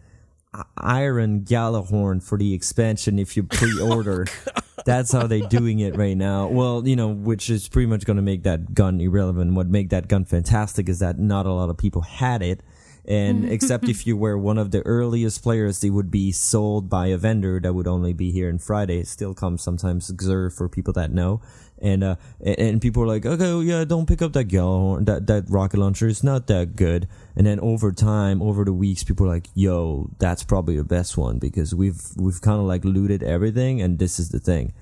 Iron 0.76 1.40
Gjallarhorn 1.42 2.22
for 2.22 2.38
the 2.38 2.55
expansion 2.55 3.18
if 3.18 3.36
you 3.36 3.42
pre-order. 3.44 4.26
Oh, 4.76 4.82
that's 4.86 5.12
how 5.12 5.26
they're 5.26 5.48
doing 5.48 5.78
it 5.78 5.96
right 5.96 6.16
now. 6.16 6.48
Well, 6.48 6.86
you 6.86 6.96
know, 6.96 7.09
which 7.09 7.48
is 7.48 7.68
pretty 7.68 7.86
much 7.86 8.05
going 8.05 8.16
to 8.16 8.22
make 8.22 8.42
that 8.42 8.74
gun 8.74 9.00
irrelevant. 9.00 9.55
What 9.55 9.68
make 9.68 9.88
that 9.90 10.09
gun 10.09 10.24
fantastic 10.24 10.88
is 10.88 10.98
that 10.98 11.18
not 11.18 11.46
a 11.46 11.52
lot 11.52 11.70
of 11.70 11.78
people 11.78 12.02
had 12.02 12.42
it. 12.42 12.61
And 13.07 13.44
except 13.44 13.88
if 13.88 14.07
you 14.07 14.16
were 14.16 14.38
one 14.38 14.57
of 14.57 14.70
the 14.70 14.80
earliest 14.82 15.42
players, 15.42 15.80
they 15.80 15.90
would 15.90 16.11
be 16.11 16.32
sold 16.32 16.88
by 16.88 17.09
a 17.09 17.18
vendor 17.18 17.61
that 17.61 17.74
would 17.74 17.86
only 17.86 18.14
be 18.14 18.30
here 18.30 18.48
on 18.48 18.59
Friday. 18.59 19.00
It 19.00 19.09
still 19.09 19.34
comes 19.34 19.62
sometimes 19.62 20.11
Xur 20.11 20.50
for 20.50 20.68
people 20.68 20.92
that 20.94 21.12
know. 21.12 21.42
And 21.82 22.02
uh, 22.02 22.16
and, 22.40 22.80
people 22.80 23.02
are 23.02 23.07
like, 23.07 23.26
okay, 23.26 23.52
well, 23.52 23.62
yeah, 23.62 23.84
don't 23.84 24.07
pick 24.07 24.22
up 24.22 24.32
that 24.32 24.48
Gjallarhorn, 24.48 25.05
that 25.05 25.26
that 25.26 25.44
rocket 25.50 25.78
launcher. 25.78 26.09
It's 26.09 26.22
not 26.22 26.46
that 26.46 26.76
good. 26.76 27.09
And 27.36 27.46
then 27.46 27.61
over 27.61 27.92
time, 27.92 28.40
over 28.40 28.64
the 28.64 28.72
weeks, 28.72 29.05
people 29.05 29.26
are 29.26 29.28
like, 29.28 29.48
yo, 29.55 30.09
that's 30.18 30.44
probably 30.44 30.76
the 30.76 30.84
best 30.84 31.18
one 31.18 31.38
because 31.38 31.74
we've 31.74 32.00
we've 32.16 32.40
kind 32.40 32.59
of 32.59 32.64
like 32.64 32.84
looted 32.84 33.22
everything, 33.22 33.82
and 33.82 33.98
this 33.98 34.18
is 34.18 34.30
the 34.30 34.38
thing 34.38 34.72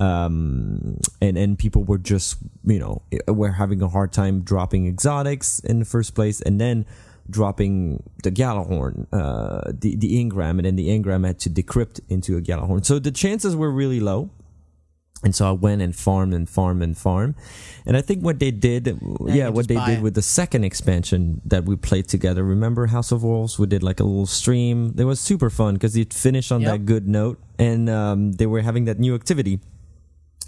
um, 0.00 0.98
and 1.20 1.36
and 1.36 1.58
people 1.58 1.84
were 1.84 1.98
just 1.98 2.38
you 2.64 2.78
know 2.78 3.02
were 3.28 3.52
having 3.52 3.82
a 3.82 3.88
hard 3.88 4.12
time 4.12 4.40
dropping 4.42 4.86
exotics 4.86 5.60
in 5.60 5.78
the 5.78 5.84
first 5.84 6.14
place, 6.14 6.40
and 6.40 6.60
then 6.60 6.86
dropping 7.30 8.02
the 8.22 8.30
Gjallarhorn, 8.30 9.06
uh, 9.12 9.72
the 9.72 9.96
the 9.96 10.22
engram, 10.22 10.58
and 10.58 10.64
then 10.64 10.76
the 10.76 10.88
engram 10.88 11.26
had 11.26 11.38
to 11.40 11.50
decrypt 11.50 12.00
into 12.08 12.36
a 12.36 12.40
Gjallarhorn. 12.40 12.84
So 12.84 12.98
the 12.98 13.10
chances 13.10 13.54
were 13.56 13.70
really 13.70 14.00
low. 14.00 14.30
And 15.22 15.34
so 15.34 15.46
I 15.46 15.52
went 15.52 15.82
and 15.82 15.94
farmed 15.94 16.32
and 16.32 16.48
farmed 16.48 16.82
and 16.82 16.96
farmed. 16.96 17.34
And 17.84 17.94
I 17.94 18.00
think 18.00 18.24
what 18.24 18.38
they 18.38 18.50
did, 18.50 18.98
yeah, 19.26 19.50
what 19.50 19.68
they 19.68 19.74
did 19.74 19.98
it. 19.98 20.02
with 20.02 20.14
the 20.14 20.22
second 20.22 20.64
expansion 20.64 21.42
that 21.44 21.66
we 21.66 21.76
played 21.76 22.08
together. 22.08 22.42
Remember 22.42 22.86
House 22.86 23.12
of 23.12 23.22
Wolves? 23.22 23.58
We 23.58 23.66
did 23.66 23.82
like 23.82 24.00
a 24.00 24.04
little 24.04 24.24
stream. 24.24 24.94
It 24.96 25.04
was 25.04 25.20
super 25.20 25.50
fun 25.50 25.74
because 25.74 25.94
it 25.94 26.14
finished 26.14 26.50
on 26.50 26.62
Yep. 26.62 26.70
that 26.70 26.86
good 26.86 27.06
note. 27.06 27.38
And 27.58 27.90
um, 27.90 28.32
they 28.32 28.46
were 28.46 28.62
having 28.62 28.86
that 28.86 28.98
new 28.98 29.14
activity 29.14 29.60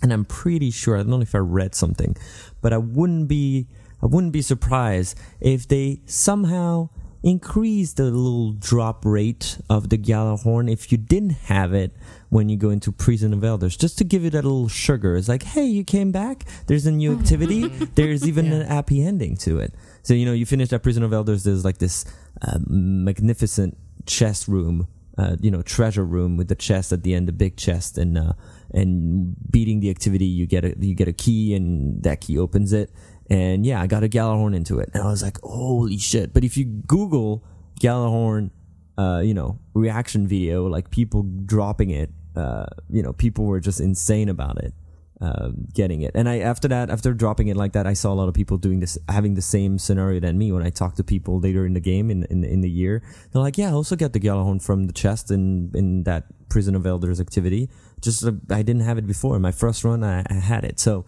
and 0.03 0.13
I'm 0.13 0.25
pretty 0.25 0.71
sure 0.71 0.97
I 0.97 1.03
don't 1.03 1.11
know 1.11 1.21
if 1.21 1.35
I 1.35 1.39
read 1.39 1.75
something, 1.75 2.17
but 2.61 2.73
I 2.73 2.79
wouldn't 2.79 3.29
be 3.29 3.69
I 4.03 4.07
wouldn't 4.07 4.33
be 4.33 4.43
surprised 4.43 5.17
if 5.41 5.69
they 5.69 6.01
somehow 6.07 6.89
increase 7.23 7.93
the 7.93 8.03
little 8.05 8.53
drop 8.53 9.05
rate 9.05 9.59
of 9.71 9.91
the 9.91 9.97
Gjallarhorn 9.97 10.71
if 10.71 10.91
you 10.91 10.99
didn't 10.99 11.31
have 11.45 11.73
it 11.73 11.95
when 12.31 12.49
you 12.49 12.57
go 12.57 12.71
into 12.71 12.91
Prison 12.91 13.33
of 13.33 13.45
Elders, 13.45 13.77
just 13.77 13.97
to 13.99 14.05
give 14.05 14.25
you 14.25 14.31
that 14.31 14.43
little 14.43 14.67
sugar. 14.69 15.15
It's 15.15 15.29
like, 15.29 15.45
hey, 15.45 15.65
you 15.67 15.85
came 15.85 16.11
back. 16.11 16.45
There's 16.67 16.85
a 16.87 16.91
new 16.91 17.17
activity. 17.17 17.69
There's 17.95 18.27
even 18.27 18.47
Yeah. 18.47 18.55
an 18.55 18.67
happy 18.67 19.03
ending 19.05 19.37
to 19.37 19.61
it. 19.61 19.73
So 20.03 20.15
you 20.15 20.27
know, 20.27 20.33
you 20.33 20.47
finish 20.47 20.71
that 20.71 20.83
Prison 20.83 21.05
of 21.05 21.13
Elders. 21.13 21.45
There's 21.45 21.65
like 21.65 21.79
this 21.79 22.05
uh, 22.41 22.59
magnificent 22.67 23.77
chest 24.05 24.49
room 24.49 24.89
uh, 25.19 25.37
you 25.41 25.51
know 25.51 25.61
treasure 25.63 26.05
room 26.05 26.37
with 26.39 26.49
the 26.49 26.55
chest 26.55 26.91
at 26.93 27.03
the 27.03 27.15
end, 27.15 27.29
the 27.29 27.33
big 27.33 27.57
chest, 27.57 27.99
and 27.99 28.17
uh, 28.17 28.33
and 28.73 29.37
beating 29.51 29.81
the 29.81 29.91
activity, 29.91 30.25
you 30.25 30.47
get 30.47 30.65
a 30.65 30.75
you 30.79 30.95
get 30.95 31.07
a 31.07 31.13
key, 31.13 31.55
and 31.55 32.03
that 32.03 32.23
key 32.23 32.39
opens 32.39 32.73
it. 32.73 32.91
And 33.31 33.65
yeah, 33.65 33.81
I 33.81 33.87
got 33.87 34.05
a 34.05 34.09
Gjallarhorn 34.09 34.55
into 34.55 34.79
it, 34.79 34.91
and 34.95 35.03
I 35.03 35.07
was 35.07 35.23
like, 35.23 35.39
holy 35.43 35.99
shit! 35.99 36.33
But 36.35 36.45
if 36.45 36.57
you 36.57 36.65
Google 36.67 37.43
Gjallarhorn, 37.81 38.51
uh, 38.99 39.21
you 39.25 39.35
know, 39.35 39.59
reaction 39.75 40.27
video, 40.27 40.67
like 40.67 40.91
people 40.91 41.23
dropping 41.47 41.91
it, 41.91 42.11
uh, 42.37 42.67
you 42.91 43.03
know, 43.03 43.13
people 43.13 43.45
were 43.45 43.61
just 43.61 43.81
insane 43.81 44.29
about 44.29 44.59
it. 44.63 44.75
uh, 45.23 45.51
getting 45.73 46.03
it. 46.03 46.11
And 46.15 46.29
I 46.29 46.41
after 46.41 46.67
that, 46.69 46.91
after 46.91 47.15
dropping 47.15 47.47
it 47.49 47.57
like 47.57 47.73
that, 47.75 47.87
I 47.87 47.95
saw 47.95 48.13
a 48.13 48.19
lot 48.19 48.29
of 48.29 48.35
people 48.35 48.59
doing 48.59 48.81
this, 48.81 48.99
having 49.09 49.35
the 49.35 49.43
same 49.43 49.79
scenario 49.79 50.19
than 50.21 50.37
me. 50.37 50.51
When 50.51 50.65
I 50.67 50.71
talked 50.71 50.97
to 50.97 51.05
people 51.05 51.39
later 51.39 51.65
in 51.65 51.75
the 51.75 51.81
game 51.81 52.11
in 52.11 52.25
in, 52.25 52.43
in 52.45 52.61
the 52.61 52.71
year, 52.71 53.03
they're 53.31 53.43
like, 53.43 53.57
"Yeah, 53.57 53.71
I 53.71 53.73
also 53.73 53.95
get 53.95 54.13
the 54.13 54.21
Gjallarhorn 54.21 54.61
from 54.61 54.85
the 54.89 54.93
chest 54.93 55.31
in 55.31 55.71
in 55.75 56.03
that 56.05 56.25
Prison 56.49 56.75
of 56.75 56.87
Elders 56.87 57.21
activity. 57.21 57.71
Just 58.01 58.25
uh, 58.27 58.33
I 58.51 58.63
didn't 58.63 58.83
have 58.83 58.99
it 58.99 59.07
before. 59.07 59.37
In 59.37 59.43
my 59.43 59.53
first 59.53 59.85
run, 59.85 60.03
I, 60.03 60.25
I 60.29 60.35
had 60.35 60.65
it. 60.65 60.81
So, 60.81 61.07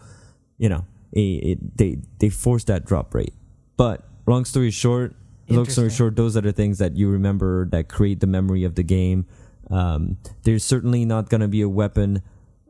you 0.57 0.69
know, 0.69 0.85
it, 1.21 1.77
they 1.77 1.97
they 2.19 2.29
forced 2.29 2.67
that 2.67 2.85
drop 2.85 3.13
rate. 3.13 3.33
But 3.77 4.03
long 4.27 4.45
story 4.45 4.71
short, 4.71 5.15
long 5.49 5.65
story 5.69 5.89
short, 5.89 6.15
those 6.15 6.35
are 6.37 6.41
the 6.41 6.53
things 6.53 6.77
that 6.79 6.95
you 6.95 7.09
remember 7.09 7.65
that 7.69 7.87
create 7.87 8.19
the 8.19 8.27
memory 8.27 8.63
of 8.63 8.75
the 8.75 8.83
game. 8.83 9.25
Um, 9.69 10.17
there's 10.43 10.63
certainly 10.63 11.05
not 11.05 11.29
going 11.29 11.41
to 11.41 11.47
be 11.47 11.61
a 11.61 11.69
weapon 11.69 12.21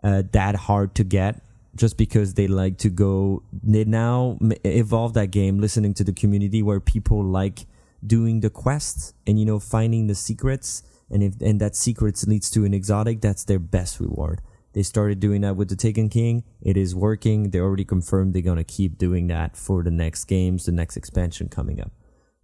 uh, 0.04 0.24
that 0.32 0.56
hard 0.56 0.96
to 0.96 1.04
get 1.04 1.42
just 1.76 1.98
because 1.98 2.36
they 2.36 2.48
like 2.48 2.78
to 2.80 2.90
go. 2.90 3.44
They 3.52 3.84
now 3.84 4.38
evolve 4.64 5.14
that 5.14 5.32
game 5.32 5.60
listening 5.60 5.94
to 5.96 6.04
the 6.04 6.14
community 6.14 6.64
where 6.64 6.80
people 6.80 7.24
like 7.24 7.66
doing 8.06 8.42
the 8.42 8.50
quests 8.50 9.14
and 9.26 9.40
you 9.40 9.46
know 9.46 9.60
finding 9.60 10.08
the 10.08 10.16
secrets 10.16 10.84
and 11.10 11.24
if 11.24 11.42
and 11.42 11.60
that 11.60 11.76
secrets 11.76 12.28
leads 12.28 12.50
to 12.52 12.66
an 12.66 12.74
exotic 12.74 13.22
that's 13.22 13.44
their 13.46 13.60
best 13.60 14.00
reward 14.00 14.42
they 14.76 14.84
started 14.84 15.22
doing 15.22 15.40
that 15.42 15.56
with 15.56 15.70
the 15.70 15.78
taken 15.78 16.10
king. 16.10 16.44
It 16.62 16.76
is 16.76 16.94
working. 16.94 17.52
They 17.52 17.60
already 17.60 17.86
confirmed 17.86 18.34
they're 18.34 18.42
going 18.42 18.58
to 18.58 18.64
keep 18.66 18.98
doing 18.98 19.28
that 19.28 19.56
for 19.56 19.82
the 19.82 19.90
next 19.90 20.26
games 20.26 20.66
the 20.66 20.74
next 20.74 20.98
expansion 20.98 21.48
coming 21.48 21.80
up. 21.80 21.92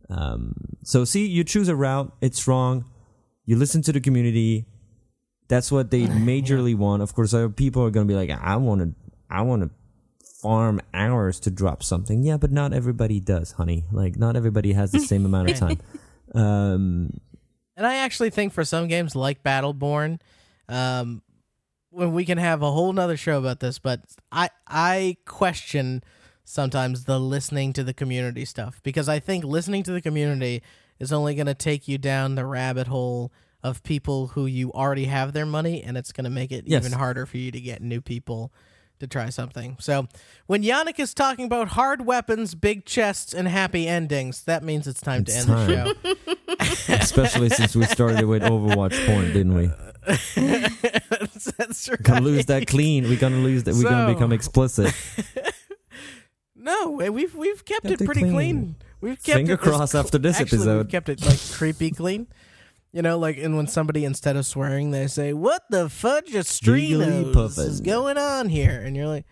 Um, 0.09 0.53
so 0.81 1.03
see 1.03 1.27
you 1.27 1.43
choose 1.43 1.67
a 1.67 1.75
route. 1.75 2.15
It's 2.21 2.47
wrong. 2.47 2.85
You 3.45 3.57
listen 3.57 3.81
to 3.81 3.91
the 3.91 3.99
community. 3.99 4.65
That's 5.49 5.73
what 5.73 5.91
they 5.91 6.03
majorly 6.07 6.73
want. 6.73 7.03
Of 7.03 7.13
course 7.13 7.33
other 7.33 7.49
people 7.49 7.83
are 7.83 7.91
going 7.91 8.07
to 8.07 8.11
be 8.11 8.17
like 8.17 8.31
i 8.31 8.55
want 8.55 8.81
to 8.81 8.95
i 9.29 9.41
want 9.41 9.63
to 9.63 9.69
farm 10.41 10.79
hours 10.93 11.37
to 11.41 11.51
drop 11.51 11.83
something. 11.83 12.23
Yeah 12.23 12.37
but 12.37 12.49
not 12.53 12.71
everybody 12.71 13.19
does 13.19 13.51
honey. 13.51 13.83
Like 13.91 14.15
not 14.15 14.37
everybody 14.37 14.71
has 14.71 14.93
the 14.93 15.01
same 15.01 15.25
amount 15.25 15.49
of 15.49 15.57
time. 15.57 15.79
Um 16.33 17.19
And 17.75 17.85
I 17.85 17.95
actually 17.95 18.29
think 18.29 18.53
for 18.53 18.63
some 18.63 18.87
games 18.87 19.17
like 19.17 19.43
Battleborn, 19.43 20.21
um, 20.69 21.21
when 21.91 22.13
we 22.13 22.25
can 22.25 22.37
have 22.37 22.61
a 22.61 22.71
whole 22.71 22.91
nother 22.93 23.17
show 23.17 23.37
about 23.37 23.59
this, 23.59 23.77
but 23.79 24.01
I 24.31 24.49
I 24.67 25.17
question 25.25 26.03
sometimes 26.43 27.03
the 27.05 27.19
listening 27.19 27.71
to 27.73 27.83
the 27.83 27.93
community 27.93 28.45
stuff 28.45 28.81
because 28.83 29.07
I 29.07 29.19
think 29.19 29.43
listening 29.43 29.83
to 29.83 29.91
the 29.91 30.01
community 30.01 30.63
is 30.99 31.13
only 31.13 31.35
going 31.35 31.47
to 31.47 31.53
take 31.53 31.87
you 31.87 31.97
down 31.97 32.35
the 32.35 32.45
rabbit 32.45 32.87
hole 32.87 33.31
of 33.63 33.83
people 33.83 34.27
who 34.27 34.45
you 34.47 34.71
already 34.73 35.05
have 35.05 35.33
their 35.33 35.45
money, 35.45 35.83
and 35.83 35.97
it's 35.97 36.11
going 36.11 36.23
to 36.25 36.29
make 36.31 36.51
it 36.51 36.63
Yes. 36.65 36.83
even 36.85 36.97
harder 36.97 37.25
for 37.25 37.37
you 37.37 37.51
to 37.51 37.59
get 37.61 37.81
new 37.81 38.01
people 38.01 38.51
to 38.99 39.07
try 39.07 39.29
something. 39.29 39.77
So 39.79 40.07
when 40.47 40.63
Yannick 40.63 40.99
is 40.99 41.13
talking 41.13 41.45
about 41.45 41.69
hard 41.69 42.05
weapons, 42.05 42.53
big 42.55 42.85
chests, 42.85 43.33
and 43.33 43.47
happy 43.47 43.87
endings, 43.87 44.43
that 44.43 44.63
means 44.63 44.87
it's 44.87 45.01
time 45.01 45.23
to 45.25 45.33
end 45.33 45.47
time. 45.47 45.67
the 45.67 45.95
show. 46.03 46.93
especially 46.95 47.49
since 47.49 47.75
we 47.75 47.83
started 47.85 48.25
with 48.25 48.43
overwatch 48.43 49.05
porn 49.07 49.25
didn't 49.33 49.55
we 49.55 49.65
uh, 49.67 49.90
that's, 50.35 51.51
that's 51.57 51.89
right. 51.89 52.01
gonna 52.01 52.21
lose 52.21 52.45
that 52.47 52.67
clean 52.67 53.03
we're 53.03 53.19
gonna 53.19 53.35
lose 53.37 53.63
that 53.65 53.75
we're 53.75 53.83
gonna 53.83 54.13
become 54.13 54.31
explicit 54.31 54.93
No, 56.63 56.91
we've 56.91 57.33
we've 57.33 57.65
kept, 57.65 57.83
Kept 57.83 57.93
it 57.93 58.01
it 58.01 58.05
pretty 58.05 58.21
clean. 58.21 58.33
clean. 58.33 58.75
We've 59.01 59.21
kept 59.23 59.35
Finger 59.37 59.53
it 59.53 59.61
as 59.61 59.67
crossed 59.67 59.91
cl- 59.93 60.03
after 60.03 60.19
this 60.19 60.39
Actually, 60.39 60.59
episode. 60.59 60.77
We've 60.77 60.89
kept 60.89 61.09
it 61.09 61.25
like 61.25 61.39
creepy 61.53 61.89
clean. 61.89 62.27
You 62.91 63.01
know, 63.01 63.17
like 63.17 63.37
and 63.37 63.57
when 63.57 63.65
somebody 63.67 64.05
instead 64.05 64.35
of 64.35 64.45
swearing 64.45 64.91
they 64.91 65.07
say, 65.07 65.33
"What 65.33 65.63
the 65.71 65.89
fudge 65.89 66.27
Giggly 66.27 67.31
is 67.57 67.81
going 67.81 68.17
on 68.19 68.49
here?" 68.49 68.79
and 68.79 68.95
you're 68.95 69.07
like, 69.07 69.25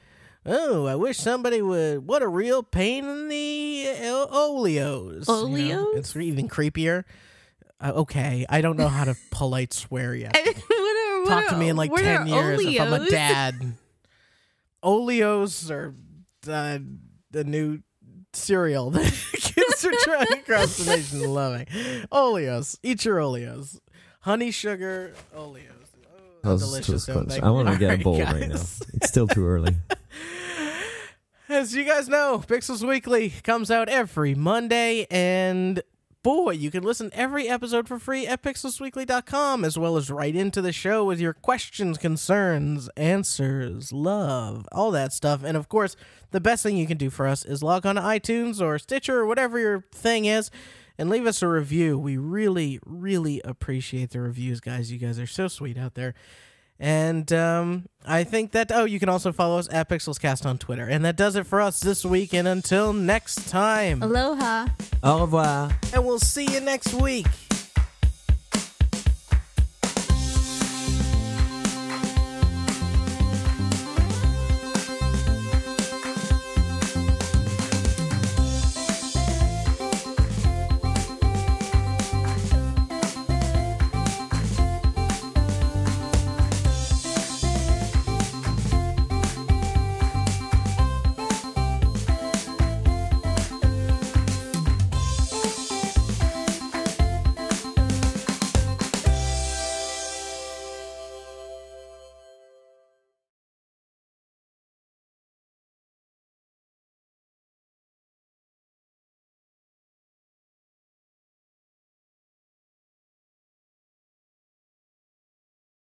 "Oh, 0.45 0.87
I 0.87 0.95
wish 0.95 1.19
somebody 1.19 1.61
would." 1.61 2.07
What 2.07 2.23
a 2.23 2.27
real 2.27 2.63
pain 2.63 3.05
in 3.05 3.27
the 3.27 3.85
uh, 4.01 4.25
oleos. 4.35 5.27
you 5.27 5.67
know? 5.75 5.85
Oleos? 5.93 5.97
It's 5.97 6.15
even 6.15 6.47
creepier. 6.47 7.03
Uh, 7.81 7.93
okay, 7.95 8.45
I 8.49 8.61
don't 8.61 8.77
know 8.77 8.89
how 8.89 9.05
to 9.05 9.15
polite 9.31 9.71
swear 9.73 10.13
yet. 10.13 10.35
what 10.35 10.47
are, 10.47 11.19
what 11.23 11.29
Talk 11.29 11.47
to 11.49 11.55
are- 11.55 11.57
me 11.57 11.69
in 11.69 11.75
like 11.77 11.91
what 11.91 12.01
10 12.01 12.21
are 12.21 12.27
years 12.27 12.61
if 12.65 12.81
I'm 12.81 12.93
a 12.93 13.09
dad. 13.09 13.73
Oleos 14.83 15.69
are 15.69 15.93
uh, 16.49 16.79
the 17.31 17.43
new 17.43 17.79
cereal 18.33 18.89
that 18.91 19.11
kids 19.33 19.85
are 19.85 19.91
trying 20.03 20.39
across 20.39 20.77
the 20.77 20.95
nation 20.95 21.21
and 21.21 21.33
loving. 21.33 21.65
Oleos. 22.11 22.77
Eat 22.83 23.05
your 23.05 23.17
Oleos. 23.17 23.79
Honey 24.21 24.51
sugar 24.51 25.13
Oleos. 25.35 25.63
Oh, 26.05 26.19
That 26.43 26.49
was- 26.51 26.61
delicious, 26.63 27.05
don't 27.05 27.27
they? 27.27 27.39
i 27.41 27.49
want 27.49 27.67
to 27.67 27.73
All 27.73 27.79
get 27.79 27.87
a 27.87 27.95
right, 27.95 28.03
bowl 28.03 28.21
right 28.21 28.47
now 28.47 28.55
it's 28.55 28.79
still 29.09 29.27
too 29.27 29.45
early 29.45 29.75
As 31.49 31.73
you 31.75 31.83
guys 31.83 32.07
know, 32.07 32.43
Pixels 32.47 32.87
Weekly 32.87 33.31
comes 33.31 33.71
out 33.71 33.89
every 33.89 34.35
Monday, 34.35 35.07
and 35.09 35.81
boy, 36.23 36.51
you 36.51 36.69
can 36.69 36.83
listen 36.83 37.09
every 37.13 37.47
episode 37.47 37.87
for 37.87 37.99
free 37.99 38.27
at 38.27 38.43
pixelsweekly.com, 38.43 39.63
as 39.63 39.77
well 39.77 39.97
as 39.97 40.11
right 40.11 40.35
into 40.35 40.61
the 40.61 40.71
show 40.71 41.05
with 41.05 41.19
your 41.19 41.33
questions, 41.33 41.97
concerns, 41.97 42.89
answers, 42.97 43.93
love, 43.93 44.67
all 44.71 44.91
that 44.91 45.13
stuff. 45.13 45.43
And 45.43 45.55
of 45.55 45.69
course, 45.69 45.95
the 46.31 46.41
best 46.41 46.63
thing 46.63 46.77
you 46.77 46.87
can 46.87 46.97
do 46.97 47.09
for 47.09 47.27
us 47.27 47.45
is 47.45 47.63
log 47.63 47.85
on 47.85 47.95
to 47.95 48.01
iTunes 48.01 48.61
or 48.61 48.77
Stitcher 48.79 49.19
or 49.19 49.25
whatever 49.25 49.59
your 49.59 49.85
thing 49.93 50.25
is. 50.25 50.51
And 50.97 51.09
leave 51.09 51.25
us 51.25 51.41
a 51.41 51.47
review. 51.47 51.97
We 51.97 52.17
really, 52.17 52.77
really 52.85 53.41
appreciate 53.45 54.09
the 54.09 54.19
reviews, 54.19 54.59
guys. 54.59 54.91
You 54.91 54.97
guys 54.97 55.17
are 55.17 55.25
so 55.25 55.47
sweet 55.47 55.77
out 55.77 55.95
there. 55.95 56.13
And 56.79 57.31
um, 57.33 57.89
I 58.05 58.23
think 58.23 58.51
that, 58.53 58.71
oh, 58.73 58.85
you 58.85 58.99
can 58.99 59.09
also 59.09 59.31
follow 59.33 59.59
us 59.59 59.67
at 59.71 59.89
PixelsCast 59.89 60.45
on 60.45 60.57
Twitter. 60.57 60.85
And 60.85 61.03
that 61.03 61.17
does 61.17 61.35
it 61.35 61.45
for 61.45 61.59
us 61.59 61.79
this 61.81 62.05
week. 62.05 62.33
And 62.33 62.47
until 62.47 62.93
next 62.93 63.49
time, 63.49 64.01
Aloha. 64.01 64.67
au 65.03 65.21
revoir 65.21 65.71
and 65.93 66.05
we'll 66.05 66.19
see 66.19 66.45
you 66.45 66.61
next 66.61 66.93
week. 66.93 67.27